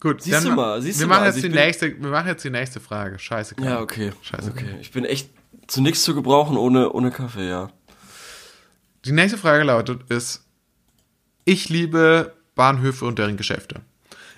Gut, 0.00 0.22
Siehst 0.22 0.44
du 0.44 0.50
mal, 0.52 0.80
siehst 0.80 1.00
wir 1.00 1.06
du 1.06 1.08
machen 1.08 1.20
mal, 1.22 1.26
jetzt 1.26 1.36
also 1.36 1.48
die 1.48 1.54
nächste, 1.54 2.00
wir 2.00 2.10
machen 2.10 2.28
jetzt 2.28 2.44
die 2.44 2.50
nächste 2.50 2.78
Frage. 2.78 3.18
Scheiße. 3.18 3.56
Kai. 3.56 3.64
Ja, 3.64 3.80
okay. 3.80 4.12
Scheiße. 4.22 4.50
Okay. 4.50 4.76
Ich 4.80 4.92
bin 4.92 5.04
echt 5.04 5.30
zu 5.66 5.82
nichts 5.82 6.02
zu 6.04 6.14
gebrauchen 6.14 6.56
ohne, 6.56 6.92
ohne 6.92 7.10
Kaffee, 7.10 7.48
ja. 7.48 7.70
Die 9.04 9.12
nächste 9.12 9.38
Frage 9.38 9.64
lautet 9.64 10.08
ist, 10.10 10.44
ich 11.48 11.70
liebe 11.70 12.34
Bahnhöfe 12.56 13.06
und 13.06 13.18
deren 13.18 13.38
Geschäfte. 13.38 13.80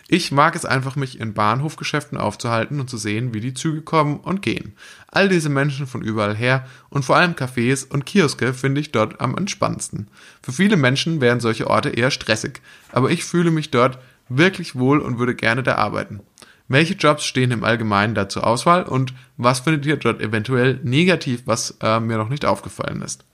Ich 0.07 0.31
mag 0.31 0.55
es 0.55 0.65
einfach, 0.65 0.95
mich 0.95 1.19
in 1.19 1.35
Bahnhofgeschäften 1.35 2.17
aufzuhalten 2.17 2.79
und 2.79 2.89
zu 2.89 2.99
sehen, 2.99 3.35
wie 3.35 3.41
die 3.41 3.53
Züge 3.53 3.83
kommen 3.83 4.21
und 4.21 4.43
gehen. 4.43 4.77
All 5.09 5.29
diese 5.29 5.49
Menschen 5.49 5.89
von 5.89 6.03
überall 6.03 6.37
her 6.37 6.69
und 6.89 7.05
vor 7.05 7.17
allem 7.17 7.33
Cafés 7.33 7.89
und 7.89 8.07
Kioske 8.07 8.55
finde 8.55 8.81
ich 8.81 8.93
dort 8.93 9.21
am 9.21 9.37
entspannendsten. 9.37 10.07
Für 10.41 10.53
viele 10.53 10.77
Menschen 10.77 11.21
wären 11.21 11.41
solche 11.41 11.69
Orte 11.69 11.89
eher 11.89 12.13
stressig, 12.13 12.61
aber 12.93 13.11
ich 13.11 13.25
fühle 13.25 13.51
mich 13.51 13.73
dort 13.73 13.99
wirklich 14.29 14.77
wohl 14.77 15.01
und 15.01 15.19
würde 15.19 15.35
gerne 15.35 15.65
da 15.65 15.75
arbeiten. 15.75 16.21
Welche 16.69 16.95
Jobs 16.95 17.25
stehen 17.25 17.51
im 17.51 17.65
Allgemeinen 17.65 18.15
da 18.15 18.29
zur 18.29 18.47
Auswahl 18.47 18.85
und 18.85 19.15
was 19.37 19.59
findet 19.59 19.85
ihr 19.85 19.97
dort 19.97 20.21
eventuell 20.21 20.79
negativ, 20.85 21.43
was 21.47 21.77
äh, 21.83 21.99
mir 21.99 22.19
noch 22.19 22.29
nicht 22.29 22.45
aufgefallen 22.45 23.03
ist? 23.03 23.25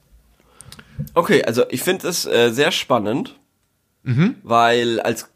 Okay, 1.13 1.45
also 1.45 1.65
ich 1.69 1.83
finde 1.83 2.09
es 2.09 2.25
äh, 2.25 2.51
sehr 2.51 2.73
spannend, 2.73 3.39
Mhm. 4.07 4.37
weil 4.43 5.01
als 5.01 5.29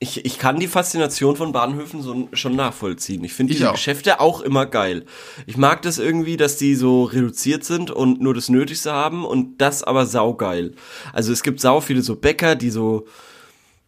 ich, 0.00 0.24
ich 0.26 0.38
kann 0.38 0.60
die 0.60 0.68
Faszination 0.68 1.36
von 1.36 1.52
Bahnhöfen 1.52 2.02
so 2.02 2.28
schon 2.34 2.54
nachvollziehen. 2.56 3.24
Ich 3.24 3.32
finde 3.32 3.52
Ich 3.54 3.60
die 3.60 3.66
auch. 3.66 3.72
Geschäfte 3.72 4.20
auch 4.20 4.42
immer 4.42 4.66
geil. 4.66 5.06
Ich 5.46 5.56
mag 5.56 5.80
das 5.82 5.98
irgendwie, 5.98 6.36
dass 6.36 6.58
die 6.58 6.74
so 6.74 7.04
reduziert 7.04 7.64
sind 7.64 7.90
und 7.90 8.20
nur 8.20 8.34
das 8.34 8.50
Nötigste 8.50 8.92
haben 8.92 9.24
und 9.24 9.58
das 9.62 9.82
aber 9.82 10.04
saugeil. 10.04 10.74
Also 11.14 11.32
es 11.32 11.42
gibt 11.42 11.60
sau 11.60 11.80
viele 11.80 12.02
so 12.02 12.16
Bäcker, 12.16 12.54
die 12.56 12.68
so, 12.70 13.06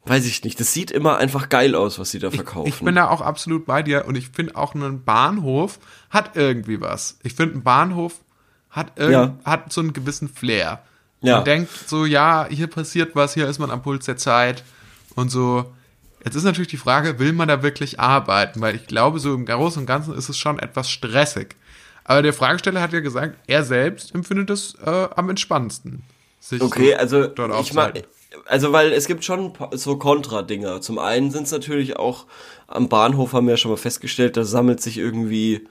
weiß 0.06 0.24
ich 0.26 0.42
nicht, 0.44 0.58
das 0.58 0.72
sieht 0.72 0.90
immer 0.90 1.18
einfach 1.18 1.50
geil 1.50 1.74
aus, 1.74 1.98
was 1.98 2.12
sie 2.12 2.18
da 2.20 2.30
verkaufen. 2.30 2.68
Ich 2.68 2.80
bin 2.80 2.94
da 2.94 3.10
auch 3.10 3.20
absolut 3.20 3.66
bei 3.66 3.82
dir 3.82 4.06
und 4.06 4.16
ich 4.16 4.28
finde 4.30 4.56
auch 4.56 4.74
ein 4.74 5.04
Bahnhof 5.04 5.78
hat 6.08 6.30
irgendwie 6.36 6.80
was. 6.80 7.18
Ich 7.24 7.34
finde 7.34 7.58
ein 7.58 7.62
Bahnhof 7.62 8.14
hat, 8.70 8.92
irgend, 8.98 9.12
Ja. 9.12 9.36
hat 9.44 9.70
so 9.72 9.82
einen 9.82 9.92
gewissen 9.92 10.28
Flair. 10.30 10.82
Ja. 11.26 11.36
Man 11.36 11.44
denkt 11.44 11.70
so, 11.88 12.04
ja, 12.04 12.46
hier 12.48 12.66
passiert 12.66 13.14
was, 13.14 13.34
hier 13.34 13.48
ist 13.48 13.58
man 13.58 13.70
am 13.70 13.82
Puls 13.82 14.06
der 14.06 14.16
Zeit 14.16 14.62
und 15.14 15.30
so. 15.30 15.72
Jetzt 16.24 16.34
ist 16.34 16.44
natürlich 16.44 16.68
die 16.68 16.76
Frage, 16.76 17.18
will 17.18 17.32
man 17.32 17.48
da 17.48 17.62
wirklich 17.62 18.00
arbeiten? 18.00 18.60
Weil 18.60 18.74
ich 18.74 18.86
glaube, 18.86 19.20
so 19.20 19.34
im 19.34 19.46
Großen 19.46 19.80
und 19.80 19.86
Ganzen 19.86 20.14
ist 20.14 20.28
es 20.28 20.36
schon 20.36 20.58
etwas 20.58 20.90
stressig. 20.90 21.54
Aber 22.04 22.22
der 22.22 22.32
Fragesteller 22.32 22.80
hat 22.80 22.92
ja 22.92 23.00
gesagt, 23.00 23.36
er 23.46 23.64
selbst 23.64 24.14
empfindet 24.14 24.50
es 24.50 24.76
äh, 24.84 25.08
am 25.14 25.30
entspannendsten. 25.30 26.02
sich 26.40 26.62
Okay, 26.62 26.92
so 26.92 26.98
also 26.98 27.26
dort 27.26 27.60
ich 27.60 27.74
mag, 27.74 28.04
also 28.46 28.72
weil 28.72 28.92
es 28.92 29.06
gibt 29.06 29.24
schon 29.24 29.52
so 29.72 29.96
Kontra-Dinger. 29.96 30.80
Zum 30.80 30.98
einen 30.98 31.30
sind 31.30 31.44
es 31.44 31.52
natürlich 31.52 31.96
auch 31.96 32.26
am 32.68 32.88
Bahnhof 32.88 33.32
haben 33.32 33.46
wir 33.46 33.52
ja 33.52 33.56
schon 33.56 33.70
mal 33.70 33.76
festgestellt, 33.76 34.36
da 34.36 34.44
sammelt 34.44 34.80
sich 34.80 34.98
irgendwie, 34.98 35.66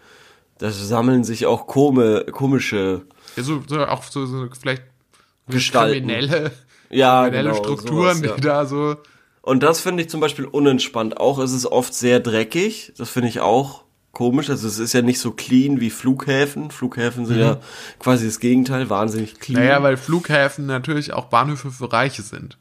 da 0.58 0.72
sammeln 0.72 1.24
sich 1.24 1.46
auch 1.46 1.68
kome, 1.68 2.26
komische 2.32 3.02
Ja, 3.36 3.44
so, 3.44 3.62
so 3.68 3.86
auch 3.86 4.04
so, 4.04 4.26
so 4.26 4.48
vielleicht 4.60 4.84
Gestalten. 5.48 6.08
kriminelle, 6.08 6.52
ja, 6.90 7.24
kriminelle 7.24 7.50
genau, 7.50 7.64
Strukturen, 7.64 8.18
sowas, 8.18 8.30
ja. 8.30 8.36
die 8.36 8.42
da 8.42 8.66
so. 8.66 8.98
Und 9.42 9.62
das 9.62 9.80
finde 9.80 10.02
ich 10.02 10.10
zum 10.10 10.22
Beispiel 10.22 10.46
unentspannt. 10.46 11.18
Auch 11.18 11.40
ist 11.40 11.52
es 11.52 11.72
oft 11.72 11.94
sehr 11.94 12.20
dreckig. 12.20 12.94
Das 12.98 13.10
finde 13.12 13.30
ich 13.30 13.42
auch 13.42 13.84
komisch. 14.12 14.50
Also 14.50 14.68
es 14.68 14.80
ist 14.80 14.94
ja 14.94 15.04
nicht 15.04 15.20
so 15.20 15.30
clean 15.32 15.80
wie 15.80 15.92
Flughäfen. 15.92 16.72
Flughäfen 16.72 17.28
sind 17.28 17.40
ja 17.40 17.60
quasi 18.00 18.26
das 18.26 18.40
Gegenteil, 18.40 18.90
wahnsinnig 18.90 19.40
clean. 19.40 19.62
Mhm. 19.62 19.68
Naja, 19.68 19.84
weil 19.84 19.98
Flughäfen 19.98 20.66
natürlich 20.66 21.14
auch 21.14 21.26
Bahnhöfe 21.26 21.70
für 21.70 21.94
Reiche 21.94 22.24
sind. 22.24 22.58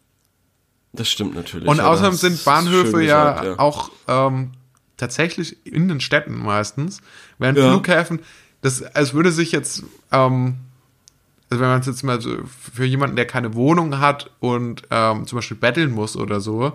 das 0.92 1.08
stimmt 1.08 1.34
natürlich. 1.34 1.66
Und 1.66 1.78
ja, 1.78 1.86
außerdem 1.86 2.12
sind 2.12 2.44
Bahnhöfe 2.44 3.02
ja, 3.02 3.32
gesagt, 3.32 3.58
auch 3.58 3.90
ähm, 4.06 4.52
tatsächlich 4.98 5.64
in 5.66 5.88
den 5.88 6.00
Städten 6.00 6.34
meistens. 6.34 7.00
Während 7.38 7.56
Ja. 7.56 7.70
Flughäfen, 7.70 8.20
das, 8.60 8.82
es 8.82 9.14
würde 9.14 9.32
sich 9.32 9.52
jetzt, 9.52 9.84
ähm, 10.12 10.56
also 11.50 11.62
wenn 11.62 11.70
man 11.70 11.80
es 11.80 11.86
jetzt 11.86 12.02
mal 12.02 12.20
so 12.20 12.36
für 12.72 12.84
jemanden, 12.84 13.16
der 13.16 13.26
keine 13.26 13.54
Wohnung 13.54 13.98
hat 14.00 14.30
und 14.40 14.82
ähm, 14.90 15.26
zum 15.26 15.36
Beispiel 15.38 15.56
betteln 15.56 15.92
muss 15.92 16.16
oder 16.16 16.40
so, 16.40 16.72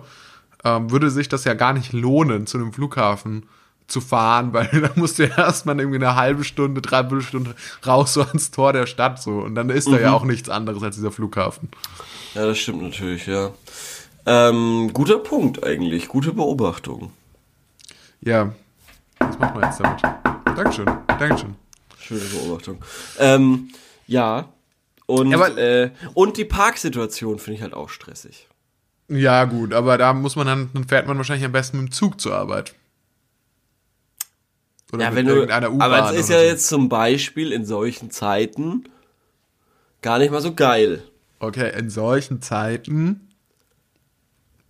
ähm, 0.64 0.90
würde 0.90 1.10
sich 1.10 1.28
das 1.28 1.44
ja 1.44 1.54
gar 1.54 1.72
nicht 1.72 1.92
lohnen, 1.92 2.46
zu 2.46 2.58
einem 2.58 2.72
Flughafen 2.72 3.46
zu 3.86 4.00
fahren, 4.00 4.52
weil 4.52 4.68
da 4.80 4.90
musst 4.94 5.18
du 5.18 5.26
ja 5.26 5.36
erstmal 5.36 5.78
irgendwie 5.80 5.96
eine 5.98 6.14
halbe 6.16 6.44
Stunde, 6.44 6.80
dreiviertel 6.80 7.22
Stunde 7.22 7.54
raus 7.86 8.14
so 8.14 8.22
ans 8.22 8.50
Tor 8.50 8.72
der 8.72 8.86
Stadt 8.86 9.20
so. 9.20 9.38
Und 9.40 9.54
dann 9.54 9.68
ist 9.70 9.88
da 9.88 9.96
Mhm. 9.96 10.02
ja 10.02 10.12
auch 10.12 10.24
nichts 10.24 10.48
anderes 10.48 10.82
als 10.82 10.96
dieser 10.96 11.10
Flughafen. 11.10 11.68
Ja, 12.34 12.46
das 12.46 12.58
stimmt 12.58 12.82
natürlich, 12.82 13.26
ja. 13.26 13.50
Ähm, 14.26 14.90
guter 14.92 15.18
Punkt 15.18 15.64
eigentlich, 15.64 16.06
gute 16.08 16.32
Beobachtung. 16.32 17.10
Ja, 18.20 18.52
was 19.18 19.38
machen 19.38 19.60
wir 19.60 19.66
jetzt 19.66 19.80
damit? 19.80 20.02
Dankeschön, 20.44 20.86
Dankeschön. 21.06 21.56
Schöne 21.98 22.20
Beobachtung. 22.20 22.78
Ähm, 23.18 23.70
ja. 24.06 24.48
Und, 25.10 25.34
Aber- 25.34 25.56
äh, 25.58 25.90
und 26.14 26.36
die 26.36 26.44
Parksituation 26.44 27.38
finde 27.38 27.56
ich 27.56 27.62
halt 27.62 27.74
auch 27.74 27.88
stressig. 27.88 28.48
Ja, 29.08 29.44
gut, 29.44 29.72
aber 29.74 29.98
da 29.98 30.12
muss 30.12 30.36
man 30.36 30.46
dann, 30.46 30.70
dann 30.72 30.86
fährt 30.86 31.06
man 31.08 31.16
wahrscheinlich 31.16 31.44
am 31.44 31.52
besten 31.52 31.78
mit 31.78 31.88
dem 31.88 31.92
Zug 31.92 32.20
zur 32.20 32.34
Arbeit. 32.36 32.74
Oder 34.92 35.04
Ja, 35.04 35.10
mit 35.10 35.16
wenn 35.18 35.26
du, 35.26 35.32
irgendeiner 35.34 35.70
U-Bahn. 35.72 35.92
aber 35.92 36.10
es 36.12 36.18
ist 36.20 36.30
ja 36.30 36.38
so. 36.38 36.44
jetzt 36.44 36.66
zum 36.68 36.88
Beispiel 36.88 37.52
in 37.52 37.64
solchen 37.64 38.10
Zeiten 38.10 38.84
gar 40.02 40.18
nicht 40.18 40.30
mal 40.30 40.40
so 40.40 40.54
geil. 40.54 41.02
Okay, 41.38 41.72
in 41.78 41.90
solchen 41.90 42.42
Zeiten 42.42 43.29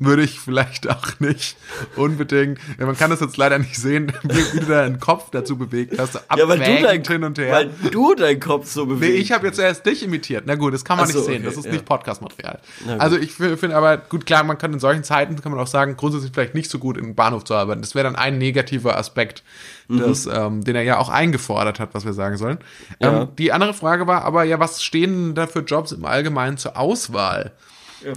würde 0.01 0.23
ich 0.23 0.41
vielleicht 0.41 0.89
auch 0.91 1.21
nicht 1.21 1.57
unbedingt, 1.97 2.59
ja, 2.79 2.87
man 2.87 2.97
kann 2.97 3.11
das 3.11 3.21
jetzt 3.21 3.37
leider 3.37 3.59
nicht 3.59 3.77
sehen, 3.77 4.13
wie, 4.23 4.55
wie 4.55 4.61
du 4.61 4.67
deinen 4.67 4.99
Kopf 4.99 5.31
dazu 5.31 5.57
bewegt 5.57 5.99
hast, 5.99 6.15
Ja, 6.15 6.49
weil 6.49 6.59
du, 6.59 6.65
dein, 6.83 7.05
hin 7.05 7.23
und 7.25 7.39
her. 7.39 7.53
weil 7.53 7.71
du 7.91 8.15
deinen 8.15 8.41
Kopf 8.41 8.67
so 8.71 8.85
Nee, 8.87 8.95
bewegst. 8.95 9.19
ich 9.21 9.33
habe 9.33 9.47
jetzt 9.47 9.59
erst 9.59 9.85
dich 9.87 10.03
imitiert. 10.03 10.45
Na 10.47 10.55
gut, 10.57 10.75
das 10.75 10.85
kann 10.85 10.97
man 10.97 11.07
so, 11.07 11.19
nicht 11.19 11.27
sehen. 11.27 11.35
okay, 11.37 11.45
das 11.45 11.57
ist 11.57 11.67
ja. 11.67 11.73
nicht 11.73 11.85
Podcast-Material. 11.85 12.59
Also 12.99 13.17
ich 13.19 13.33
finde 13.33 13.77
aber, 13.77 13.99
gut, 13.99 14.27
klar, 14.27 14.43
man 14.43 14.59
kann 14.59 14.73
in 14.73 14.81
solchen 14.81 15.05
Zeiten, 15.05 15.41
kann 15.41 15.53
man 15.53 15.61
auch 15.61 15.67
sagen, 15.67 15.97
grundsätzlich 15.97 16.33
vielleicht 16.33 16.55
nicht 16.55 16.71
so 16.71 16.79
gut 16.79 16.97
im 16.97 17.15
Bahnhof 17.15 17.45
zu 17.45 17.55
arbeiten. 17.55 17.83
Das 17.83 17.95
wäre 17.95 18.05
dann 18.05 18.17
ein 18.17 18.39
negativer 18.39 18.97
Aspekt, 18.97 19.43
Mhm. 19.89 19.99
das, 20.01 20.27
ähm, 20.27 20.63
den 20.63 20.77
er 20.77 20.83
ja 20.83 20.99
auch 20.99 21.09
eingefordert 21.09 21.81
hat, 21.81 21.95
was 21.95 22.05
wir 22.05 22.13
sagen 22.13 22.37
sollen. 22.37 22.59
Ja. 23.01 23.23
Ähm, 23.23 23.29
die 23.39 23.51
andere 23.53 23.75
Frage 23.75 24.07
war 24.07 24.23
aber, 24.23 24.45
ja, 24.45 24.61
was 24.61 24.85
stehen 24.85 25.35
da 25.35 25.49
für 25.49 25.61
Jobs 25.61 25.91
im 25.91 26.05
Allgemeinen 26.05 26.59
zur 26.59 26.77
Auswahl? 26.79 27.51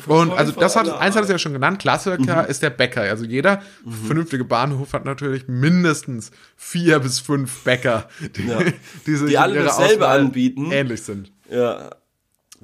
Und 0.08 0.32
also 0.32 0.52
das 0.54 0.76
hat, 0.76 0.90
eins 0.90 1.16
hat 1.16 1.24
es 1.24 1.30
ja 1.30 1.38
schon 1.38 1.54
genannt, 1.54 1.80
Klassiker 1.80 2.44
Mhm. 2.44 2.50
ist 2.50 2.62
der 2.64 2.70
Bäcker. 2.70 3.02
Also 3.02 3.26
jeder 3.26 3.62
vernünftige 4.06 4.44
Bahnhof 4.46 4.94
hat 4.94 5.06
natürlich 5.06 5.48
mindestens 5.48 6.32
vier 6.56 7.00
bis 7.00 7.20
fünf 7.20 7.64
Bäcker, 7.64 8.08
die, 8.36 8.48
Ja. 8.48 8.60
die, 9.06 9.16
sich 9.16 9.30
Die 9.30 9.38
alle 9.38 9.64
dasselbe 9.64 10.06
Auswahl 10.06 10.20
anbieten. 10.22 10.72
ähnlich 10.72 11.02
sind. 11.04 11.32
Ja. 11.50 11.90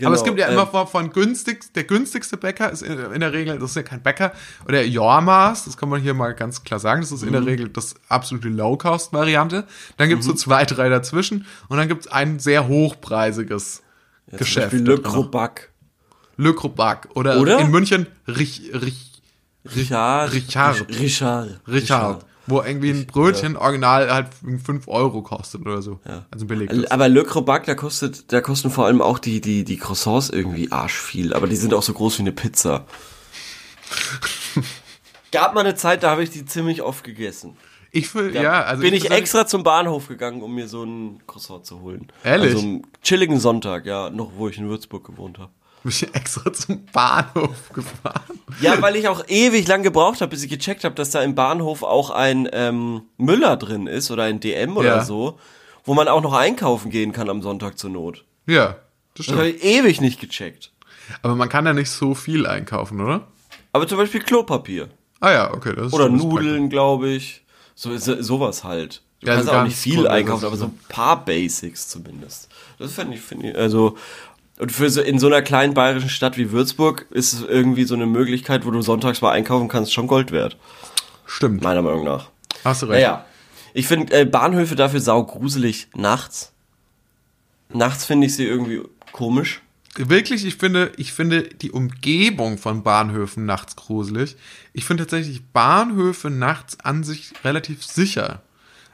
Aber 0.01 0.15
es 0.15 0.23
Genau, 0.23 0.23
gibt 0.23 0.39
ja 0.39 0.47
ähm, 0.47 0.53
immer 0.53 0.65
von, 0.65 0.87
von 0.87 1.11
günstig, 1.11 1.73
der 1.73 1.83
günstigste 1.83 2.37
Bäcker 2.37 2.71
ist 2.71 2.83
in, 2.83 2.97
in 2.97 3.19
der 3.19 3.33
Regel, 3.33 3.59
das 3.59 3.71
ist 3.71 3.75
ja 3.75 3.83
kein 3.83 4.01
Bäcker, 4.01 4.31
oder 4.65 4.81
Jormas, 4.81 5.65
das 5.65 5.75
kann 5.75 5.89
man 5.89 5.99
hier 6.01 6.13
mal 6.13 6.33
ganz 6.35 6.63
klar 6.63 6.79
sagen, 6.79 7.01
das 7.01 7.11
ist 7.11 7.21
in 7.23 7.33
der 7.33 7.41
Mhm. 7.41 7.47
Regel 7.47 7.67
das 7.67 7.95
absolute 8.07 8.47
Low-Cost-Variante. 8.47 9.65
Dann 9.97 10.07
gibt's 10.07 10.25
so 10.25 10.31
zwei, 10.33 10.63
drei 10.63 10.87
dazwischen 10.87 11.45
und 11.67 11.75
dann 11.77 11.89
gibt's 11.89 12.07
ein 12.07 12.39
sehr 12.39 12.69
hochpreisiges 12.69 13.81
Zum 14.29 14.37
Geschäft. 14.37 14.71
Beispiel 14.71 14.83
da 14.85 14.93
Le. 14.93 15.01
Crobac. 15.01 15.68
Le 16.39 16.53
Crobac 16.55 17.09
oder, 17.15 17.37
Oder? 17.41 17.59
in 17.59 17.69
München 17.69 18.07
Rich, 18.25 18.61
Rich, 18.73 19.21
Richard. 19.75 20.31
Richard. 20.33 20.87
Richard. 20.97 21.59
Richard, 21.67 22.25
wo 22.47 22.61
irgendwie 22.61 22.91
ein 22.91 23.05
Brötchen 23.07 23.57
original 23.57 24.09
halt 24.09 24.27
5 24.63 24.87
Euro 24.87 25.21
kostet 25.21 25.61
oder 25.61 25.81
so. 25.81 25.99
Ja. 26.07 26.25
Also 26.31 26.45
belegt. 26.45 26.91
Aber 26.93 27.09
Le 27.09 27.25
Crobac, 27.25 27.65
da 27.65 27.75
kostet, 27.75 28.31
da 28.31 28.39
kosten 28.39 28.71
vor 28.71 28.85
allem 28.85 29.01
auch 29.01 29.19
die, 29.19 29.41
die, 29.41 29.65
die 29.65 29.75
Croissants 29.77 30.29
irgendwie 30.29 30.71
arschviel, 30.71 31.33
aber 31.33 31.45
die 31.47 31.57
sind 31.57 31.73
auch 31.73 31.83
so 31.83 31.91
groß 31.91 32.19
wie 32.19 32.23
eine 32.23 32.31
Pizza. 32.31 32.85
Gab 35.31 35.53
mal 35.53 35.59
eine 35.61 35.75
Zeit, 35.75 36.03
da 36.03 36.11
habe 36.11 36.23
ich 36.23 36.29
die 36.29 36.45
ziemlich 36.45 36.81
oft 36.81 37.03
gegessen. 37.03 37.57
Ich 37.91 38.13
will, 38.15 38.31
Da 38.31 38.41
ja, 38.41 38.61
also 38.63 38.81
bin 38.81 38.93
ich, 38.93 39.01
persönlich- 39.01 39.19
extra 39.23 39.45
zum 39.47 39.63
Bahnhof 39.63 40.07
gegangen, 40.07 40.41
um 40.41 40.55
mir 40.55 40.67
so 40.67 40.83
ein 40.83 41.21
Croissant 41.27 41.65
zu 41.65 41.81
holen. 41.81 42.07
Ehrlich? 42.23 42.53
Also 42.55 42.65
einen 42.65 42.87
chilligen 43.03 43.39
Sonntag, 43.39 43.85
ja, 43.85 44.09
noch 44.09 44.31
wo 44.37 44.47
ich 44.47 44.57
in 44.57 44.69
Würzburg 44.69 45.05
gewohnt 45.05 45.37
habe. 45.39 45.51
Bin 45.83 45.91
ich 45.91 46.13
extra 46.15 46.51
zum 46.53 46.85
Bahnhof 46.91 47.69
gefahren. 47.73 48.39
Ja, 48.61 48.81
weil 48.81 48.95
ich 48.95 49.07
auch 49.07 49.23
ewig 49.27 49.67
lang 49.67 49.83
gebraucht 49.83 50.21
habe, 50.21 50.29
bis 50.31 50.43
ich 50.43 50.49
gecheckt 50.49 50.83
habe, 50.83 50.95
dass 50.95 51.11
da 51.11 51.21
im 51.21 51.35
Bahnhof 51.35 51.83
auch 51.83 52.09
ein 52.09 52.49
ähm, 52.51 53.03
Müller 53.17 53.55
drin 53.57 53.87
ist 53.87 54.11
oder 54.11 54.23
ein 54.23 54.39
DM 54.39 54.75
oder 54.77 54.97
Ja. 54.97 55.05
so, 55.05 55.39
wo 55.85 55.93
man 55.93 56.07
auch 56.07 56.21
noch 56.21 56.33
einkaufen 56.33 56.91
gehen 56.91 57.11
kann 57.13 57.29
am 57.29 57.41
Sonntag 57.41 57.77
zur 57.77 57.89
Not. 57.91 58.25
Ja, 58.45 58.77
das 59.15 59.27
Das 59.27 59.35
habe 59.35 59.47
stimmt. 59.49 59.63
ich 59.63 59.69
ewig 59.77 60.01
nicht 60.01 60.19
gecheckt. 60.19 60.71
Aber 61.21 61.35
man 61.35 61.49
kann 61.49 61.65
ja 61.65 61.73
nicht 61.73 61.89
so 61.89 62.13
viel 62.13 62.45
einkaufen, 62.45 62.99
oder? 63.01 63.27
Aber 63.73 63.87
zum 63.87 63.97
Beispiel 63.97 64.21
Klopapier. 64.21 64.89
Ah 65.19 65.31
ja, 65.31 65.53
okay. 65.53 65.73
Das 65.75 65.87
ist 65.87 65.93
Oder 65.93 66.09
Nudeln, 66.09 66.69
glaube 66.69 67.09
ich. 67.09 67.43
So, 67.75 67.95
so, 67.97 68.21
sowas 68.21 68.63
halt. 68.63 69.01
Du 69.21 69.27
Ja, 69.27 69.33
kannst 69.35 69.49
also 69.49 69.59
auch 69.61 69.65
nicht 69.65 69.75
viel 69.77 70.07
einkaufen, 70.07 70.45
aber 70.45 70.55
so 70.55 70.65
so- 70.65 70.71
ein 70.71 70.79
paar 70.87 71.23
Basics 71.25 71.87
zumindest. 71.89 72.47
Das 72.77 72.93
finde 72.93 73.15
ich, 73.15 73.21
finde 73.21 73.49
ich, 73.51 73.57
also, 73.57 73.97
und 74.59 74.73
für 74.73 74.89
so, 74.89 75.01
in 75.01 75.19
so 75.19 75.27
einer 75.27 75.41
kleinen 75.41 75.73
bayerischen 75.73 76.09
Stadt 76.09 76.37
wie 76.37 76.51
Würzburg 76.51 77.07
ist 77.11 77.31
es 77.31 77.41
irgendwie 77.41 77.85
so 77.85 77.95
eine 77.95 78.05
Möglichkeit, 78.05 78.65
wo 78.65 78.71
du 78.71 78.81
sonntags 78.81 79.21
mal 79.21 79.31
einkaufen 79.31 79.69
kannst, 79.69 79.93
schon 79.93 80.07
Gold 80.07 80.31
wert. 80.31 80.57
Stimmt. 81.25 81.63
Meiner 81.63 81.81
Meinung 81.81 82.03
nach. 82.03 82.29
Hast 82.65 82.81
du 82.81 82.87
recht. 82.87 83.01
Naja. 83.01 83.25
Ich 83.73 83.87
finde 83.87 84.13
äh, 84.13 84.25
Bahnhöfe 84.25 84.75
dafür 84.75 84.99
saugruselig 84.99 85.87
nachts. 85.95 86.51
Nachts 87.71 88.03
finde 88.03 88.27
ich 88.27 88.35
sie 88.35 88.45
irgendwie 88.45 88.81
komisch. 89.13 89.61
wirklich, 89.95 90.45
ich 90.45 90.55
finde, 90.55 90.91
ich 90.97 91.13
finde 91.13 91.43
die 91.43 91.71
Umgebung 91.71 92.57
von 92.57 92.83
Bahnhöfen 92.83 93.45
nachts 93.45 93.77
gruselig. 93.77 94.35
Ich 94.73 94.83
finde 94.83 95.03
tatsächlich 95.03 95.45
Bahnhöfe 95.53 96.29
nachts 96.29 96.79
an 96.81 97.03
sich 97.03 97.31
relativ 97.45 97.83
sicher. 97.83 98.41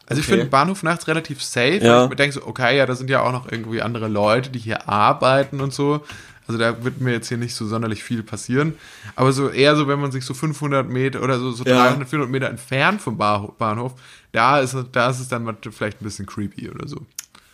Also 0.08 0.20
ich 0.22 0.28
Okay. 0.28 0.38
finde 0.38 0.51
Bahnhof 0.51 0.84
nachts 0.84 1.08
relativ 1.08 1.41
safe. 1.43 1.78
Ja. 1.78 2.03
Ich 2.03 2.10
mir 2.10 2.16
denke 2.16 2.34
so, 2.34 2.45
okay, 2.45 2.78
ja, 2.78 2.86
da 2.86 2.95
sind 2.95 3.10
ja 3.10 3.22
auch 3.22 3.32
noch 3.32 3.51
irgendwie 3.51 3.82
andere 3.82 4.08
Leute, 4.08 4.49
die 4.51 4.60
hier 4.60 4.88
arbeiten 4.88 5.62
und 5.62 5.74
so. 5.74 6.01
Also 6.47 6.60
da 6.60 6.84
wird 6.84 7.01
mir 7.01 7.12
jetzt 7.12 7.28
hier 7.28 7.38
nicht 7.39 7.56
so 7.56 7.66
sonderlich 7.66 8.03
viel 8.03 8.22
passieren. 8.22 8.76
Aber 9.16 9.32
so 9.32 9.49
eher 9.49 9.76
so, 9.76 9.88
wenn 9.88 9.99
man 9.99 10.12
sich 10.12 10.24
so 10.24 10.36
500 10.36 10.88
Meter 10.88 11.24
oder 11.24 11.39
so, 11.39 11.51
so 11.51 11.64
Ja. 11.64 11.88
300, 11.88 12.08
400 12.08 12.30
Meter 12.32 12.49
entfernt 12.49 13.01
vom 13.01 13.18
Bahnhof, 13.18 13.93
da 14.32 14.60
ist, 14.60 14.74
es- 14.76 14.86
da 14.91 15.10
ist 15.10 15.20
es 15.20 15.28
dann 15.28 15.58
vielleicht 15.72 16.01
ein 16.01 16.03
bisschen 16.03 16.28
creepy 16.28 16.70
oder 16.70 16.88
so. 16.88 16.97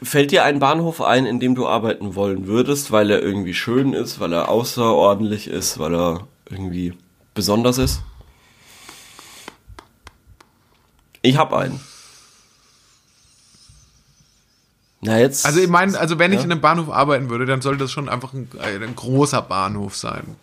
Fällt 0.04 0.32
dir 0.32 0.44
ein 0.44 0.60
Bahnhof 0.60 1.00
ein, 1.00 1.26
in 1.26 1.40
dem 1.40 1.56
du 1.56 1.68
arbeiten 1.68 2.16
wollen 2.16 2.48
würdest, 2.48 2.92
weil 2.92 3.12
er 3.12 3.22
irgendwie 3.22 3.54
schön 3.54 3.94
ist, 3.94 4.20
weil 4.20 4.34
er 4.34 4.50
außerordentlich 4.50 5.48
ist, 5.48 5.80
weil 5.80 5.94
er 5.96 6.28
irgendwie 6.50 6.94
besonders 7.34 7.78
ist? 7.78 8.02
Ich 11.22 11.38
hab 11.38 11.54
einen. 11.54 11.80
Na 15.02 15.18
jetzt. 15.20 15.46
Also 15.46 15.60
ich 15.60 15.68
meine, 15.68 15.98
also 16.00 16.20
wenn 16.20 16.32
ich 16.32 16.40
Ja. 16.40 16.46
in 16.46 16.52
einem 16.52 16.62
Bahnhof 16.62 16.90
arbeiten 16.90 17.30
würde, 17.30 17.46
dann 17.46 17.62
sollte 17.62 17.80
das 17.80 17.92
schon 17.92 18.08
einfach 18.10 18.34
ein, 18.34 18.48
ein 18.62 18.96
großer 18.96 19.42
Bahnhof 19.42 19.96
sein. 19.96 20.36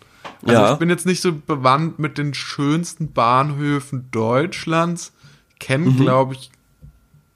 Also 0.43 0.53
Ja. 0.53 0.73
ich 0.73 0.79
bin 0.79 0.89
jetzt 0.89 1.05
nicht 1.05 1.21
so 1.21 1.31
bewandt 1.33 1.99
mit 1.99 2.17
den 2.17 2.33
schönsten 2.33 3.11
Bahnhöfen 3.13 4.09
Deutschlands. 4.11 5.13
Kenne, 5.59 5.87
Mhm. 5.89 5.97
glaube 5.97 6.33
ich, 6.35 6.51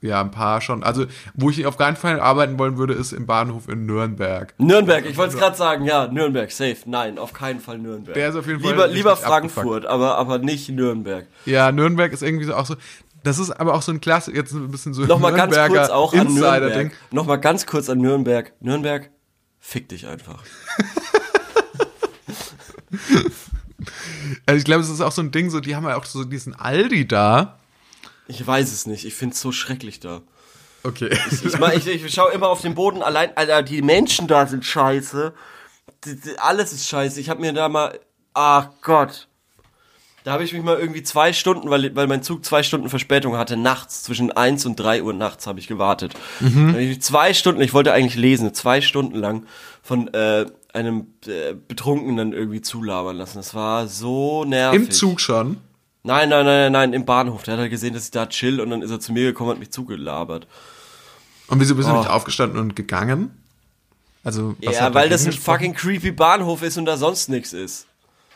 ja, 0.00 0.20
ein 0.20 0.30
paar 0.30 0.60
schon. 0.60 0.82
Also, 0.82 1.06
wo 1.34 1.48
ich 1.48 1.64
auf 1.64 1.78
keinen 1.78 1.96
Fall 1.96 2.20
arbeiten 2.20 2.58
wollen 2.58 2.76
würde, 2.76 2.92
ist 2.92 3.12
im 3.12 3.24
Bahnhof 3.24 3.68
in 3.68 3.86
Nürnberg. 3.86 4.52
Nürnberg, 4.58 5.06
ich 5.06 5.16
wollte 5.16 5.34
es 5.34 5.40
gerade 5.40 5.56
sagen, 5.56 5.84
ja, 5.86 6.08
Nürnberg, 6.08 6.50
safe. 6.52 6.76
Nein, 6.84 7.16
auf 7.18 7.32
keinen 7.32 7.60
Fall 7.60 7.78
Nürnberg. 7.78 8.14
Der 8.14 8.28
ist 8.28 8.34
auf 8.36 8.46
jeden 8.46 8.60
Fall 8.60 8.72
lieber, 8.72 8.86
lieber 8.88 9.16
Frankfurt, 9.16 9.86
abgefuckt. 9.86 9.86
aber, 9.86 10.18
aber 10.18 10.38
nicht 10.38 10.68
Nürnberg. 10.68 11.26
Ja, 11.46 11.72
Nürnberg 11.72 12.12
ist 12.12 12.22
irgendwie 12.22 12.44
so 12.44 12.54
auch 12.54 12.66
so. 12.66 12.76
Das 13.24 13.38
ist 13.38 13.50
aber 13.50 13.74
auch 13.74 13.82
so 13.82 13.90
ein 13.90 14.00
klasse, 14.00 14.32
jetzt 14.32 14.52
ein 14.52 14.70
bisschen 14.70 14.94
so 14.94 15.02
Nochmal 15.06 15.32
ganz 15.32 15.56
kurz 15.66 15.88
auch 15.88 16.12
an. 16.12 16.34
Nürnberg. 16.34 16.92
Nochmal 17.10 17.40
ganz 17.40 17.66
kurz 17.66 17.88
an 17.88 17.98
Nürnberg. 17.98 18.52
Nürnberg, 18.60 19.10
fick 19.58 19.88
dich 19.88 20.06
einfach. 20.06 20.44
Also 24.46 24.58
ich 24.58 24.64
glaube, 24.64 24.82
es 24.82 24.88
ist 24.88 25.00
auch 25.00 25.12
so 25.12 25.22
ein 25.22 25.30
Ding, 25.30 25.50
so, 25.50 25.60
die 25.60 25.76
haben 25.76 25.84
ja 25.84 25.96
auch 25.96 26.04
so 26.04 26.24
diesen 26.24 26.54
Aldi 26.54 27.06
da. 27.08 27.58
Ich 28.26 28.46
weiß 28.46 28.72
es 28.72 28.86
nicht, 28.86 29.04
ich 29.04 29.14
find's 29.14 29.40
so 29.40 29.52
schrecklich 29.52 30.00
da. 30.00 30.22
Okay. 30.82 31.16
Ich, 31.30 31.58
mein, 31.58 31.76
ich, 31.78 31.86
ich 31.86 32.12
schaue 32.14 32.32
immer 32.32 32.48
auf 32.48 32.60
den 32.60 32.74
Boden, 32.74 33.02
allein, 33.02 33.36
Alter, 33.36 33.62
die 33.62 33.82
Menschen 33.82 34.26
da 34.26 34.46
sind 34.46 34.64
scheiße. 34.64 35.34
Die, 36.04 36.20
die, 36.20 36.38
alles 36.38 36.72
ist 36.72 36.88
scheiße. 36.88 37.20
Ich 37.20 37.30
habe 37.30 37.40
mir 37.40 37.52
da 37.52 37.68
mal, 37.68 37.98
ach 38.34 38.68
Gott. 38.82 39.28
Da 40.24 40.32
habe 40.32 40.42
ich 40.42 40.54
mich 40.54 40.62
mal 40.62 40.78
irgendwie 40.78 41.02
zwei 41.02 41.32
Stunden, 41.34 41.68
weil, 41.68 41.94
weil 41.94 42.06
mein 42.06 42.22
Zug 42.22 42.44
zwei 42.46 42.62
Stunden 42.62 42.88
Verspätung 42.88 43.36
hatte, 43.36 43.58
nachts, 43.58 44.02
zwischen 44.02 44.32
eins 44.32 44.64
und 44.64 44.76
drei 44.76 45.02
Uhr 45.02 45.12
nachts 45.12 45.46
habe 45.46 45.60
ich 45.60 45.66
gewartet. 45.68 46.14
Da 46.40 46.46
hab 46.48 46.76
ich 46.78 47.02
zwei 47.02 47.34
Stunden, 47.34 47.60
ich 47.60 47.74
wollte 47.74 47.92
eigentlich 47.92 48.16
lesen, 48.16 48.54
zwei 48.54 48.80
Stunden 48.80 49.16
lang 49.18 49.44
von 49.82 50.12
äh, 50.14 50.46
einem 50.72 51.08
äh, 51.26 51.52
Betrunkenen 51.68 52.32
irgendwie 52.32 52.62
zulabern 52.62 53.16
lassen. 53.18 53.36
Das 53.36 53.54
war 53.54 53.86
so 53.86 54.44
nervig. 54.46 54.80
Im 54.80 54.90
Zug 54.90 55.20
schon. 55.20 55.58
Nein, 56.04 56.30
nein, 56.30 56.46
nein, 56.46 56.46
nein, 56.46 56.72
nein, 56.72 56.92
im 56.94 57.04
Bahnhof. 57.04 57.42
Der 57.42 57.54
hat 57.54 57.60
halt 57.60 57.70
gesehen, 57.70 57.92
dass 57.92 58.06
ich 58.06 58.10
da 58.10 58.24
chill 58.26 58.60
und 58.60 58.70
dann 58.70 58.80
ist 58.80 58.90
er 58.90 59.00
zu 59.00 59.12
mir 59.12 59.24
gekommen 59.26 59.50
und 59.50 59.56
hat 59.56 59.60
mich 59.60 59.72
zugelabert. 59.72 60.46
Und 61.48 61.60
wieso 61.60 61.74
bist 61.74 61.88
du 61.88 61.92
Oh. 61.92 61.98
nicht 61.98 62.08
aufgestanden 62.08 62.58
und 62.58 62.74
gegangen? 62.74 63.30
Also, 64.22 64.56
was 64.64 64.76
ja, 64.76 64.94
weil 64.94 65.10
das 65.10 65.26
ein 65.26 65.32
fucking 65.34 65.74
creepy 65.74 66.12
Bahnhof 66.12 66.62
ist 66.62 66.78
und 66.78 66.86
da 66.86 66.96
sonst 66.96 67.28
nichts 67.28 67.52
ist. 67.52 67.86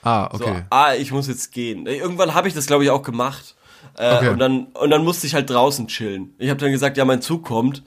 Ah, 0.03 0.28
So, 0.36 0.44
okay. 0.46 0.64
ah, 0.70 0.94
ich 0.94 1.11
muss 1.12 1.28
jetzt 1.28 1.53
gehen. 1.53 1.86
Irgendwann 1.86 2.34
habe 2.34 2.49
ich 2.49 2.55
das, 2.55 2.66
glaube 2.66 2.84
ich, 2.84 2.90
auch 2.90 3.03
gemacht. 3.03 3.57
Äh, 3.96 4.16
Okay. 4.16 4.28
und, 4.30 4.38
dann, 4.38 4.64
und 4.66 4.90
dann 4.90 5.05
musste 5.05 5.26
ich 5.26 5.34
halt 5.34 5.51
draußen 5.51 5.88
chillen. 5.88 6.34
Ich 6.38 6.51
habe 6.51 6.61
dann 6.61 6.70
gesagt, 6.72 6.96
ja, 6.96 7.05
mein 7.05 7.22
Zug 7.22 7.44
kommt. 7.44 7.82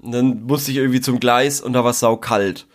Und 0.00 0.12
dann 0.12 0.42
musste 0.44 0.70
ich 0.72 0.76
irgendwie 0.78 1.00
zum 1.00 1.20
Gleis 1.20 1.60
und 1.60 1.72
da 1.74 1.84
war 1.84 1.90
es 1.92 2.00
saukalt. 2.00 2.66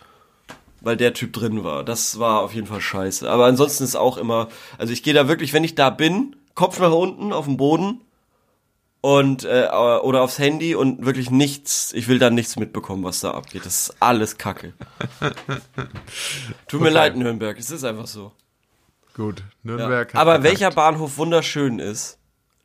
Weil 0.80 0.96
der 0.96 1.12
Typ 1.12 1.32
drin 1.32 1.64
war. 1.64 1.84
Das 1.84 2.18
war 2.18 2.40
auf 2.40 2.54
jeden 2.54 2.66
Fall 2.66 2.80
scheiße. 2.80 3.28
Aber 3.28 3.46
ansonsten 3.46 3.84
ist 3.84 3.96
auch 3.96 4.16
immer, 4.16 4.48
also 4.78 4.92
ich 4.92 5.02
gehe 5.02 5.12
da 5.12 5.28
wirklich, 5.28 5.52
wenn 5.52 5.64
ich 5.64 5.74
da 5.74 5.90
bin, 5.90 6.36
Kopf 6.54 6.78
nach 6.80 6.92
unten 6.92 7.32
auf 7.32 7.44
dem 7.46 7.56
Boden 7.56 8.00
und 9.00 9.44
äh, 9.44 9.68
oder 10.02 10.22
aufs 10.22 10.38
Handy 10.38 10.74
und 10.74 11.04
wirklich 11.04 11.30
nichts, 11.30 11.92
ich 11.92 12.08
will 12.08 12.18
da 12.18 12.30
nichts 12.30 12.56
mitbekommen, 12.56 13.04
was 13.04 13.20
da 13.20 13.32
abgeht. 13.32 13.66
Das 13.66 13.88
ist 13.88 13.96
alles 14.00 14.38
Kacke. 14.38 14.72
Tut 16.68 16.80
mir 16.80 16.86
Okay. 16.88 16.94
leid, 16.94 17.16
Nürnberg, 17.16 17.58
es 17.58 17.70
ist 17.70 17.84
einfach 17.84 18.06
so. 18.06 18.32
Gut. 19.18 19.40
Ja. 19.40 19.44
Nürnberg 19.64 20.14
hat 20.14 20.20
Aber 20.20 20.34
verkackt. 20.36 20.44
welcher 20.44 20.70
Bahnhof 20.70 21.18
wunderschön 21.18 21.80
ist? 21.80 22.18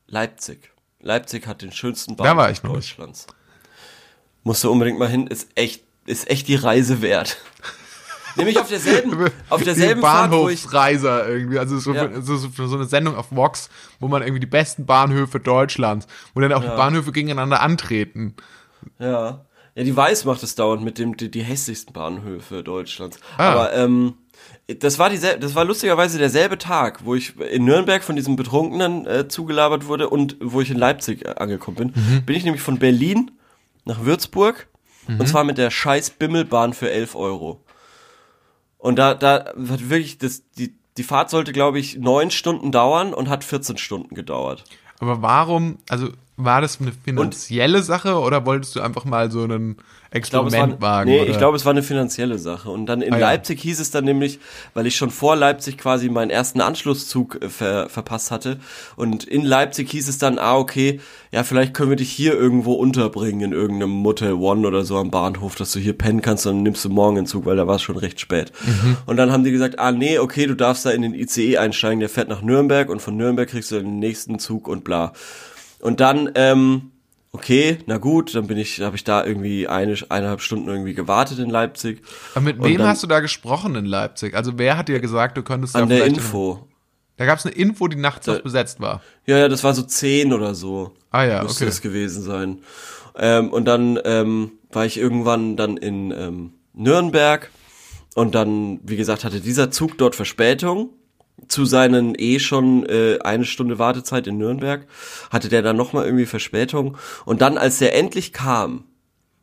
Leipzig. 0.07 0.71
Leipzig 1.01 1.47
hat 1.47 1.61
den 1.63 1.71
schönsten 1.71 2.15
Da 2.15 2.23
war 2.23 2.35
Bahnhof 2.35 2.51
ich 2.51 2.63
nicht. 2.63 2.73
Deutschlands. 2.75 3.27
Musst 4.43 4.63
du 4.63 4.71
unbedingt 4.71 4.99
mal 4.99 5.09
hin, 5.09 5.25
ist 5.27 5.49
echt, 5.55 5.83
ist 6.05 6.29
echt 6.29 6.47
die 6.47 6.55
Reise 6.55 7.01
wert. 7.01 7.37
Nämlich 8.35 8.59
auf 8.59 8.67
derselben, 8.67 9.29
auf 9.49 9.63
derselben 9.63 10.01
Bahnhofsreiser 10.01 11.27
irgendwie, 11.27 11.57
also 11.59 11.77
so, 11.79 11.93
Ja. 11.93 12.21
so, 12.21 12.37
so, 12.37 12.75
eine 12.75 12.85
Sendung 12.85 13.15
auf 13.15 13.27
Vox, 13.31 13.69
wo 13.99 14.07
man 14.07 14.21
irgendwie 14.21 14.39
die 14.39 14.47
besten 14.47 14.85
Bahnhöfe 14.85 15.39
Deutschlands, 15.39 16.07
wo 16.33 16.41
dann 16.41 16.53
auch 16.53 16.61
die 16.61 16.67
Bahnhöfe 16.67 17.11
gegeneinander 17.11 17.61
antreten. 17.61 18.35
ja, 18.99 19.45
ja, 19.75 19.83
die 19.83 19.95
Weiß 19.95 20.25
macht 20.25 20.43
es 20.43 20.53
dauernd 20.53 20.83
mit 20.83 20.99
dem, 20.99 21.17
die, 21.17 21.31
die 21.31 21.41
hässlichsten 21.41 21.93
Bahnhöfe 21.93 22.63
Deutschlands. 22.63 23.17
Ah. 23.37 23.51
Aber, 23.51 23.73
ähm, 23.73 24.13
das 24.67 24.97
war 24.97 25.09
diesel, 25.09 25.39
das 25.39 25.55
war 25.55 25.65
lustigerweise 25.65 26.17
derselbe 26.17 26.57
Tag, 26.57 27.05
wo 27.05 27.15
ich 27.15 27.37
in 27.39 27.65
Nürnberg 27.65 28.03
von 28.03 28.15
diesem 28.15 28.35
Betrunkenen 28.35 29.05
äh, 29.05 29.27
zugelabert 29.27 29.87
wurde 29.87 30.09
und 30.09 30.37
wo 30.39 30.61
ich 30.61 30.71
in 30.71 30.77
Leipzig 30.77 31.25
äh, 31.25 31.35
angekommen 31.35 31.77
bin. 31.77 31.93
Mhm. 31.95 32.25
Bin 32.25 32.35
ich 32.35 32.43
nämlich 32.43 32.61
von 32.61 32.79
Berlin 32.79 33.31
nach 33.85 34.05
Würzburg 34.05 34.67
und 35.07 35.27
zwar 35.27 35.43
mit 35.43 35.57
der 35.57 35.69
scheiß 35.69 36.11
Bimmelbahn 36.11 36.73
für 36.73 36.89
11 36.89 37.15
Euro. 37.15 37.61
Und 38.77 38.97
da, 38.97 39.13
da 39.13 39.53
hat 39.69 39.89
wirklich, 39.89 40.17
das, 40.17 40.43
die, 40.57 40.75
die 40.97 41.03
Fahrt 41.03 41.29
sollte, 41.29 41.53
glaube 41.53 41.79
ich, 41.79 41.97
neun 41.97 42.31
Stunden 42.31 42.71
dauern 42.71 43.13
und 43.13 43.29
hat 43.29 43.43
14 43.43 43.77
Stunden 43.77 44.15
gedauert. 44.15 44.63
Aber 44.99 45.21
warum, 45.21 45.79
also 45.89 46.09
war 46.35 46.61
das 46.61 46.79
eine 46.81 46.91
finanzielle 46.91 47.83
Sache 47.83 48.15
oder 48.19 48.45
wolltest 48.45 48.75
du 48.75 48.81
einfach 48.81 49.05
mal 49.05 49.29
so 49.29 49.43
einen 49.43 49.77
Ich 50.11 50.23
glaube, 50.23 50.47
es 50.47 50.53
war, 50.53 50.61
Experiment 50.63 50.81
wagen? 50.81 51.09
nee, 51.11 51.21
oder? 51.21 51.29
ich 51.29 51.37
glaube, 51.37 51.55
es 51.57 51.63
war 51.65 51.71
eine 51.71 51.83
finanzielle 51.83 52.39
Sache. 52.39 52.69
Und 52.71 52.87
dann 52.87 53.03
in 53.03 53.13
Ah, 53.13 53.19
ja. 53.19 53.27
Leipzig 53.29 53.61
hieß 53.61 53.79
es 53.79 53.91
dann 53.91 54.03
nämlich, 54.05 54.39
weil 54.73 54.87
ich 54.87 54.95
schon 54.95 55.11
vor 55.11 55.35
Leipzig 55.35 55.77
quasi 55.77 56.09
meinen 56.09 56.31
ersten 56.31 56.59
Anschlusszug 56.59 57.41
äh, 57.41 57.49
ver, 57.49 57.87
verpasst 57.87 58.31
hatte. 58.31 58.59
Und 58.95 59.23
in 59.25 59.43
Leipzig 59.45 59.91
hieß 59.91 60.07
es 60.09 60.17
dann, 60.17 60.39
ah, 60.39 60.55
okay, 60.57 60.99
ja, 61.31 61.43
vielleicht 61.43 61.75
können 61.75 61.89
wir 61.91 61.97
dich 61.97 62.11
hier 62.11 62.33
irgendwo 62.33 62.73
unterbringen, 62.73 63.41
in 63.41 63.51
irgendeinem 63.53 63.91
Motel 63.91 64.33
One 64.33 64.67
oder 64.67 64.83
so 64.85 64.97
am 64.97 65.11
Bahnhof, 65.11 65.53
dass 65.55 65.71
du 65.71 65.79
hier 65.79 65.95
pennen 65.97 66.21
kannst, 66.23 66.47
dann 66.47 66.63
nimmst 66.63 66.83
du 66.83 66.89
morgen 66.89 67.15
den 67.15 67.25
Zug, 67.27 67.45
weil 67.45 67.57
da 67.57 67.67
war 67.67 67.75
es 67.75 67.81
schon 67.83 67.97
recht 67.97 68.19
spät. 68.19 68.51
Mhm. 68.65 68.97
Und 69.05 69.17
dann 69.17 69.31
haben 69.31 69.43
die 69.43 69.51
gesagt, 69.51 69.77
ah, 69.77 69.91
nee, 69.91 70.17
okay, 70.17 70.47
du 70.47 70.55
darfst 70.55 70.85
da 70.85 70.89
in 70.89 71.03
den 71.03 71.13
ICE 71.13 71.57
einsteigen, 71.59 71.99
der 71.99 72.09
fährt 72.09 72.29
nach 72.29 72.41
Nürnberg 72.41 72.89
und 72.89 73.01
von 73.03 73.15
Nürnberg 73.17 73.47
kriegst 73.49 73.69
du 73.71 73.75
den 73.79 73.99
nächsten 73.99 74.39
Zug 74.39 74.67
und 74.67 74.83
bla. 74.83 75.13
Und 75.83 75.99
dann, 75.99 76.31
ähm, 76.35 76.91
okay, 77.33 77.77
na 77.87 77.97
gut, 77.97 78.33
dann 78.35 78.47
bin 78.47 78.57
ich, 78.57 78.79
habe 78.81 78.95
ich 78.95 79.03
da 79.03 79.25
irgendwie 79.25 79.67
eine, 79.67 79.95
eineinhalb 80.09 80.41
Stunden 80.41 80.67
irgendwie 80.69 80.93
gewartet 80.93 81.39
in 81.39 81.49
Leipzig. 81.49 82.01
Aber 82.33 82.45
mit 82.45 82.63
wem 82.63 82.77
dann- 82.77 82.87
hast 82.87 83.03
du 83.03 83.07
da 83.07 83.19
gesprochen 83.19 83.75
in 83.75 83.85
Leipzig? 83.85 84.33
Also 84.35 84.57
wer 84.57 84.77
hat 84.77 84.87
dir 84.87 84.99
gesagt, 84.99 85.37
du 85.37 85.43
könntest 85.43 85.75
da 85.75 85.79
An 85.83 85.89
der 85.89 85.99
vielleicht- 86.05 86.17
Info. 86.17 86.67
Da 87.17 87.25
gab 87.25 87.37
es 87.37 87.45
eine 87.45 87.53
Info, 87.53 87.87
die 87.87 87.97
nachts 87.97 88.25
Da- 88.25 88.39
besetzt 88.39 88.79
war. 88.79 89.01
Ja, 89.27 89.37
ja, 89.37 89.47
das 89.49 89.63
war 89.63 89.73
so 89.75 89.83
zehn 89.83 90.33
oder 90.33 90.55
so. 90.55 90.93
Ah 91.11 91.25
ja, 91.25 91.43
Müsste 91.43 91.65
okay. 91.65 91.69
das 91.69 91.81
gewesen 91.81 92.23
sein. 92.23 92.59
Ähm, 93.15 93.51
und 93.51 93.65
dann 93.65 93.99
ähm, 94.05 94.53
war 94.71 94.85
ich 94.85 94.97
irgendwann 94.97 95.55
dann 95.55 95.77
in 95.77 96.11
ähm, 96.11 96.53
Nürnberg 96.73 97.51
und 98.15 98.33
dann, 98.33 98.79
wie 98.83 98.95
gesagt, 98.95 99.23
hatte 99.23 99.39
dieser 99.41 99.69
Zug 99.69 99.97
dort 99.99 100.15
Verspätung 100.15 100.89
zu 101.47 101.65
seinen 101.65 102.15
eh 102.17 102.39
schon 102.39 102.85
äh, 102.87 103.19
eine 103.23 103.45
Stunde 103.45 103.79
Wartezeit 103.79 104.27
in 104.27 104.37
Nürnberg, 104.37 104.87
hatte 105.31 105.49
der 105.49 105.61
dann 105.61 105.77
nochmal 105.77 106.05
irgendwie 106.05 106.25
Verspätung 106.25 106.97
und 107.25 107.41
dann, 107.41 107.57
als 107.57 107.79
der 107.79 107.95
endlich 107.95 108.33
kam, 108.33 108.85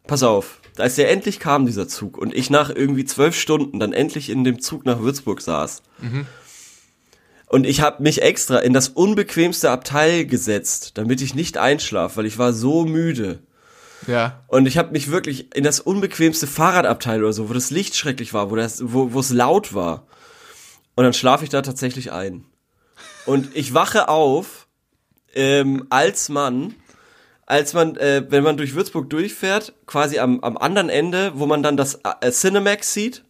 pass 0.06 0.22
auf, 0.22 0.60
als 0.78 0.96
der 0.96 1.10
endlich 1.10 1.40
kam, 1.40 1.66
dieser 1.66 1.88
Zug, 1.88 2.18
und 2.18 2.34
ich 2.34 2.50
nach 2.50 2.70
irgendwie 2.70 3.04
zwölf 3.04 3.38
Stunden 3.38 3.78
dann 3.78 3.92
endlich 3.92 4.30
in 4.30 4.44
dem 4.44 4.60
Zug 4.60 4.84
nach 4.86 5.00
Würzburg 5.00 5.40
saß, 5.40 5.82
und 7.46 7.66
ich 7.66 7.80
habe 7.80 8.00
mich 8.02 8.22
extra 8.22 8.58
in 8.58 8.72
das 8.72 8.88
unbequemste 8.88 9.72
Abteil 9.72 10.24
gesetzt, 10.24 10.92
damit 10.94 11.20
ich 11.20 11.34
nicht 11.34 11.58
einschlafe, 11.58 12.18
weil 12.18 12.26
ich 12.26 12.38
war 12.38 12.52
so 12.52 12.84
müde. 12.84 13.40
Ja. 14.06 14.44
Und 14.46 14.66
ich 14.66 14.78
habe 14.78 14.92
mich 14.92 15.10
wirklich 15.10 15.54
in 15.56 15.64
das 15.64 15.80
unbequemste 15.80 16.46
Fahrradabteil 16.46 17.22
oder 17.22 17.32
so, 17.32 17.48
wo 17.48 17.52
das 17.52 17.70
Licht 17.70 17.96
schrecklich 17.96 18.32
war, 18.32 18.52
wo 18.52 18.56
das, 18.56 18.80
wo 18.84 19.12
wo 19.12 19.18
es 19.18 19.30
laut 19.30 19.74
war. 19.74 20.06
Und 21.00 21.04
dann 21.04 21.14
schlafe 21.14 21.44
ich 21.44 21.48
da 21.50 21.62
tatsächlich 21.62 22.12
ein. 22.12 22.44
Und 23.24 23.56
ich 23.56 23.72
wache 23.72 24.10
auf 24.10 24.66
ähm, 25.34 25.86
als 25.88 26.28
Mann, 26.28 26.74
als 27.46 27.72
man, 27.72 27.96
äh, 27.96 28.26
wenn 28.28 28.44
man 28.44 28.58
durch 28.58 28.74
Würzburg 28.74 29.08
durchfährt, 29.08 29.72
quasi 29.86 30.18
am, 30.18 30.40
am 30.40 30.58
anderen 30.58 30.90
Ende, 30.90 31.32
wo 31.36 31.46
man 31.46 31.62
dann 31.62 31.78
das 31.78 32.00
äh, 32.20 32.30
Cinemax 32.30 32.92
sieht. 32.92 33.24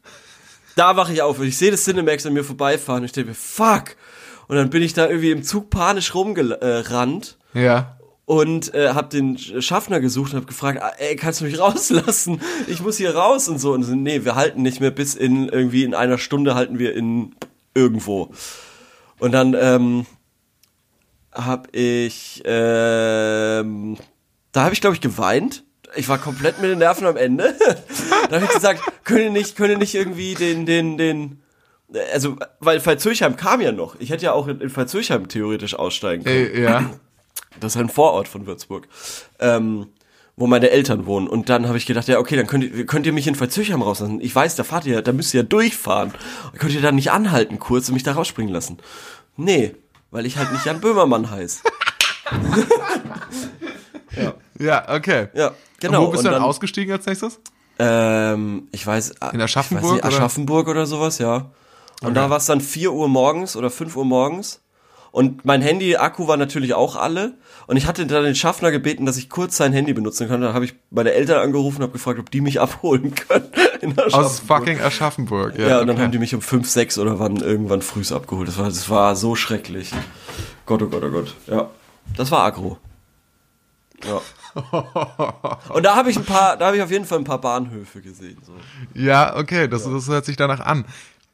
da 0.74 0.96
wache 0.96 1.12
ich 1.12 1.22
auf 1.22 1.38
und 1.38 1.46
ich 1.46 1.56
sehe 1.58 1.70
das 1.70 1.84
Cinemax 1.84 2.26
an 2.26 2.32
mir 2.32 2.42
vorbeifahren 2.42 3.02
und 3.02 3.06
ich 3.06 3.12
denke 3.12 3.28
mir, 3.30 3.34
fuck. 3.36 3.94
Und 4.48 4.56
dann 4.56 4.70
bin 4.70 4.82
ich 4.82 4.92
da 4.94 5.06
irgendwie 5.08 5.30
im 5.30 5.44
Zug 5.44 5.70
panisch 5.70 6.12
rumgerannt 6.12 7.38
Ja. 7.54 7.96
und 8.24 8.74
äh, 8.74 8.94
habe 8.94 9.08
den 9.08 9.38
Schaffner 9.38 10.00
gesucht 10.00 10.32
und 10.32 10.38
habe 10.38 10.46
gefragt, 10.46 10.82
ah, 10.82 10.92
ey, 10.98 11.14
kannst 11.16 11.40
du 11.40 11.44
mich 11.44 11.58
rauslassen? 11.60 12.40
Ich 12.66 12.80
muss 12.80 12.96
hier 12.96 13.14
raus 13.14 13.48
und 13.48 13.58
so. 13.60 13.72
Und 13.72 13.84
so, 13.84 13.94
nee, 13.94 14.24
wir 14.24 14.34
halten 14.34 14.62
nicht 14.62 14.80
mehr 14.80 14.90
bis 14.90 15.14
in 15.14 15.48
irgendwie 15.48 15.84
in 15.84 15.94
einer 15.94 16.18
Stunde 16.18 16.54
halten 16.56 16.78
wir 16.78 16.94
in 16.96 17.34
irgendwo. 17.74 18.30
Und 19.18 19.32
dann 19.32 19.54
ähm, 19.54 20.06
habe 21.32 21.68
ich, 21.72 22.42
ähm, 22.44 23.96
da 24.52 24.64
habe 24.64 24.74
ich 24.74 24.80
glaube 24.80 24.96
ich 24.96 25.00
geweint. 25.00 25.64
Ich 25.96 26.08
war 26.08 26.18
komplett 26.18 26.60
mit 26.60 26.70
den 26.70 26.78
Nerven 26.78 27.06
am 27.06 27.16
Ende. 27.16 27.54
da 28.28 28.36
habe 28.36 28.44
ich 28.44 28.52
gesagt, 28.52 28.80
könnt 29.04 29.20
ihr 29.20 29.30
nicht, 29.30 29.56
könnt 29.56 29.70
ihr 29.70 29.78
nicht 29.78 29.94
irgendwie 29.94 30.34
den, 30.34 30.64
den, 30.64 30.96
den, 30.96 31.42
also, 32.12 32.36
weil 32.60 32.80
Pfalzürchheim 32.80 33.36
kam 33.36 33.60
ja 33.60 33.72
noch. 33.72 33.96
Ich 33.98 34.10
hätte 34.10 34.24
ja 34.24 34.32
auch 34.32 34.46
in, 34.46 34.60
in 34.60 34.70
Pfalzürchheim 34.70 35.28
theoretisch 35.28 35.74
aussteigen 35.74 36.24
können. 36.24 36.54
Äh, 36.54 36.62
ja. 36.62 36.90
Das 37.58 37.74
ist 37.74 37.80
ein 37.80 37.88
Vorort 37.88 38.28
von 38.28 38.46
Würzburg. 38.46 38.86
Ähm, 39.40 39.88
wo 40.40 40.46
meine 40.46 40.70
Eltern 40.70 41.04
wohnen. 41.06 41.28
Und 41.28 41.48
dann 41.50 41.68
habe 41.68 41.76
ich 41.78 41.84
gedacht, 41.86 42.08
ja, 42.08 42.18
okay, 42.18 42.34
dann 42.34 42.46
könnt 42.46 42.64
ihr, 42.64 42.86
könnt 42.86 43.04
ihr 43.06 43.12
mich 43.12 43.26
in 43.26 43.34
Verzöchern 43.34 43.82
rauslassen. 43.82 44.20
Ich 44.22 44.34
weiß, 44.34 44.56
da 44.56 44.64
fahrt 44.64 44.86
ihr, 44.86 45.02
da 45.02 45.12
müsst 45.12 45.34
ihr 45.34 45.42
ja 45.42 45.46
durchfahren. 45.46 46.12
Könnt 46.58 46.72
ihr 46.72 46.80
dann 46.80 46.94
nicht 46.94 47.12
anhalten 47.12 47.58
kurz 47.58 47.88
und 47.88 47.94
mich 47.94 48.02
da 48.02 48.12
rausspringen 48.12 48.52
lassen? 48.52 48.78
Nee, 49.36 49.76
weil 50.10 50.24
ich 50.26 50.38
halt 50.38 50.50
nicht 50.52 50.64
Jan 50.64 50.80
Böhmermann 50.80 51.30
heiß. 51.30 51.62
Ja, 54.58 54.94
okay. 54.94 55.28
Ja, 55.34 55.52
genau. 55.80 56.00
Und 56.02 56.06
wo 56.08 56.10
bist 56.10 56.18
Und 56.20 56.24
du 56.26 56.30
dann, 56.32 56.40
dann- 56.40 56.48
ausgestiegen 56.48 56.92
als 56.92 57.06
nächstes? 57.06 57.40
Ähm, 57.78 58.68
ich 58.72 58.86
weiß. 58.86 59.14
In 59.32 59.40
Aschaffenburg, 59.40 59.84
Ich 59.84 59.88
weiß 59.88 59.92
nicht, 59.94 60.04
oder? 60.04 60.16
Aschaffenburg 60.16 60.68
oder 60.68 60.84
sowas, 60.86 61.18
ja. 61.18 61.50
Und 62.02 62.14
da 62.14 62.28
war 62.28 62.36
es 62.36 62.44
dann 62.46 62.60
4 62.60 62.92
Uhr 62.92 63.08
morgens 63.08 63.56
oder 63.56 63.70
5 63.70 63.96
Uhr 63.96 64.04
morgens. 64.04 64.60
Und 65.12 65.44
mein 65.44 65.60
Handy-Akku 65.62 66.28
war 66.28 66.36
natürlich 66.36 66.74
auch 66.74 66.96
alle. 66.96 67.34
Und 67.66 67.76
ich 67.76 67.86
hatte 67.86 68.06
dann 68.06 68.24
den 68.24 68.34
Schaffner 68.34 68.70
gebeten, 68.70 69.06
dass 69.06 69.16
ich 69.16 69.28
kurz 69.28 69.56
sein 69.56 69.72
Handy 69.72 69.92
benutzen 69.92 70.28
kann. 70.28 70.40
Dann 70.40 70.54
habe 70.54 70.64
ich 70.64 70.74
meine 70.90 71.12
Eltern 71.12 71.40
angerufen 71.40 71.78
und 71.78 71.82
habe 71.82 71.92
gefragt, 71.92 72.18
ob 72.18 72.30
die 72.30 72.40
mich 72.40 72.60
abholen 72.60 73.14
können. 73.14 73.98
Aus 74.12 74.40
fucking 74.40 74.80
Aschaffenburg. 74.80 75.58
Ja, 75.58 75.68
Ja, 75.68 75.80
und 75.80 75.86
dann 75.86 75.96
okay. 75.96 76.04
haben 76.04 76.12
die 76.12 76.18
mich 76.18 76.34
um 76.34 76.42
5, 76.42 76.68
6 76.68 76.98
oder 76.98 77.18
wann 77.18 77.36
irgendwann 77.36 77.82
frühs 77.82 78.12
abgeholt. 78.12 78.48
Das 78.48 78.58
war, 78.58 78.66
das 78.66 78.88
war 78.88 79.16
so 79.16 79.34
schrecklich. 79.34 79.92
Gott, 80.66 80.82
oh 80.82 80.86
Gott, 80.86 81.02
oh 81.04 81.10
Gott. 81.10 81.34
Ja. 81.46 81.70
Das 82.16 82.30
war 82.30 82.44
aggro. 82.44 82.78
Ja. 84.04 84.20
Und 85.68 85.84
da 85.84 85.94
habe 85.94 86.10
ich 86.10 86.16
ein 86.16 86.24
paar, 86.24 86.56
da 86.56 86.66
habe 86.66 86.76
ich 86.76 86.82
auf 86.82 86.90
jeden 86.90 87.04
Fall 87.04 87.18
ein 87.18 87.24
paar 87.24 87.40
Bahnhöfe 87.40 88.00
gesehen. 88.00 88.38
So. 88.44 88.52
Ja, 88.94 89.36
okay, 89.36 89.68
das, 89.68 89.84
das 89.84 90.08
hört 90.08 90.24
sich 90.24 90.36
danach 90.36 90.60
an. 90.60 90.84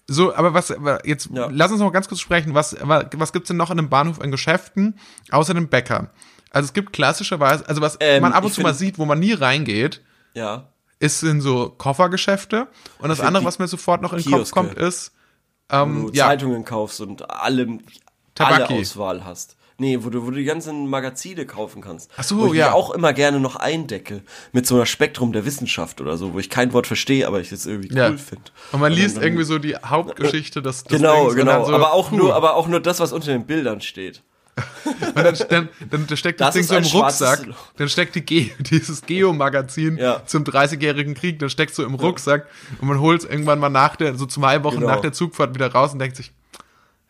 So, 0.09 0.35
aber 0.35 0.55
was, 0.55 0.73
jetzt 1.05 1.31
Ja. 1.33 1.49
lass 1.51 1.71
uns 1.73 1.81
noch 1.81 1.87
mal 1.87 1.93
ganz 1.93 2.09
kurz 2.09 2.21
sprechen. 2.21 2.55
Was, 2.55 2.77
was 2.81 3.33
gibt's 3.33 3.49
denn 3.49 3.57
noch 3.57 3.71
in 3.71 3.79
einem 3.79 3.89
Bahnhof 3.89 4.21
an 4.21 4.31
Geschäften, 4.31 4.99
außer 5.31 5.53
dem 5.55 5.69
Bäcker? 5.69 6.11
Also 6.51 6.67
es 6.67 6.73
gibt 6.73 6.93
klassischerweise, 6.93 7.69
also 7.69 7.81
was 7.81 7.97
Ähm, 8.01 8.23
man 8.23 8.33
ab 8.33 8.45
und 8.45 8.53
zu 8.55 8.61
mal 8.61 8.69
find- 8.69 8.79
sieht, 8.79 8.99
wo 8.99 9.05
man 9.05 9.19
nie 9.19 9.33
reingeht, 9.33 10.03
Ja. 10.35 10.69
ist 11.01 11.23
in 11.25 11.41
so 11.41 11.71
Koffergeschäfte. 11.71 12.69
Und 13.01 13.09
das 13.09 13.21
andere, 13.21 13.45
was 13.45 13.59
mir 13.59 13.67
sofort 13.67 14.01
noch 14.01 14.13
in 14.13 14.23
den 14.23 14.33
Kopf 14.33 14.51
kommt, 14.53 14.75
ist, 14.75 15.13
Wo 15.69 15.77
ähm, 15.77 16.07
du 16.07 16.13
ja, 16.13 16.27
Zeitungen 16.27 16.65
kaufst 16.65 17.01
und 17.01 17.29
allem, 17.29 17.81
Tabaki. 18.37 18.63
alle 18.75 18.81
Auswahl 18.81 19.25
hast. 19.25 19.57
Nee, 19.79 19.99
wo 20.03 20.09
du, 20.09 20.25
wo 20.25 20.31
du 20.31 20.37
die 20.39 20.45
ganzen 20.45 20.89
Magazine 20.89 21.45
kaufen 21.45 21.83
kannst. 21.83 22.11
Ach 22.17 22.25
so, 22.25 22.39
wo 22.39 22.53
ich 22.55 22.59
ja. 22.59 22.73
auch 22.73 22.91
immer 22.93 23.13
gerne 23.13 23.41
noch 23.41 23.57
eindecke. 23.57 24.23
Mit 24.53 24.67
so 24.67 24.75
einer 24.77 24.87
Spektrum 24.87 25.33
der 25.35 25.45
Wissenschaft 25.45 26.01
oder 26.01 26.17
so, 26.17 26.33
wo 26.33 26.39
ich 26.39 26.49
kein 26.49 26.73
Wort 26.73 26.87
verstehe, 26.87 27.27
aber 27.27 27.41
ich 27.41 27.51
das 27.51 27.67
irgendwie 27.67 27.95
ja. 27.95 28.09
cool 28.09 28.17
finde. 28.17 28.45
Und 28.73 28.81
man 28.81 28.93
liest 28.93 29.17
dann- 29.19 29.25
irgendwie 29.25 29.45
so 29.45 29.59
die 29.59 29.77
Hauptgeschichte 29.77 30.63
des, 30.63 30.85
des 30.85 30.97
Genau, 30.99 31.17
Dings 31.25 31.33
und 31.33 31.37
genau. 31.41 31.65
So, 31.67 31.75
aber 31.75 31.93
auch 31.93 32.11
nur, 32.11 32.35
aber 32.35 32.55
auch 32.55 32.69
nur 32.69 32.81
das, 32.81 33.01
was 33.01 33.13
unter 33.13 33.33
den 33.33 33.45
Bildern 33.47 33.83
steht. 33.83 34.23
Und 35.15 35.17
dann, 35.17 35.37
dann, 35.51 35.69
dann, 35.91 36.17
steckt 36.17 36.41
das, 36.41 36.55
Das 36.55 36.55
Ding 36.55 36.65
so 36.65 36.77
im 36.77 36.85
Rucksack. 37.03 37.47
Dann 37.77 37.89
steckt 37.91 38.15
die 38.15 38.23
Ge 38.23 38.51
dieses 38.59 39.03
Geo-Magazin 39.03 39.99
Ja. 39.99 40.23
zum 40.25 40.45
30-jährigen 40.45 41.13
Krieg, 41.15 41.39
dann 41.39 41.51
steckt 41.51 41.75
so 41.75 41.85
im 41.85 41.95
Rucksack 41.95 42.47
und 42.81 42.89
man 42.89 42.99
holt 43.01 43.23
es 43.25 43.29
irgendwann 43.29 43.59
mal 43.59 43.69
nach 43.69 43.97
der, 43.97 44.15
so 44.15 44.25
zwei 44.25 44.65
Wochen 44.65 44.77
Genau. 44.77 44.87
nach 44.87 45.01
der 45.03 45.13
Zugfahrt 45.13 45.55
wieder 45.55 45.71
raus 45.71 45.93
und 45.93 45.99
denkt 45.99 46.17
sich, 46.17 46.33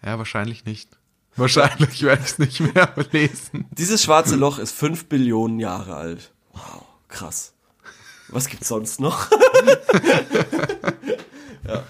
ja, 0.05 0.19
wahrscheinlich 0.19 0.65
nicht. 0.65 0.89
Wahrscheinlich 1.37 2.03
werde 2.03 2.23
ich 2.23 2.31
es 2.31 2.39
nicht 2.39 2.61
mehr 2.61 2.93
lesen. 3.13 3.67
Dieses 3.73 4.03
schwarze 4.03 4.37
Loch 4.37 4.59
ist 4.59 4.73
fünf 4.73 5.07
Billionen 5.07 5.61
Jahre 5.61 5.97
alt. 5.97 6.33
Wow, 6.53 6.85
krass. 7.09 7.53
Was 8.29 8.49
gibt's 8.49 8.69
sonst 8.69 9.01
noch? 9.01 9.31
ja. 11.69 11.83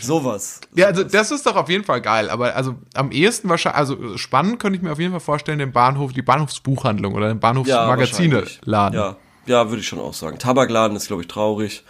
Sowas. 0.00 0.60
Ja, 0.74 0.86
also 0.86 1.04
das 1.04 1.30
ist 1.30 1.46
doch 1.46 1.56
auf 1.56 1.68
jeden 1.68 1.84
Fall 1.84 2.00
geil, 2.00 2.28
aber 2.28 2.56
also 2.56 2.74
am 2.94 3.12
ehesten 3.12 3.48
wahrscheinlich, 3.48 3.78
also 3.78 4.16
spannend 4.16 4.58
könnte 4.58 4.76
ich 4.76 4.82
mir 4.82 4.92
auf 4.92 4.98
jeden 4.98 5.12
Fall 5.12 5.20
vorstellen, 5.20 5.58
den 5.60 5.72
Bahnhof, 5.72 6.12
die 6.12 6.22
Bahnhofsbuchhandlung 6.22 7.14
oder 7.14 7.28
den 7.28 7.38
Bahnhofsmagazine 7.40 8.36
wahrscheinlich. 8.36 8.60
laden. 8.64 8.94
Ja, 8.96 9.16
ja, 9.46 9.68
würde 9.68 9.80
ich 9.80 9.88
schon 9.88 10.00
auch 10.00 10.14
sagen. 10.14 10.38
Tabakladen 10.38 10.96
ist, 10.96 11.06
glaube 11.06 11.22
ich, 11.22 11.28
traurig. 11.28 11.84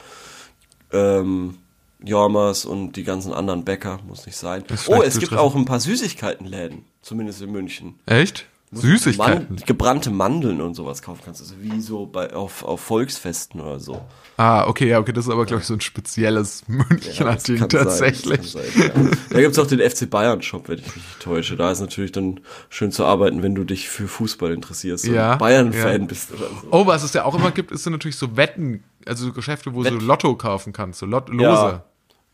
Ähm, 0.93 1.57
Jormas 2.05 2.65
und 2.65 2.93
die 2.97 3.05
ganzen 3.05 3.33
anderen 3.33 3.65
Bäcker, 3.65 4.01
muss 4.09 4.27
nicht 4.27 4.37
sein. 4.37 4.65
Oh, 4.87 5.03
es 5.03 5.19
gibt 5.19 5.35
auch 5.35 5.55
ein 5.55 5.65
paar 5.65 5.81
Süßigkeitenläden, 5.81 6.85
zumindest 7.03 7.43
in 7.43 7.53
München. 7.53 7.95
Echt? 8.07 8.47
Süßigkeiten. 8.75 9.47
Man, 9.57 9.57
gebrannte 9.67 10.11
Mandeln 10.11 10.63
und 10.63 10.73
sowas 10.75 11.03
kaufen 11.03 11.21
kannst. 11.23 11.43
Also 11.43 11.57
wie 11.61 11.79
so 11.83 12.07
bei, 12.07 12.33
auf, 12.33 12.65
auf 12.65 12.81
Volksfesten 12.81 13.61
oder 13.61 13.79
so. 13.79 14.01
Ah, 14.39 14.67
okay, 14.67 14.89
ja, 14.89 14.99
okay, 14.99 15.13
das 15.13 15.27
ist 15.27 15.31
aber, 15.31 15.45
glaube 15.45 15.61
ich, 15.61 15.67
so 15.67 15.75
ein 15.75 15.83
spezielles 15.83 16.65
Münchner 16.69 17.37
Ding 17.37 17.59
sein, 17.59 17.69
tatsächlich. 17.69 18.55
kann 18.55 18.63
sein, 18.63 18.65
ja. 18.79 19.11
Da 19.29 19.41
gibt's 19.43 19.59
auch 19.59 19.67
den 19.67 19.79
FC 19.79 20.09
Bayern 20.09 20.41
Shop, 20.41 20.71
wenn 20.71 20.79
ich 20.79 20.87
mich 20.87 20.97
nicht 20.97 21.21
täusche. 21.21 21.57
Da 21.57 21.71
ist 21.71 21.81
natürlich 21.81 22.13
dann 22.13 22.41
schön 22.71 22.93
zu 22.93 23.05
arbeiten, 23.05 23.43
wenn 23.43 23.55
du 23.55 23.65
dich 23.65 23.91
für 23.91 24.09
Fußball 24.09 24.53
interessierst 24.55 25.07
und 25.07 25.15
Ja, 25.17 25.37
Bayern-Fan 25.37 26.01
ja. 26.01 26.07
bist 26.07 26.33
oder 26.33 26.47
so. 26.63 26.69
Oh, 26.71 26.87
was 26.87 27.03
es 27.03 27.13
ja 27.13 27.27
auch 27.27 27.35
immer 27.35 27.51
gibt, 27.51 27.73
ist 27.73 27.85
so 27.85 27.91
natürlich 27.91 28.17
so 28.17 28.39
Wetten, 28.39 28.83
also 29.05 29.27
so 29.27 29.33
Geschäfte, 29.35 29.75
wo 29.75 29.83
du 29.83 29.91
Wett- 29.97 30.01
Lotto 30.03 30.35
kaufen 30.37 30.73
kannst, 30.73 31.01
so 31.01 31.05
Lot 31.05 31.29
Lose. 31.29 31.83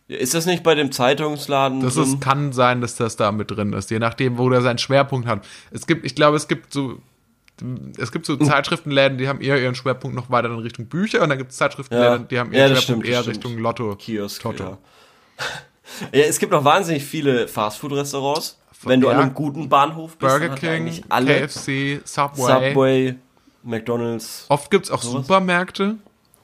Ja. 0.08 0.16
Ist 0.16 0.34
das 0.34 0.46
nicht 0.46 0.62
bei 0.62 0.74
dem 0.74 0.90
Zeitungsladen 0.90 1.80
Das 1.80 1.96
ist, 1.96 2.20
kann 2.20 2.52
sein, 2.52 2.80
dass 2.80 2.96
das 2.96 3.16
da 3.16 3.30
mit 3.30 3.50
drin 3.50 3.72
ist, 3.74 3.90
je 3.90 3.98
nachdem, 3.98 4.38
wo 4.38 4.48
der 4.48 4.62
seinen 4.62 4.78
Schwerpunkt 4.78 5.28
hat. 5.28 5.46
Es 5.70 5.86
gibt, 5.86 6.04
ich 6.06 6.14
glaube, 6.14 6.36
es 6.38 6.48
gibt 6.48 6.72
so, 6.72 6.98
es 7.98 8.10
gibt 8.10 8.24
so. 8.24 8.36
Zeitschriftenläden, 8.38 9.18
die 9.18 9.28
haben 9.28 9.40
eher 9.42 9.60
ihren 9.60 9.74
Schwerpunkt 9.74 10.16
noch 10.16 10.30
weiter 10.30 10.48
in 10.48 10.58
Richtung 10.60 10.86
Bücher 10.86 11.22
und 11.22 11.28
dann 11.28 11.36
gibt 11.38 11.50
es 11.50 11.58
Zeitschriftenläden, 11.58 12.20
Ja. 12.22 12.26
die 12.26 12.38
haben 12.38 12.52
Ja, 12.52 12.60
ihren 12.60 12.74
das 12.74 12.84
Schwerpunkt 12.84 13.06
stimmt, 13.06 13.26
eher. 13.26 13.30
Richtung 13.30 13.58
Lotto. 13.58 13.96
Kiosk. 13.96 14.40
Toto. 14.42 14.64
Ja. 14.64 14.78
ja, 16.20 16.24
es 16.26 16.38
gibt 16.38 16.52
noch 16.52 16.64
wahnsinnig 16.64 17.04
viele 17.04 17.46
Fastfood-Restaurants. 17.46 18.58
Wenn 18.84 19.00
du 19.00 19.08
Ja. 19.08 19.14
an 19.14 19.20
einem 19.22 19.34
guten 19.34 19.68
Bahnhof 19.68 20.16
bist, 20.16 20.20
Burger 20.38 20.54
King, 20.54 21.02
alle 21.10 21.40
KFC, 21.46 22.00
Subway. 22.04 22.70
Subway, 22.70 23.14
McDonalds, 23.64 24.46
Oft 24.48 24.70
gibt 24.70 24.84
es 24.86 24.90
auch 24.90 25.02
Sowas. 25.02 25.26
Supermärkte, 25.26 25.96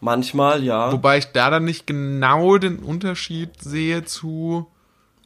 manchmal, 0.04 0.62
ja. 0.62 0.92
wobei 0.92 1.18
ich 1.18 1.26
da 1.32 1.50
dann 1.50 1.64
nicht 1.64 1.86
genau 1.86 2.58
den 2.58 2.78
Unterschied 2.78 3.60
sehe 3.62 4.04
zu 4.04 4.66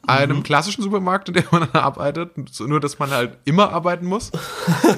einem 0.07 0.37
Mhm. 0.37 0.43
klassischen 0.43 0.81
Supermarkt, 0.81 1.27
in 1.27 1.35
dem 1.35 1.43
man 1.51 1.67
dann 1.71 1.81
arbeitet. 1.83 2.31
Nur, 2.59 2.79
dass 2.79 2.97
man 2.99 3.11
halt 3.11 3.37
immer 3.45 3.71
arbeiten 3.73 4.05
muss. 4.05 4.31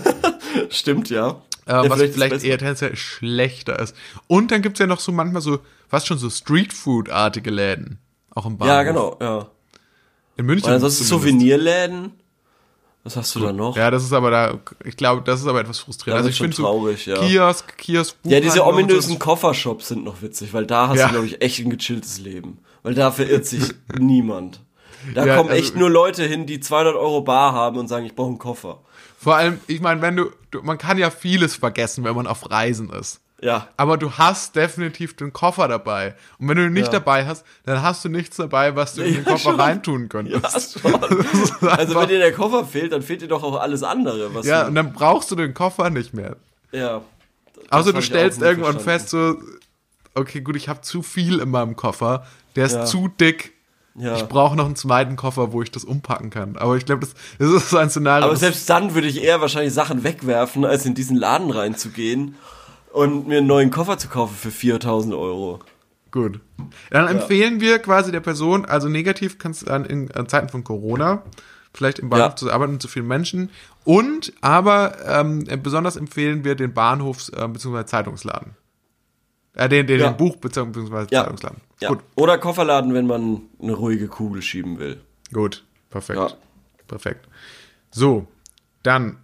Stimmt, 0.69 1.09
ja. 1.09 1.41
Äh, 1.65 1.71
Ja, 1.71 1.89
was 1.89 1.99
vielleicht, 2.01 2.33
besser. 2.33 2.45
eher 2.45 2.57
tendenziell 2.57 2.95
schlechter 2.95 3.79
ist. 3.79 3.95
Und 4.27 4.51
dann 4.51 4.61
gibt's 4.61 4.79
ja 4.79 4.87
noch 4.87 4.99
so 4.99 5.11
manchmal 5.11 5.41
so, 5.41 5.59
fast 5.89 6.07
schon 6.07 6.17
so 6.17 6.29
Streetfood-artige 6.29 7.49
Läden. 7.51 7.97
Auch 8.33 8.45
im 8.45 8.57
Bahnhof. 8.57 8.73
Ja, 8.75 8.83
genau, 8.83 9.17
ja. 9.21 9.47
In 10.37 10.45
München. 10.45 10.71
Ansonsten 10.71 11.03
zumindest. 11.05 11.31
Souvenirläden. 11.39 12.13
Was 13.03 13.15
hast 13.17 13.33
du 13.35 13.39
da 13.39 13.51
noch? 13.51 13.75
Ja, 13.75 13.89
das 13.89 14.03
ist 14.03 14.13
aber 14.13 14.29
da, 14.29 14.59
ich 14.85 14.95
glaube, 14.95 15.23
das 15.23 15.41
ist 15.41 15.47
aber 15.47 15.61
etwas 15.61 15.79
frustrierend. 15.79 16.17
Also 16.19 16.29
ich 16.29 16.37
finde 16.37 16.55
so 16.55 16.63
traurig, 16.63 17.05
ja. 17.07 17.15
Kiosk, 17.17 17.77
Kiosk, 17.77 18.15
Ja, 18.23 18.39
diese 18.39 18.63
ominösen 18.65 19.13
so. 19.13 19.19
Koffershops 19.19 19.87
sind 19.87 20.03
noch 20.03 20.21
witzig, 20.21 20.53
weil 20.53 20.67
da 20.67 20.89
hast 20.89 20.99
Ja. 20.99 21.07
du, 21.07 21.13
glaube 21.13 21.25
ich, 21.25 21.41
echt 21.41 21.59
ein 21.59 21.71
gechilltes 21.71 22.19
Leben. 22.19 22.59
Weil 22.83 22.93
da 22.93 23.09
verirrt 23.11 23.45
sich 23.47 23.63
niemand. 23.99 24.61
Da 25.15 25.25
Ja, 25.25 25.35
kommen 25.37 25.49
also- 25.49 25.61
echt 25.63 25.75
nur 25.75 25.89
Leute 25.89 26.23
hin, 26.25 26.45
die 26.45 26.59
200 26.59 26.95
Euro 26.95 27.21
Bar 27.21 27.53
haben 27.53 27.77
und 27.79 27.87
sagen, 27.87 28.05
ich 28.05 28.13
brauche 28.15 28.27
einen 28.29 28.37
Koffer. 28.37 28.81
Vor 29.17 29.35
allem, 29.35 29.59
ich 29.67 29.81
meine, 29.81 30.01
wenn 30.03 30.15
du, 30.15 30.25
du, 30.51 30.61
man 30.61 30.77
kann 30.77 30.97
ja 30.99 31.09
vieles 31.09 31.55
vergessen, 31.55 32.03
wenn 32.03 32.15
man 32.15 32.27
auf 32.27 32.49
Reisen 32.51 32.91
ist. 32.91 33.19
Ja. 33.43 33.67
Aber 33.75 33.97
du 33.97 34.11
hast 34.11 34.55
definitiv 34.55 35.15
den 35.15 35.33
Koffer 35.33 35.67
dabei. 35.67 36.13
Und 36.37 36.47
wenn 36.47 36.57
du 36.57 36.65
ihn 36.67 36.73
nicht 36.73 36.85
Ja. 36.93 36.99
dabei 36.99 37.25
hast, 37.25 37.43
dann 37.65 37.81
hast 37.81 38.05
du 38.05 38.09
nichts 38.09 38.37
dabei, 38.37 38.75
was 38.75 38.93
du 38.93 39.01
in 39.01 39.15
den 39.15 39.23
Ja, 39.25 39.31
Koffer 39.31 39.49
schon. 39.51 39.59
reintun 39.59 40.01
Ja, 40.03 40.07
könntest. 40.09 40.79
schon. 40.79 40.91
Das 41.01 41.11
ist 41.11 41.63
Also 41.63 41.95
wenn 41.99 42.07
dir 42.07 42.19
der 42.19 42.33
Koffer 42.33 42.65
fehlt, 42.65 42.91
dann 42.91 43.01
fehlt 43.01 43.21
dir 43.23 43.27
doch 43.27 43.41
auch 43.41 43.59
alles 43.59 43.81
andere. 43.81 44.35
Was 44.35 44.45
ja, 44.45 44.67
und 44.67 44.75
dann 44.75 44.93
brauchst 44.93 45.31
du 45.31 45.35
den 45.35 45.53
Koffer 45.55 45.89
nicht 45.89 46.13
mehr. 46.13 46.35
ja. 46.71 47.01
Also 47.69 47.91
du 47.91 48.01
stellst 48.01 48.41
irgendwann 48.41 48.79
verstanden. 48.79 48.99
fest, 48.99 49.09
so, 49.09 49.35
okay, 50.15 50.41
gut, 50.41 50.55
ich 50.55 50.67
habe 50.67 50.81
zu 50.81 51.01
viel 51.03 51.39
in 51.39 51.49
meinem 51.49 51.75
Koffer, 51.75 52.25
der 52.55 52.65
ist 52.65 52.73
Ja. 52.73 52.85
zu 52.85 53.07
dick. 53.07 53.53
Ja. 53.95 54.15
Ich 54.15 54.23
brauche 54.23 54.55
noch 54.55 54.65
einen 54.65 54.75
zweiten 54.75 55.15
Koffer, 55.15 55.51
wo 55.53 55.61
ich 55.61 55.71
das 55.71 55.83
umpacken 55.83 56.29
kann. 56.29 56.57
Aber 56.57 56.75
ich 56.77 56.85
glaube, 56.85 57.01
das, 57.01 57.13
das 57.39 57.49
ist 57.49 57.69
so 57.69 57.77
ein 57.77 57.89
Szenario. 57.89 58.25
Aber 58.27 58.35
selbst 58.35 58.69
dann 58.69 58.93
würde 58.93 59.07
ich 59.07 59.21
eher 59.23 59.41
wahrscheinlich 59.41 59.73
Sachen 59.73 60.03
wegwerfen, 60.03 60.63
als 60.65 60.85
in 60.85 60.95
diesen 60.95 61.15
Laden 61.17 61.49
reinzugehen 61.51 62.35
und 62.93 63.27
mir 63.27 63.39
einen 63.39 63.47
neuen 63.47 63.71
Koffer 63.71 63.97
zu 63.97 64.07
kaufen 64.07 64.35
für 64.35 64.51
4000 64.51 65.13
Euro. 65.13 65.59
Gut. 66.11 66.39
Dann 66.89 67.07
empfehlen 67.07 67.61
wir 67.61 67.79
quasi 67.79 68.11
der 68.11 68.19
Person, 68.19 68.65
also 68.65 68.89
negativ 68.89 69.37
kannst 69.37 69.61
du 69.61 69.65
dann 69.67 69.85
in 69.85 70.09
äh, 70.11 70.25
Zeiten 70.27 70.49
von 70.49 70.63
Corona 70.63 71.23
vielleicht 71.73 71.99
im 71.99 72.09
Bahnhof 72.09 72.31
Ja. 72.31 72.35
zu 72.35 72.51
arbeiten 72.51 72.73
mit 72.73 72.81
zu 72.81 72.89
vielen 72.89 73.07
Menschen. 73.07 73.49
Und 73.85 74.33
aber 74.41 74.97
ähm, 75.07 75.45
besonders 75.63 75.95
empfehlen 75.95 76.43
wir 76.43 76.55
den 76.55 76.73
Bahnhofs- 76.73 77.31
äh, 77.33 77.47
bzw. 77.47 77.85
Zeitungsladen. 77.85 78.55
Äh, 79.53 79.69
den, 79.69 79.87
den, 79.87 79.99
Ja. 80.01 80.09
den 80.11 80.17
Buch- 80.17 80.35
bzw. 80.35 81.07
Zeitungsladen. 81.07 81.61
Ja. 81.79 81.87
Gut, 81.89 81.99
Oder 82.15 82.37
Kofferladen, 82.37 82.93
wenn 82.93 83.07
man 83.07 83.43
eine 83.61 83.73
ruhige 83.73 84.07
Kugel 84.09 84.41
schieben 84.41 84.79
will. 84.79 84.99
gut. 85.33 85.63
Perfekt. 85.89 86.37
Perfekt. 86.87 87.27
So, 87.89 88.27
dann, 88.83 89.17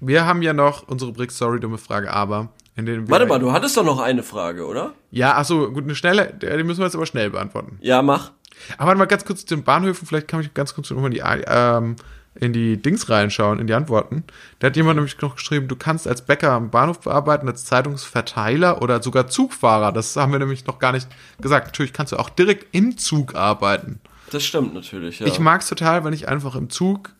wir 0.00 0.24
haben 0.26 0.42
ja 0.42 0.52
noch 0.54 0.88
unsere 0.88 1.10
Rubrik 1.10 1.30
Sorry, 1.30 1.58
dumme 1.60 1.78
Frage, 1.78 2.10
aber. 2.12 2.48
Warte 2.74 3.26
mal, 3.26 3.38
du 3.38 3.52
hattest 3.52 3.76
doch 3.76 3.84
noch 3.84 4.00
eine 4.00 4.22
Frage, 4.22 4.66
oder? 4.66 4.94
Ja, 5.10 5.34
ach 5.36 5.44
so, 5.44 5.70
gut, 5.70 5.84
eine 5.84 5.94
schnelle, 5.94 6.32
die 6.32 6.64
müssen 6.64 6.80
wir 6.80 6.86
jetzt 6.86 6.94
aber 6.94 7.06
schnell 7.06 7.30
beantworten. 7.30 7.78
Ja, 7.82 8.00
mach. 8.00 8.30
Aber 8.78 8.88
warte 8.88 8.98
mal 8.98 9.06
ganz 9.06 9.24
kurz 9.24 9.44
zu 9.44 9.54
den 9.54 9.64
Bahnhöfen, 9.64 10.06
vielleicht 10.06 10.28
kann 10.28 10.40
ich 10.40 10.54
ganz 10.54 10.74
kurz 10.74 10.90
nochmal 10.90 11.12
in 11.12 11.12
die, 11.12 11.22
ähm, 11.46 11.96
in 12.34 12.52
die 12.52 12.78
Dings 12.78 13.10
reinschauen, 13.10 13.58
in 13.58 13.66
die 13.66 13.74
Antworten. 13.74 14.24
Da 14.58 14.68
hat 14.68 14.76
jemand 14.76 14.96
nämlich 14.96 15.20
noch 15.20 15.36
geschrieben, 15.36 15.68
du 15.68 15.76
kannst 15.76 16.08
als 16.08 16.22
Bäcker 16.22 16.52
am 16.52 16.70
Bahnhof 16.70 17.00
bearbeiten, 17.00 17.46
als 17.46 17.64
Zeitungsverteiler 17.66 18.80
oder 18.80 19.02
sogar 19.02 19.26
Zugfahrer. 19.26 19.92
Das 19.92 20.16
haben 20.16 20.32
wir 20.32 20.38
nämlich 20.38 20.66
noch 20.66 20.78
gar 20.78 20.92
nicht 20.92 21.08
gesagt. 21.40 21.66
Natürlich 21.66 21.92
kannst 21.92 22.12
du 22.12 22.16
auch 22.16 22.30
direkt 22.30 22.74
im 22.74 22.96
Zug 22.96 23.34
arbeiten. 23.34 24.00
Das 24.30 24.44
stimmt 24.44 24.72
natürlich, 24.72 25.20
ja. 25.20 25.26
Ich 25.26 25.40
mag 25.40 25.60
es 25.60 25.68
total, 25.68 26.04
wenn 26.04 26.14
ich 26.14 26.28
einfach 26.28 26.54
im 26.54 26.70
Zug 26.70 27.10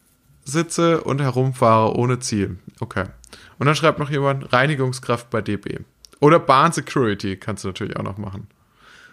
sitze 0.44 1.02
und 1.02 1.20
herumfahre 1.20 1.94
ohne 1.94 2.18
Ziel. 2.18 2.58
Okay. 2.80 3.04
Und 3.62 3.66
dann 3.66 3.76
schreibt 3.76 4.00
noch 4.00 4.10
jemand 4.10 4.52
Reinigungskraft 4.52 5.30
bei 5.30 5.40
DB. 5.40 5.78
Oder 6.18 6.40
Bahn 6.40 6.72
Security 6.72 7.36
kannst 7.36 7.62
du 7.62 7.68
natürlich 7.68 7.96
auch 7.96 8.02
noch 8.02 8.18
machen. 8.18 8.48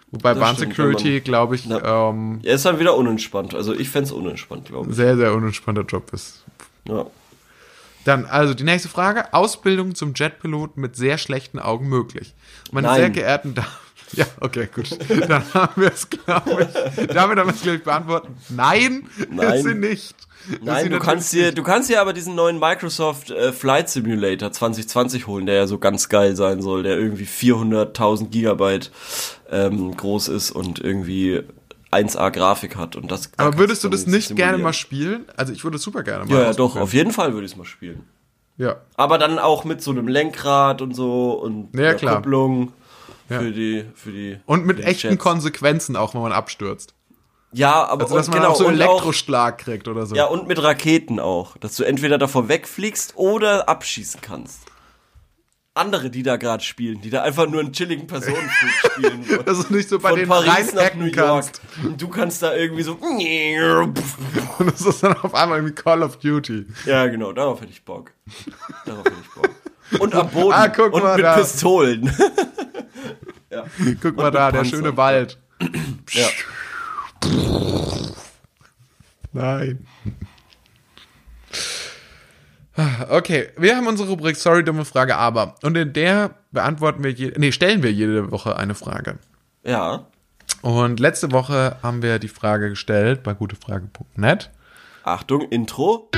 Wobei 0.10 0.32
Das 0.34 0.40
Bahn 0.40 0.56
stimmt, 0.56 0.72
Security, 0.76 1.20
glaube 1.20 1.54
ich, 1.54 1.66
Ja. 1.66 2.10
ähm, 2.10 2.40
Er 2.42 2.56
ist 2.56 2.66
dann 2.66 2.80
wieder 2.80 2.96
unentspannt. 2.98 3.54
Also 3.54 3.76
ich 3.76 3.90
fänd's 3.90 4.12
unentspannt, 4.12 4.66
glaube 4.66 4.90
ich. 4.90 4.96
sehr, 4.96 5.16
sehr 5.18 5.36
unentspannter 5.36 5.84
Job 5.84 6.12
ist. 6.14 6.44
Ja. 6.86 7.06
Dann, 8.06 8.26
also 8.26 8.56
die 8.56 8.64
nächste 8.64 8.90
Frage. 8.90 9.36
Ausbildung 9.36 9.94
zum 9.94 10.14
Jetpiloten 10.16 10.82
mit 10.82 10.96
sehr 10.96 11.20
schlechten 11.20 11.60
Augen 11.60 11.88
möglich. 11.88 12.34
Meine 12.72 12.88
Nein. 12.88 12.98
sehr 13.02 13.10
geehrten 13.12 13.54
Damen. 13.54 13.68
Ja, 14.14 14.26
okay, 14.40 14.68
gut. 14.74 14.98
Dann 15.30 15.44
haben 15.54 15.80
wir 15.84 15.92
es, 15.94 16.10
glaube 16.10 16.64
ich. 16.98 17.06
Damit 17.10 17.38
haben 17.38 17.48
wir 17.48 17.54
es, 17.54 17.62
glaube 17.62 17.78
ich, 17.78 17.84
beantwortet. 17.84 18.32
Nein, 18.50 19.08
Nein. 19.30 19.54
ist 19.54 19.64
sie 19.66 19.76
nicht. 19.76 20.16
Nein, 20.62 20.90
du 20.92 21.00
kannst 21.00 21.34
dir, 21.34 21.52
du 21.52 21.64
kannst 21.64 21.90
dir 21.90 22.02
aber 22.02 22.14
diesen 22.14 22.36
neuen 22.36 22.60
Microsoft 22.60 23.32
äh, 23.32 23.52
Flight 23.52 23.90
Simulator 23.90 24.52
2020 24.52 25.28
holen, 25.28 25.46
der 25.46 25.56
ja 25.56 25.68
so 25.68 25.78
ganz 25.80 26.10
geil 26.10 26.36
sein 26.36 26.62
soll, 26.62 26.84
der 26.84 26.98
irgendwie 26.98 27.26
400.000 27.26 28.30
Gigabyte 28.30 28.92
ähm, 29.52 29.96
groß 29.96 30.28
ist 30.30 30.52
und 30.52 30.80
irgendwie 30.80 31.42
1A 31.92 32.30
Grafik 32.32 32.76
hat 32.76 32.96
und 32.96 33.12
das. 33.12 33.32
da 33.32 33.46
Aber 33.48 33.58
würdest 33.58 33.84
du 33.84 33.90
das 33.90 34.06
nicht 34.08 34.36
gerne 34.36 34.58
mal 34.58 34.74
spielen? 34.74 35.26
Also 35.36 35.54
ich 35.54 35.64
würde 35.64 35.78
es 35.78 35.84
super 35.84 36.04
gerne 36.04 36.26
mal 36.26 36.34
Ja, 36.34 36.42
ja, 36.48 36.54
doch, 36.54 36.76
auf 36.76 36.94
jeden 36.94 37.12
Fall 37.12 37.34
würde 37.34 37.46
ich 37.46 37.54
es 37.54 37.58
mal 37.58 37.66
spielen. 37.66 38.04
Ja. 38.58 38.76
Aber 38.96 39.18
dann 39.18 39.40
auch 39.40 39.64
mit 39.64 39.82
so 39.82 39.92
einem 39.92 40.08
Lenkrad 40.08 40.82
und 40.82 40.94
so 40.96 41.32
und 41.32 41.70
Ja. 41.78 41.94
Kupplung 41.94 42.74
Ja. 43.30 43.40
für 43.40 43.52
die 43.52 43.86
für 43.96 44.12
die 44.12 44.38
Und 44.46 44.66
mit 44.66 44.80
echten 44.82 45.12
Jets. 45.12 45.24
Konsequenzen 45.24 45.96
auch, 45.96 46.14
wenn 46.14 46.22
man 46.22 46.32
abstürzt. 46.32 46.94
Ja, 47.52 47.86
aber 47.88 48.04
Also 48.04 48.16
dass 48.18 48.28
und 48.28 48.34
man 48.36 48.42
genau 48.42 48.54
auch 48.54 48.58
so 48.58 48.68
und 48.68 48.74
Elektroschlag 48.74 49.58
kriegt 49.58 49.88
oder 49.88 50.06
so. 50.06 50.16
Ja, 50.16 50.26
und 50.26 50.48
mit 50.48 50.62
Raketen 50.62 51.20
auch. 51.20 51.58
Dass 51.58 51.76
du 51.76 51.84
entweder 51.84 52.18
davor 52.18 52.48
wegfliegst 52.48 53.14
oder 53.16 53.68
abschießen 53.68 54.22
kannst. 54.22 54.60
Andere, 55.76 56.10
die 56.10 56.24
da 56.24 56.36
gerade 56.36 56.64
spielen, 56.64 57.00
die 57.02 57.10
da 57.10 57.22
einfach 57.24 57.48
nur 57.48 57.62
einen 57.62 57.72
chilligen 57.72 58.06
Personenflug 58.06 58.72
spielen. 58.92 59.30
wollen. 59.30 59.46
Dass 59.46 59.68
du 59.68 59.74
nicht 59.74 59.88
so 59.88 59.98
bei 60.00 60.10
Von 60.10 60.20
denen 60.20 60.30
Paris 60.30 60.74
nach 60.74 60.94
New 60.94 61.06
York. 61.06 61.16
kannst. 61.16 61.62
Und 61.84 62.02
du 62.02 62.08
kannst 62.10 62.42
da 62.44 62.54
irgendwie 62.54 62.84
so. 62.84 62.94
Und 64.60 64.72
das 64.74 64.82
ist 64.82 65.02
dann 65.04 65.16
auf 65.18 65.34
einmal 65.34 65.60
irgendwie 65.60 65.76
Call 65.76 66.04
of 66.04 66.18
Duty. 66.18 66.66
Ja, 66.86 67.08
genau, 67.08 67.32
darauf 67.32 67.62
hätte 67.62 67.72
ich 67.72 67.84
Bock. 67.86 68.12
Darauf 68.86 69.06
hätte 69.06 69.16
ich 69.22 69.30
Bock. 69.42 70.02
Und 70.02 70.14
am 70.16 70.30
Boden. 70.30 70.52
Ah, 70.54 70.68
guck 70.68 70.94
und 70.94 71.02
mal 71.04 71.16
mit 71.16 71.26
da. 71.26 71.38
Pistolen. 71.38 72.16
Guck 74.02 74.16
mal 74.18 74.26
mit 74.26 74.36
da, 74.36 74.52
der 74.52 74.64
schöne 74.66 74.96
Wald. 74.98 75.40
ja. 76.12 76.28
Nein. 79.32 79.86
Okay, 83.10 83.50
wir 83.58 83.76
haben 83.76 83.88
unsere 83.88 84.08
Rubrik 84.10 84.38
Sorry, 84.38 84.64
dumme 84.64 84.86
Frage, 84.86 85.18
aber. 85.18 85.56
Und 85.64 85.76
in 85.76 85.92
der 85.92 86.36
beantworten 86.52 87.04
wir, 87.04 87.12
je, 87.12 87.34
nee, 87.38 87.52
stellen 87.52 87.84
wir 87.84 87.92
jede 87.92 88.32
Woche 88.32 88.56
eine 88.58 88.76
Frage. 88.76 89.20
ja. 89.64 90.06
Und 90.62 91.00
letzte 91.00 91.32
Woche 91.32 91.78
haben 91.82 92.02
wir 92.02 92.20
die 92.20 92.28
Frage 92.28 92.70
gestellt 92.70 93.24
bei 93.24 93.34
gutefrage.net. 93.34 94.50
Achtung, 95.04 95.48
Intro. 95.50 96.10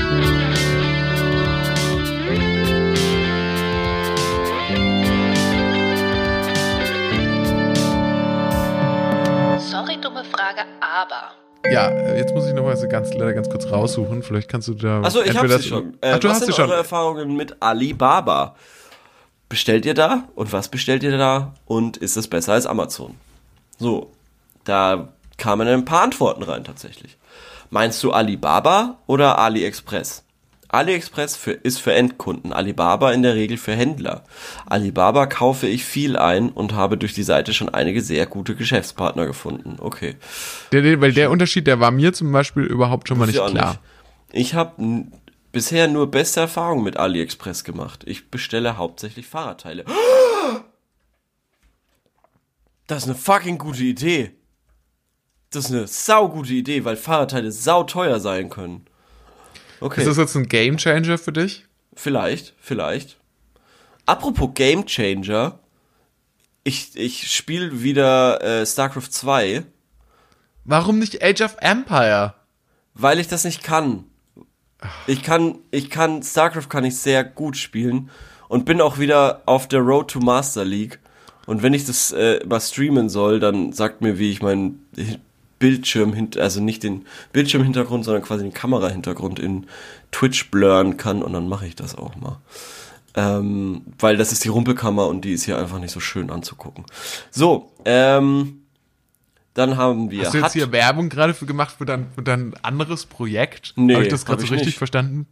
Aber. 11.02 11.32
Ja, 11.72 11.90
äh, 11.90 12.18
jetzt 12.18 12.34
muss 12.34 12.48
ich 12.48 12.54
noch 12.54 12.64
mal 12.64 12.76
so 12.76 12.88
ganz, 12.88 13.14
leider 13.14 13.34
ganz 13.34 13.50
kurz 13.50 13.66
raussuchen. 13.72 14.24
Vielleicht 14.24 14.50
kannst 14.50 14.68
du 14.68 14.74
da. 14.74 15.02
Achso, 15.02 15.22
ich 15.22 15.38
habe 15.38 15.48
sie 15.48 15.54
das- 15.56 15.66
schon. 15.66 15.98
Äh, 16.02 16.14
Ach, 16.14 16.20
du 16.20 16.28
was 16.30 16.38
hast 16.38 16.46
sind 16.46 16.56
schon. 16.56 16.66
eure 16.70 16.78
Erfahrungen 16.78 17.36
mit 17.36 17.56
Alibaba? 17.62 18.56
Bestellt 19.50 19.86
ihr 19.86 19.94
da? 19.94 20.24
Und 20.36 20.54
was 20.54 20.70
bestellt 20.70 21.04
ihr 21.04 21.18
da? 21.18 21.54
Und 21.66 21.98
ist 21.98 22.16
es 22.18 22.28
besser 22.28 22.54
als 22.54 22.66
Amazon? 22.66 23.16
So, 23.78 24.12
da 24.64 25.10
kamen 25.38 25.68
ein 25.68 25.86
paar 25.86 26.04
Antworten 26.04 26.44
rein 26.44 26.64
tatsächlich. 26.64 27.18
Meinst 27.70 28.02
du 28.04 28.12
Alibaba 28.12 28.98
oder 29.08 29.38
AliExpress? 29.40 30.24
AliExpress 30.72 31.36
für, 31.36 31.52
ist 31.52 31.80
für 31.80 31.94
Endkunden, 31.94 32.54
Alibaba 32.54 33.12
in 33.12 33.24
der 33.24 33.36
Regel 33.36 33.58
für 33.58 33.76
Händler. 33.76 34.24
Alibaba 34.66 35.26
kaufe 35.26 35.68
ich 35.68 35.84
viel 35.84 36.18
ein 36.18 36.50
und 36.50 36.74
habe 36.74 36.98
durch 36.98 37.14
die 37.14 37.24
Seite 37.24 37.54
schon 37.54 37.70
einige 37.70 38.02
sehr 38.02 38.26
gute 38.26 38.56
Geschäftspartner 38.56 39.26
gefunden. 39.26 39.78
Okay. 39.80 40.16
Der, 40.72 40.82
der, 40.82 41.02
weil 41.02 41.14
der 41.14 41.30
Unterschied, 41.30 41.68
der 41.68 41.80
war 41.80 41.92
mir 41.92 42.14
zum 42.14 42.32
Beispiel 42.32 42.64
überhaupt 42.64 43.08
schon 43.08 43.18
mal 43.18 43.26
nicht 43.26 43.36
klar. 43.36 43.52
nicht. 43.52 43.80
Ich 44.32 44.54
habe 44.54 45.06
bisher 45.52 45.88
nur 45.88 46.10
beste 46.10 46.40
Erfahrungen 46.40 46.84
mit 46.84 46.98
AliExpress 46.98 47.64
gemacht. 47.64 48.04
Ich 48.06 48.30
bestelle 48.30 48.78
hauptsächlich 48.78 49.28
Fahrradteile. 49.28 49.86
Das 52.88 53.04
ist 53.04 53.10
eine 53.10 53.18
fucking 53.18 53.58
gute 53.58 53.84
Idee. 53.84 54.32
Das 55.52 55.66
ist 55.66 55.72
eine 55.72 55.88
saugute 55.88 56.54
Idee, 56.54 56.86
weil 56.86 56.96
Fahrradteile 56.96 57.52
sauteuer 57.52 58.22
sein 58.22 58.50
können. 58.50 58.86
Okay, 59.82 60.02
Ist 60.02 60.08
das 60.08 60.18
jetzt 60.18 60.36
ein 60.36 60.48
Gamechanger 60.48 61.18
für 61.18 61.34
dich? 61.34 61.66
vielleicht, 61.94 62.54
vielleicht. 62.60 63.18
Apropos 64.06 64.52
Game 64.54 64.86
Changer. 64.86 65.60
Ich, 66.64 66.96
ich 66.96 67.32
spiele 67.36 67.84
wieder 67.84 68.42
äh, 68.42 68.66
StarCraft 68.66 69.10
2. 69.12 69.64
Warum 70.64 71.00
nicht 71.00 71.24
Age 71.24 71.42
of 71.42 71.58
Empire? 71.60 72.34
Weil 72.94 73.20
ich 73.20 73.28
das 73.28 73.44
nicht 73.44 73.64
kann. 73.64 74.06
Ich 75.08 75.22
kann, 75.24 75.60
ich 75.72 75.90
kann, 75.90 76.24
StarCraft 76.24 76.70
kann 76.70 76.84
ich 76.86 76.98
sehr 76.98 77.24
gut 77.24 77.58
spielen 77.58 78.10
und 78.48 78.66
bin 78.66 78.82
auch 78.82 78.98
wieder 79.00 79.42
auf 79.46 79.68
der 79.68 79.82
Road 79.82 80.12
to 80.12 80.20
Master 80.20 80.66
League. 80.66 81.00
Und 81.46 81.64
wenn 81.64 81.74
ich 81.74 81.86
das 81.86 82.12
äh, 82.12 82.40
mal 82.46 82.62
streamen 82.62 83.10
soll, 83.10 83.40
dann 83.40 83.74
sagt 83.74 84.02
mir, 84.02 84.18
wie 84.20 84.32
ich 84.32 84.42
meinen 84.42 84.88
Bildschirm 85.62 86.12
hinter, 86.12 86.42
also 86.42 86.60
nicht 86.62 86.84
den 86.84 87.06
Bildschirmhintergrund, 87.32 88.04
sondern 88.04 88.24
quasi 88.24 88.44
den 88.44 88.54
Kamerahintergrund 88.54 89.40
in 89.40 89.68
Twitch 90.12 90.52
blurren 90.52 90.98
kann 90.98 91.24
und 91.24 91.32
dann 91.32 91.48
mache 91.48 91.66
ich 91.68 91.76
das 91.78 91.96
auch 91.96 92.16
mal. 92.18 92.40
Ähm, 93.16 93.84
weil 94.00 94.18
das 94.18 94.32
ist 94.34 94.44
die 94.44 94.50
Rumpelkammer 94.50 95.08
und 95.08 95.24
die 95.24 95.34
ist 95.34 95.44
hier 95.44 95.58
einfach 95.58 95.80
nicht 95.80 95.92
so 95.92 96.00
schön 96.00 96.30
anzugucken. 96.30 96.86
So, 97.30 97.72
ähm, 97.86 98.62
dann 99.54 99.76
haben 99.78 100.12
wir. 100.12 100.24
Hast 100.26 100.34
du 100.34 100.38
jetzt 100.38 100.46
Hat- 100.46 100.54
hier 100.54 100.72
Werbung 100.72 101.10
gerade 101.10 101.34
für 101.34 101.46
gemacht 101.46 101.76
für 101.78 101.86
dein, 101.86 102.08
für 102.16 102.22
dein 102.24 102.54
anderes 102.62 103.06
Projekt? 103.06 103.74
Nee, 103.76 103.94
Habe 103.94 104.04
ich 104.04 104.10
das 104.10 104.26
gerade 104.26 104.40
so 104.42 104.46
ich 104.46 104.52
richtig 104.52 104.68
nicht. 104.68 104.78
verstanden? 104.78 105.28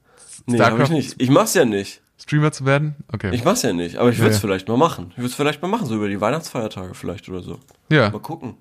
Nee, 0.45 0.59
hab 0.59 0.79
ich 0.79 0.89
nicht. 0.89 1.15
Ich 1.21 1.29
mach's 1.29 1.53
ja 1.53 1.65
nicht. 1.65 2.01
Streamer 2.21 2.51
zu 2.51 2.65
werden? 2.65 2.95
Okay. 3.13 3.29
Ich 3.33 3.43
mach's 3.45 3.61
ja 3.61 3.71
nicht, 3.73 3.95
aber 3.97 4.09
ich 4.09 4.17
würde 4.19 4.31
es 4.31 4.37
Ja, 4.37 4.41
vielleicht 4.41 4.67
mal 4.67 4.77
machen. 4.77 5.07
Ich 5.11 5.17
würde 5.17 5.27
es 5.29 5.35
vielleicht 5.35 5.61
mal 5.61 5.67
machen, 5.69 5.85
so 5.87 5.95
über 5.95 6.09
die 6.09 6.19
Weihnachtsfeiertage 6.19 6.93
vielleicht 6.93 7.27
oder 7.29 7.41
so. 7.41 7.59
ja. 7.89 8.09
Mal 8.09 8.19
gucken. 8.19 8.57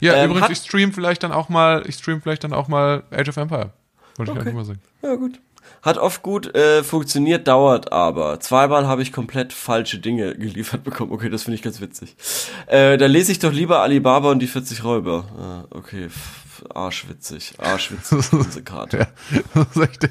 Ja, 0.00 0.14
Ähm, 0.14 0.30
übrigens, 0.30 0.50
ich 0.50 0.58
stream 0.66 0.92
vielleicht 0.92 1.22
dann 1.22 1.32
auch 1.32 1.48
mal, 1.48 1.84
ich 1.86 1.94
stream 1.94 2.20
vielleicht 2.20 2.42
dann 2.44 2.52
auch 2.52 2.68
mal 2.68 3.04
Age 3.10 3.28
of 3.28 3.36
Empire. 3.36 3.70
Wollte 4.16 4.32
ich 4.32 4.38
Okay. 4.38 4.48
einfach 4.48 4.52
mal 4.52 4.64
sagen. 4.64 4.80
Ja, 5.02 5.14
gut. 5.14 5.40
Hat 5.82 5.98
oft 5.98 6.22
gut 6.22 6.54
äh, 6.54 6.82
funktioniert, 6.84 7.46
dauert 7.48 7.92
aber. 7.92 8.40
Zweimal 8.40 8.86
habe 8.86 9.02
ich 9.02 9.12
komplett 9.12 9.52
falsche 9.52 9.98
Dinge 9.98 10.34
geliefert 10.38 10.82
bekommen. 10.84 11.12
Okay, 11.12 11.28
das 11.28 11.44
finde 11.44 11.56
ich 11.56 11.62
ganz 11.62 11.80
witzig. 11.80 12.16
Äh, 12.66 12.96
da 12.98 13.06
lese 13.06 13.30
ich 13.32 13.38
doch 13.38 13.52
lieber 13.52 13.80
Alibaba 13.82 14.30
und 14.30 14.38
die 14.40 14.46
40 14.46 14.82
Räuber. 14.84 15.24
Ah, 15.38 15.76
okay, 15.76 16.08
arschwitzig. 16.74 17.54
Arschwitzig, 17.58 18.18
diese 18.46 18.62
Karte. 18.64 18.98
Ja. 18.98 19.06
Was 19.54 19.74
soll 19.74 19.88
ich 19.90 19.98
denn? 19.98 20.10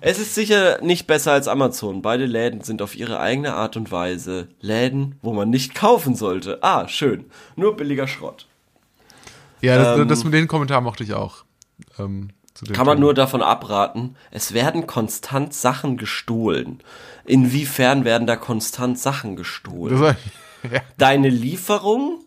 Es 0.00 0.18
ist 0.18 0.34
sicher 0.34 0.80
nicht 0.82 1.06
besser 1.06 1.32
als 1.32 1.48
Amazon. 1.48 2.02
Beide 2.02 2.26
Läden 2.26 2.62
sind 2.62 2.82
auf 2.82 2.94
ihre 2.96 3.20
eigene 3.20 3.54
Art 3.54 3.76
und 3.76 3.90
Weise 3.90 4.48
Läden, 4.60 5.18
wo 5.22 5.32
man 5.32 5.50
nicht 5.50 5.74
kaufen 5.74 6.14
sollte. 6.14 6.62
Ah, 6.62 6.88
schön. 6.88 7.26
Nur 7.56 7.76
billiger 7.76 8.06
Schrott. 8.06 8.46
Ja, 9.60 9.76
das, 9.76 9.98
Ähm, 9.98 10.08
das 10.08 10.24
mit 10.24 10.34
den 10.34 10.46
Kommentar 10.48 10.80
mochte 10.80 11.02
ich 11.02 11.14
auch. 11.14 11.44
Ähm, 11.98 12.30
Kann 12.72 12.86
man 12.86 12.96
Thema. 12.96 13.06
nur 13.06 13.14
davon 13.14 13.42
abraten, 13.42 14.16
es 14.30 14.52
werden 14.54 14.86
konstant 14.86 15.54
Sachen 15.54 15.96
gestohlen. 15.96 16.80
Inwiefern 17.24 18.04
werden 18.04 18.26
da 18.26 18.36
konstant 18.36 18.98
Sachen 18.98 19.36
gestohlen? 19.36 20.00
War, 20.00 20.16
ja. 20.72 20.80
Deine 20.96 21.28
Lieferung 21.28 22.20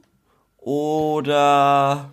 oder 0.58 2.12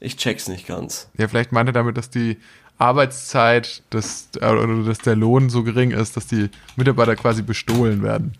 ich 0.00 0.16
check's 0.16 0.48
nicht 0.48 0.66
ganz. 0.66 1.10
ja, 1.18 1.28
vielleicht 1.28 1.52
meinte 1.52 1.70
er 1.70 1.74
damit, 1.74 1.96
dass 1.98 2.10
die 2.10 2.38
Arbeitszeit 2.80 3.82
des, 3.92 4.28
äh, 4.40 4.46
oder 4.50 4.66
dass 4.84 4.98
der 4.98 5.16
Lohn 5.16 5.50
so 5.50 5.62
gering 5.62 5.90
ist, 5.90 6.16
dass 6.16 6.26
die 6.26 6.48
Mitarbeiter 6.76 7.16
quasi 7.16 7.42
bestohlen 7.42 8.02
werden. 8.02 8.32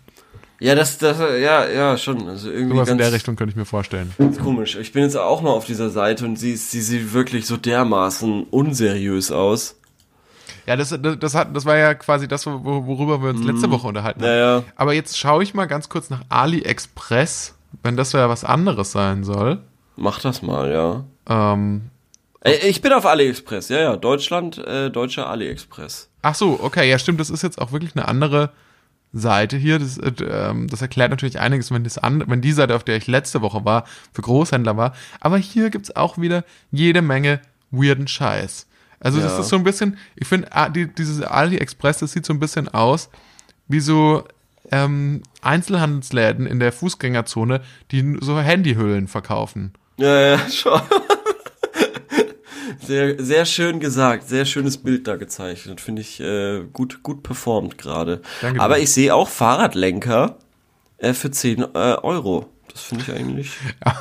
Ja, 0.59 0.75
das, 0.75 0.99
das, 0.99 1.17
ja, 1.19 1.67
ja, 1.67 1.97
schon. 1.97 2.27
Also 2.27 2.51
irgendwie 2.51 2.75
Sowas 2.75 2.89
in 2.89 2.97
ganz 2.97 3.07
der 3.09 3.13
Richtung 3.15 3.35
könnte 3.35 3.49
ich 3.51 3.55
mir 3.55 3.65
vorstellen. 3.65 4.13
komisch. 4.43 4.75
Ich 4.75 4.91
bin 4.91 5.01
jetzt 5.03 5.17
auch 5.17 5.41
mal 5.41 5.49
auf 5.49 5.65
dieser 5.65 5.89
Seite 5.89 6.23
und 6.25 6.35
sie, 6.37 6.55
sie 6.55 6.81
sieht 6.81 7.13
wirklich 7.13 7.47
so 7.47 7.57
dermaßen 7.57 8.43
unseriös 8.43 9.31
aus. 9.31 9.77
Ja, 10.67 10.75
das, 10.75 10.89
das, 11.01 11.17
das, 11.19 11.33
hat, 11.33 11.55
das 11.55 11.65
war 11.65 11.77
ja 11.77 11.95
quasi 11.95 12.27
das, 12.27 12.45
wo- 12.45 12.61
worüber 12.85 13.23
wir 13.23 13.31
uns 13.31 13.43
letzte 13.43 13.71
Woche 13.71 13.87
unterhalten 13.87 14.21
haben. 14.21 14.27
Mhm. 14.29 14.37
Ja, 14.37 14.57
ja. 14.59 14.63
Aber 14.75 14.93
jetzt 14.93 15.17
schaue 15.17 15.41
ich 15.41 15.55
mal 15.55 15.65
ganz 15.65 15.89
kurz 15.89 16.11
nach 16.11 16.21
AliExpress, 16.29 17.55
wenn 17.81 17.97
das 17.97 18.11
ja 18.11 18.29
was 18.29 18.43
anderes 18.43 18.91
sein 18.91 19.23
soll. 19.23 19.59
Mach 19.95 20.19
das 20.21 20.43
mal, 20.43 20.71
ja. 20.71 21.03
Ähm, 21.27 21.89
Ich 22.43 22.81
bin 22.81 22.91
auf 22.93 23.05
AliExpress, 23.05 23.69
ja, 23.69 23.79
ja. 23.79 23.97
Deutschland, 23.97 24.57
äh, 24.57 24.89
deutscher 24.89 25.29
AliExpress. 25.29 26.09
ach 26.23 26.35
so, 26.35 26.59
okay, 26.61 26.89
ja 26.89 26.97
stimmt, 26.97 27.19
das 27.19 27.29
ist 27.29 27.43
jetzt 27.43 27.61
auch 27.61 27.71
wirklich 27.71 27.95
eine 27.95 28.07
andere 28.07 28.51
Seite 29.13 29.57
hier. 29.57 29.77
Das, 29.77 29.97
äh, 29.99 30.11
ähm, 30.23 30.67
das 30.67 30.81
erklärt 30.81 31.11
natürlich 31.11 31.39
einiges, 31.39 31.71
wenn, 31.71 31.83
das 31.83 31.97
an, 31.99 32.23
wenn 32.27 32.41
die 32.41 32.51
Seite, 32.53 32.75
auf 32.75 32.83
der 32.83 32.97
ich 32.97 33.05
letzte 33.07 33.41
Woche 33.41 33.63
war, 33.65 33.85
für 34.13 34.21
Großhändler 34.23 34.75
war. 34.77 34.93
Aber 35.19 35.37
hier 35.37 35.69
gibt's 35.69 35.95
auch 35.95 36.17
wieder 36.17 36.43
jede 36.71 37.01
Menge 37.03 37.41
weirden 37.69 38.07
Scheiß. 38.07 38.65
Also 38.99 39.19
das 39.19 39.33
Ja. 39.33 39.39
ist 39.39 39.49
so 39.49 39.55
ein 39.57 39.63
bisschen, 39.63 39.97
ich 40.15 40.27
finde, 40.27 40.47
ah, 40.51 40.69
die, 40.69 40.87
dieses 40.87 41.21
AliExpress, 41.21 41.99
das 41.99 42.11
sieht 42.13 42.25
so 42.25 42.33
ein 42.33 42.39
bisschen 42.39 42.69
aus 42.69 43.09
wie 43.67 43.79
so 43.81 44.23
ähm, 44.71 45.21
Einzelhandelsläden 45.41 46.45
in 46.47 46.59
der 46.59 46.71
Fußgängerzone, 46.71 47.61
die 47.91 48.17
so 48.21 48.39
Handyhüllen 48.39 49.07
verkaufen. 49.07 49.73
Ja, 49.97 50.19
ja, 50.19 50.49
schon. 50.49 50.81
Sehr, 52.91 53.23
sehr 53.23 53.45
schön 53.45 53.79
gesagt, 53.79 54.27
sehr 54.27 54.43
schönes 54.43 54.77
Bild 54.77 55.07
da 55.07 55.15
gezeichnet. 55.15 55.79
Finde 55.79 56.01
ich 56.01 56.19
äh, 56.19 56.63
gut, 56.73 57.03
gut 57.03 57.23
performt 57.23 57.77
gerade. 57.77 58.21
Aber 58.57 58.79
ich 58.79 58.91
sehe 58.91 59.15
auch 59.15 59.29
Fahrradlenker 59.29 60.37
äh, 60.97 61.13
für 61.13 61.31
10 61.31 61.61
äh, 61.61 61.65
Euro. 61.73 62.49
Das 62.69 62.81
finde 62.83 63.03
ich 63.07 63.13
eigentlich. 63.13 63.51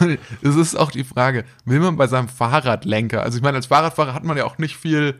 Es 0.42 0.56
ist 0.56 0.74
auch 0.76 0.90
die 0.90 1.04
Frage, 1.04 1.44
will 1.64 1.78
man 1.78 1.96
bei 1.96 2.08
seinem 2.08 2.28
Fahrradlenker, 2.28 3.22
also 3.22 3.36
ich 3.36 3.42
meine, 3.44 3.58
als 3.58 3.66
Fahrradfahrer 3.66 4.12
hat 4.12 4.24
man 4.24 4.36
ja 4.36 4.44
auch 4.44 4.58
nicht 4.58 4.76
viel 4.76 5.14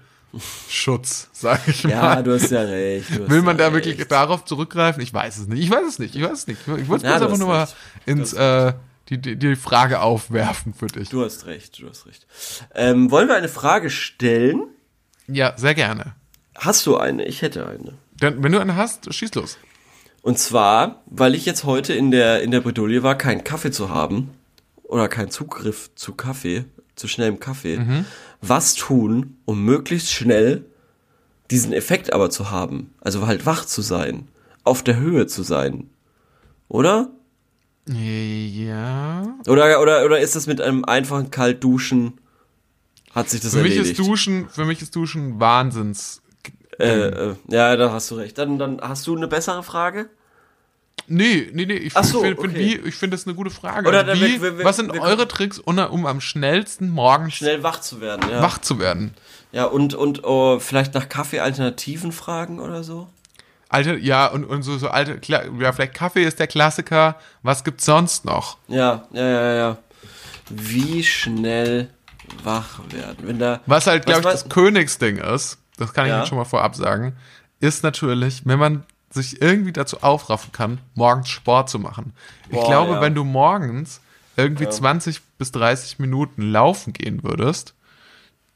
Schutz, 0.69 1.29
sag 1.33 1.67
ich 1.69 1.83
Ja, 1.85 2.01
mal. 2.03 2.23
du 2.25 2.35
hast 2.35 2.51
ja 2.51 2.63
recht. 2.63 3.09
hast 3.11 3.29
will 3.31 3.43
man 3.43 3.57
ja 3.57 3.69
da 3.69 3.73
wirklich 3.73 3.99
recht. 3.99 4.11
darauf 4.11 4.45
zurückgreifen? 4.45 5.01
Ich 5.03 5.15
weiß 5.15 5.39
es 5.39 5.47
nicht. 5.49 5.63
Ich 5.63 5.71
weiß 5.71 5.87
es 5.87 5.99
nicht. 6.01 6.17
Ich 6.17 6.23
weiß 6.23 6.33
es 6.33 6.47
nicht. 6.49 6.61
Ich 6.79 6.89
wollte 6.89 7.07
Ja, 7.07 7.17
es 7.17 7.23
einfach 7.23 7.39
nur 7.39 7.49
mal 7.49 7.69
ins, 8.07 8.33
äh, 8.33 8.73
die, 9.11 9.19
die, 9.19 9.37
die 9.37 9.57
Frage 9.57 10.01
aufwerfen 10.01 10.73
für 10.73 10.87
dich. 10.87 11.09
Du 11.09 11.25
hast 11.25 11.47
recht, 11.47 11.81
du 11.81 11.89
hast 11.89 12.07
recht. 12.07 12.27
Ähm, 12.75 13.11
wollen 13.11 13.29
wir 13.29 13.35
eine 13.35 13.49
Frage 13.49 13.91
stellen? 13.91 14.69
Ja, 15.27 15.55
sehr 15.57 15.75
gerne. 15.75 16.15
Hast 16.57 16.87
du 16.87 16.97
eine? 16.97 17.25
Ich 17.27 17.43
hätte 17.43 17.67
eine. 17.67 17.95
Denn 18.13 18.43
wenn 18.43 18.53
du 18.53 18.61
eine 18.61 18.77
hast, 18.77 19.13
schieß 19.13 19.35
los. 19.35 19.59
Und 20.23 20.39
zwar, 20.39 21.03
weil 21.07 21.35
ich 21.35 21.47
jetzt 21.47 21.65
heute 21.65 21.93
in 21.93 22.11
der, 22.11 22.43
in 22.43 22.51
der 22.51 22.61
Bredouille 22.61 23.03
war, 23.03 23.17
keinen 23.17 23.43
Kaffee 23.43 23.71
zu 23.71 23.89
haben 23.89 24.31
oder 24.83 25.09
keinen 25.09 25.31
Zugriff 25.31 25.91
zu 25.95 26.15
Kaffee, 26.15 26.65
zu 26.95 27.09
schnellem 27.09 27.41
Kaffee. 27.41 28.05
Was 28.43 28.75
tun, 28.75 29.39
um 29.47 29.65
möglichst 29.65 30.13
schnell 30.13 30.67
diesen 31.51 31.73
Effekt 31.73 32.13
aber 32.13 32.31
zu 32.31 32.51
haben? 32.51 32.93
Also 33.01 33.27
halt 33.27 33.47
wach 33.47 33.65
zu 33.65 33.81
sein, 33.81 34.29
auf 34.63 34.83
der 34.83 34.97
Höhe 34.97 35.27
zu 35.27 35.43
sein. 35.43 35.89
Oder? 36.69 37.11
Ja. 37.93 39.35
Oder, 39.47 39.81
oder, 39.81 40.05
oder 40.05 40.21
ist 40.21 40.37
das 40.37 40.47
mit 40.47 40.61
einem 40.61 40.85
einfachen 40.85 41.31
Kaltduschen, 41.31 42.21
hat 43.15 43.29
sich 43.31 43.41
das 43.41 43.53
Für 43.55 43.63
mich 43.63 43.73
erledigt? 43.77 43.99
ist 43.99 44.07
Duschen, 44.09 44.49
für 44.49 44.65
mich 44.65 44.81
ist 44.83 44.95
Duschen 44.95 45.41
Wahnsinns. 45.41 46.23
äh, 46.79 46.85
äh, 47.31 47.35
ja, 47.49 47.77
da 47.77 47.93
hast 47.93 48.11
du 48.11 48.15
recht. 48.17 48.39
Dann, 48.39 48.59
dann 48.59 48.81
hast 48.81 49.07
du 49.07 49.17
eine 49.17 49.27
bessere 49.29 49.63
Frage? 49.63 50.09
Nee, 51.09 51.51
nee, 51.53 51.67
nee, 51.67 51.75
ich 51.75 51.97
Ach 51.97 52.05
so, 52.05 52.21
finde 52.21 52.41
find 52.41 52.55
okay. 52.55 52.81
wie, 52.85 52.89
ich 52.89 52.95
finde 52.95 53.17
das 53.17 53.27
eine 53.27 53.35
gute 53.35 53.51
Frage. 53.51 53.89
Oder 53.89 54.07
wie, 54.15 54.41
wir- 54.41 54.59
wir- 54.59 54.65
was 54.65 54.77
sind 54.77 54.93
eure 54.93 55.27
Tricks, 55.27 55.59
um, 55.59 55.77
um 55.79 56.07
am 56.07 56.21
schnellsten 56.21 56.89
morgens 56.91 57.35
Schnell 57.35 57.65
wach 57.65 57.81
zu 57.81 58.01
werden, 58.01 58.31
ja. 58.31 58.41
wach 58.43 58.59
zu 58.59 58.79
werden? 58.79 59.15
Ja, 59.51 59.65
und, 59.65 59.95
und 59.95 60.23
oh, 60.23 60.61
vielleicht 60.61 60.95
nach 60.95 61.09
Kaffee-Alternativen 61.09 62.13
fragen 62.13 62.61
oder 62.61 62.85
so? 62.85 63.09
Alte, 63.71 63.97
ja, 63.97 64.27
und, 64.27 64.45
und 64.45 64.63
so, 64.63 64.77
so 64.79 64.89
alte, 64.89 65.21
ja, 65.27 65.73
vielleicht 65.73 65.95
Kaffee 65.95 66.25
ist 66.25 66.39
der 66.41 66.49
Klassiker. 66.49 67.17
Was 67.43 67.63
gibt's 67.65 67.85
sonst 67.85 68.25
noch? 68.25 68.59
Ja, 68.69 69.05
ja, 69.13 69.23
ja, 69.29 69.55
ja. 69.55 69.79
Wie 70.51 71.05
schnell 71.05 71.89
wach 72.43 72.81
werden? 72.91 73.19
Wenn 73.23 73.39
da. 73.39 73.61
Was 73.67 73.87
halt, 73.87 74.07
glaube 74.07 74.23
ich, 74.23 74.27
das 74.27 74.49
Königsding 74.49 75.19
ist, 75.19 75.59
das 75.77 75.93
kann 75.93 76.07
ich 76.07 76.11
Ja. 76.11 76.19
jetzt 76.19 76.29
schon 76.29 76.39
mal 76.39 76.45
vorab 76.45 76.75
sagen, 76.75 77.17
ist 77.61 77.85
natürlich, 77.85 78.43
wenn 78.45 78.59
man 78.59 78.85
sich 79.11 79.41
irgendwie 79.41 79.73
dazu 79.73 80.03
aufraffen 80.03 80.51
kann, 80.53 80.81
morgens 80.95 81.29
Sport 81.29 81.71
zu 81.71 81.79
machen. 81.79 82.13
Ich 82.49 82.53
Boah, 82.53 82.67
glaube, 82.67 82.93
ja. 82.95 83.01
wenn 83.01 83.15
du 83.15 83.25
morgens 83.25 84.01
irgendwie 84.37 84.69
20 84.69 85.21
bis 85.39 85.53
30 85.53 85.99
Minuten 86.01 86.43
laufen 86.43 86.93
gehen 86.93 87.23
würdest, 87.23 87.75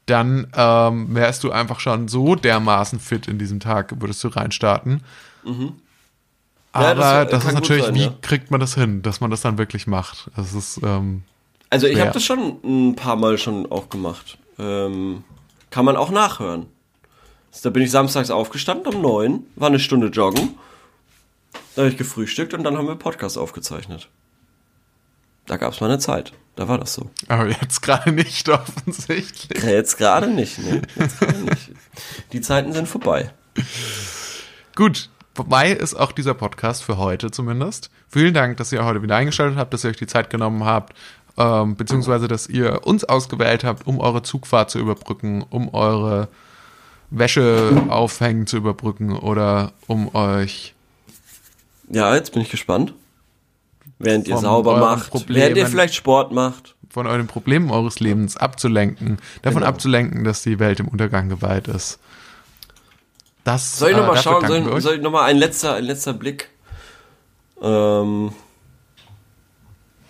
dann 0.05 0.47
ähm, 0.55 1.15
wärst 1.15 1.43
du 1.43 1.51
einfach 1.51 1.79
schon 1.79 2.07
so 2.07 2.35
dermaßen 2.35 2.99
fit 2.99 3.27
in 3.27 3.39
diesem 3.39 3.59
Tag, 3.59 3.93
würdest 3.99 4.23
du 4.23 4.27
reinstarten. 4.27 5.01
Ja, 5.43 5.51
Aber 6.73 6.95
das, 6.95 7.31
das, 7.31 7.45
ist 7.45 7.53
natürlich, 7.53 7.85
sein, 7.85 7.95
wie 7.95 8.03
ja. 8.03 8.13
kriegt 8.21 8.51
man 8.51 8.59
das 8.59 8.75
hin, 8.75 9.01
dass 9.01 9.21
man 9.21 9.31
das 9.31 9.41
dann 9.41 9.57
wirklich 9.57 9.87
macht? 9.87 10.29
Das 10.35 10.53
ist, 10.53 10.79
ähm, 10.83 11.23
Also 11.69 11.87
ich 11.87 11.99
habe 11.99 12.11
das 12.11 12.23
schon 12.23 12.57
ein 12.63 12.95
paar 12.95 13.15
Mal 13.15 13.37
schon 13.37 13.71
auch 13.71 13.89
gemacht. 13.89 14.37
Ähm, 14.59 15.23
kann 15.69 15.85
man 15.85 15.95
auch 15.95 16.11
nachhören. 16.11 16.67
Da 17.63 17.69
bin 17.69 17.83
ich 17.83 17.91
samstags 17.91 18.29
aufgestanden 18.29 18.93
um 18.93 19.01
neun, 19.01 19.45
war 19.55 19.69
eine 19.69 19.79
Stunde 19.79 20.07
joggen. 20.07 20.55
Da 21.75 21.83
habe 21.83 21.91
ich 21.91 21.97
gefrühstückt 21.97 22.53
und 22.53 22.63
dann 22.63 22.77
haben 22.77 22.87
wir 22.87 22.95
Podcast 22.95 23.37
aufgezeichnet. 23.37 24.09
Da 25.45 25.57
gab 25.57 25.73
es 25.73 25.81
mal 25.81 25.87
eine 25.87 25.99
Zeit. 25.99 26.33
Da 26.55 26.67
war 26.67 26.77
das 26.77 26.93
so. 26.93 27.09
aber 27.27 27.49
jetzt 27.49 27.81
gerade 27.81 28.11
nicht 28.11 28.47
offensichtlich. 28.49 29.61
Jetzt 29.63 29.97
gerade 29.97 30.27
nicht, 30.27 30.57
ne? 30.59 30.81
Jetzt 30.95 31.19
gerade 31.19 31.39
nicht. 31.39 31.71
Die 32.31 32.41
Zeiten 32.41 32.71
sind 32.71 32.87
vorbei. 32.87 33.31
Gut, 34.75 35.09
vorbei 35.33 35.71
ist 35.71 35.93
auch 35.95 36.11
dieser 36.13 36.33
Podcast 36.33 36.83
für 36.83 36.97
heute 36.97 37.29
zumindest. 37.29 37.89
Vielen 38.07 38.33
Dank, 38.33 38.57
dass 38.57 38.71
ihr 38.71 38.85
heute 38.85 39.01
wieder 39.01 39.17
eingeschaltet 39.17 39.57
habt, 39.57 39.73
dass 39.73 39.83
ihr 39.83 39.89
euch 39.89 39.97
die 39.97 40.07
Zeit 40.07 40.29
genommen 40.29 40.63
habt, 40.63 40.95
ähm, 41.37 41.75
beziehungsweise 41.75 42.27
dass 42.29 42.47
ihr 42.47 42.85
uns 42.87 43.03
ausgewählt 43.03 43.65
habt, 43.65 43.85
um 43.85 43.99
eure 43.99 44.21
Zugfahrt 44.23 44.71
zu 44.71 44.79
überbrücken, 44.79 45.43
um 45.49 45.73
eure 45.73 46.29
Wäsche 47.09 47.83
aufhängen 47.89 48.47
zu 48.47 48.57
überbrücken 48.57 49.15
oder 49.15 49.73
um 49.87 50.13
euch 50.15 50.73
Ja, 51.89 52.15
jetzt 52.15 52.31
bin 52.31 52.41
ich 52.41 52.49
gespannt. 52.49 52.93
Während 53.99 54.27
ihr 54.27 54.37
sauber 54.37 54.77
macht, 54.77 55.09
Problemen- 55.09 55.39
während 55.41 55.57
ihr 55.57 55.67
vielleicht 55.67 55.95
Sport 55.95 56.31
macht. 56.33 56.75
von 56.89 57.07
euren 57.07 57.27
Problemen 57.27 57.71
eures 57.71 57.99
Lebens 57.99 58.37
abzulenken, 58.37 59.17
davon 59.41 59.59
Genau. 59.61 59.69
abzulenken, 59.69 60.23
dass 60.23 60.43
die 60.43 60.59
Welt 60.59 60.79
im 60.79 60.87
Untergang 60.87 61.27
geweiht 61.29 61.67
ist. 61.67 61.99
Das, 63.43 63.77
Soll 63.77 63.91
ich 63.91 63.95
äh, 63.97 63.99
nochmal 63.99 64.15
dafür 64.15 64.31
schauen? 64.47 64.47
Soll, 64.65 64.81
soll 64.81 64.95
ich 64.95 65.01
nochmal 65.01 65.29
ein 65.29 65.37
letzter, 65.37 65.75
ein 65.75 65.83
letzter 65.85 66.13
Blick? 66.13 66.49
Ähm. 67.61 68.31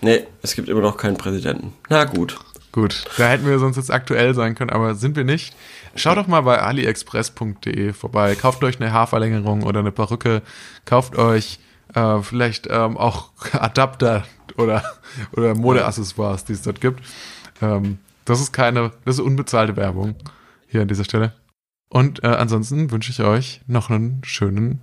Nee, 0.02 0.26
es 0.42 0.56
gibt 0.56 0.70
immer 0.70 0.82
noch 0.82 0.98
keinen 0.98 1.18
Präsidenten. 1.18 1.74
Na 1.90 2.04
gut. 2.06 2.38
Gut, 2.72 3.06
da 3.18 3.30
hätten 3.30 3.48
wir 3.48 3.58
sonst 3.58 3.78
jetzt 3.78 3.90
aktuell 3.92 4.34
sein 4.36 4.54
können, 4.54 4.70
aber 4.70 4.96
sind 4.96 5.16
wir 5.16 5.24
nicht. 5.24 5.56
Schaut 5.96 6.18
doch 6.18 6.28
mal 6.28 6.42
bei 6.42 6.62
aliexpress.de 6.62 7.94
vorbei, 7.94 8.36
kauft 8.36 8.64
euch 8.66 8.82
eine 8.82 8.92
Haarverlängerung 8.92 9.64
oder 9.64 9.80
eine 9.80 9.94
Perücke, 9.94 10.42
kauft 10.84 11.16
euch 11.18 11.60
äh, 11.96 12.22
vielleicht 12.22 12.68
ähm, 12.70 12.98
auch 12.98 13.32
Adapter 13.54 14.26
oder, 14.58 14.84
oder 15.32 15.56
Modeaccessoires, 15.56 16.46
die 16.46 16.54
es 16.54 16.62
dort 16.62 16.82
gibt. 16.82 17.04
Ähm, 17.62 18.00
das 18.26 18.42
ist 18.42 18.54
keine, 18.54 18.92
das 19.06 19.16
ist 19.16 19.22
unbezahlte 19.22 19.76
Werbung 19.76 20.16
hier 20.68 20.82
an 20.82 20.88
dieser 20.88 21.04
Stelle. 21.04 21.34
Und 21.90 22.24
äh, 22.24 22.28
ansonsten 22.28 22.92
wünsche 22.92 23.12
ich 23.12 23.22
euch 23.22 23.62
noch 23.68 23.90
einen 23.90 24.22
schönen 24.26 24.82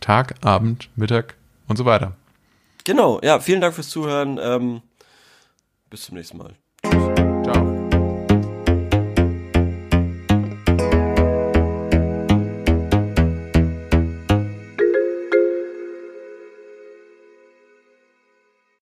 Tag, 0.00 0.34
Abend, 0.44 0.90
Mittag 0.96 1.36
und 1.68 1.76
so 1.76 1.84
weiter. 1.84 2.16
Genau, 2.84 3.20
ja, 3.22 3.40
vielen 3.40 3.60
Dank 3.60 3.74
fürs 3.74 3.88
Zuhören. 3.88 4.38
Ähm, 4.40 4.82
bis 5.90 6.02
zum 6.02 6.16
nächsten 6.16 6.38
Mal. 6.38 6.54
Tschüss. 6.84 7.25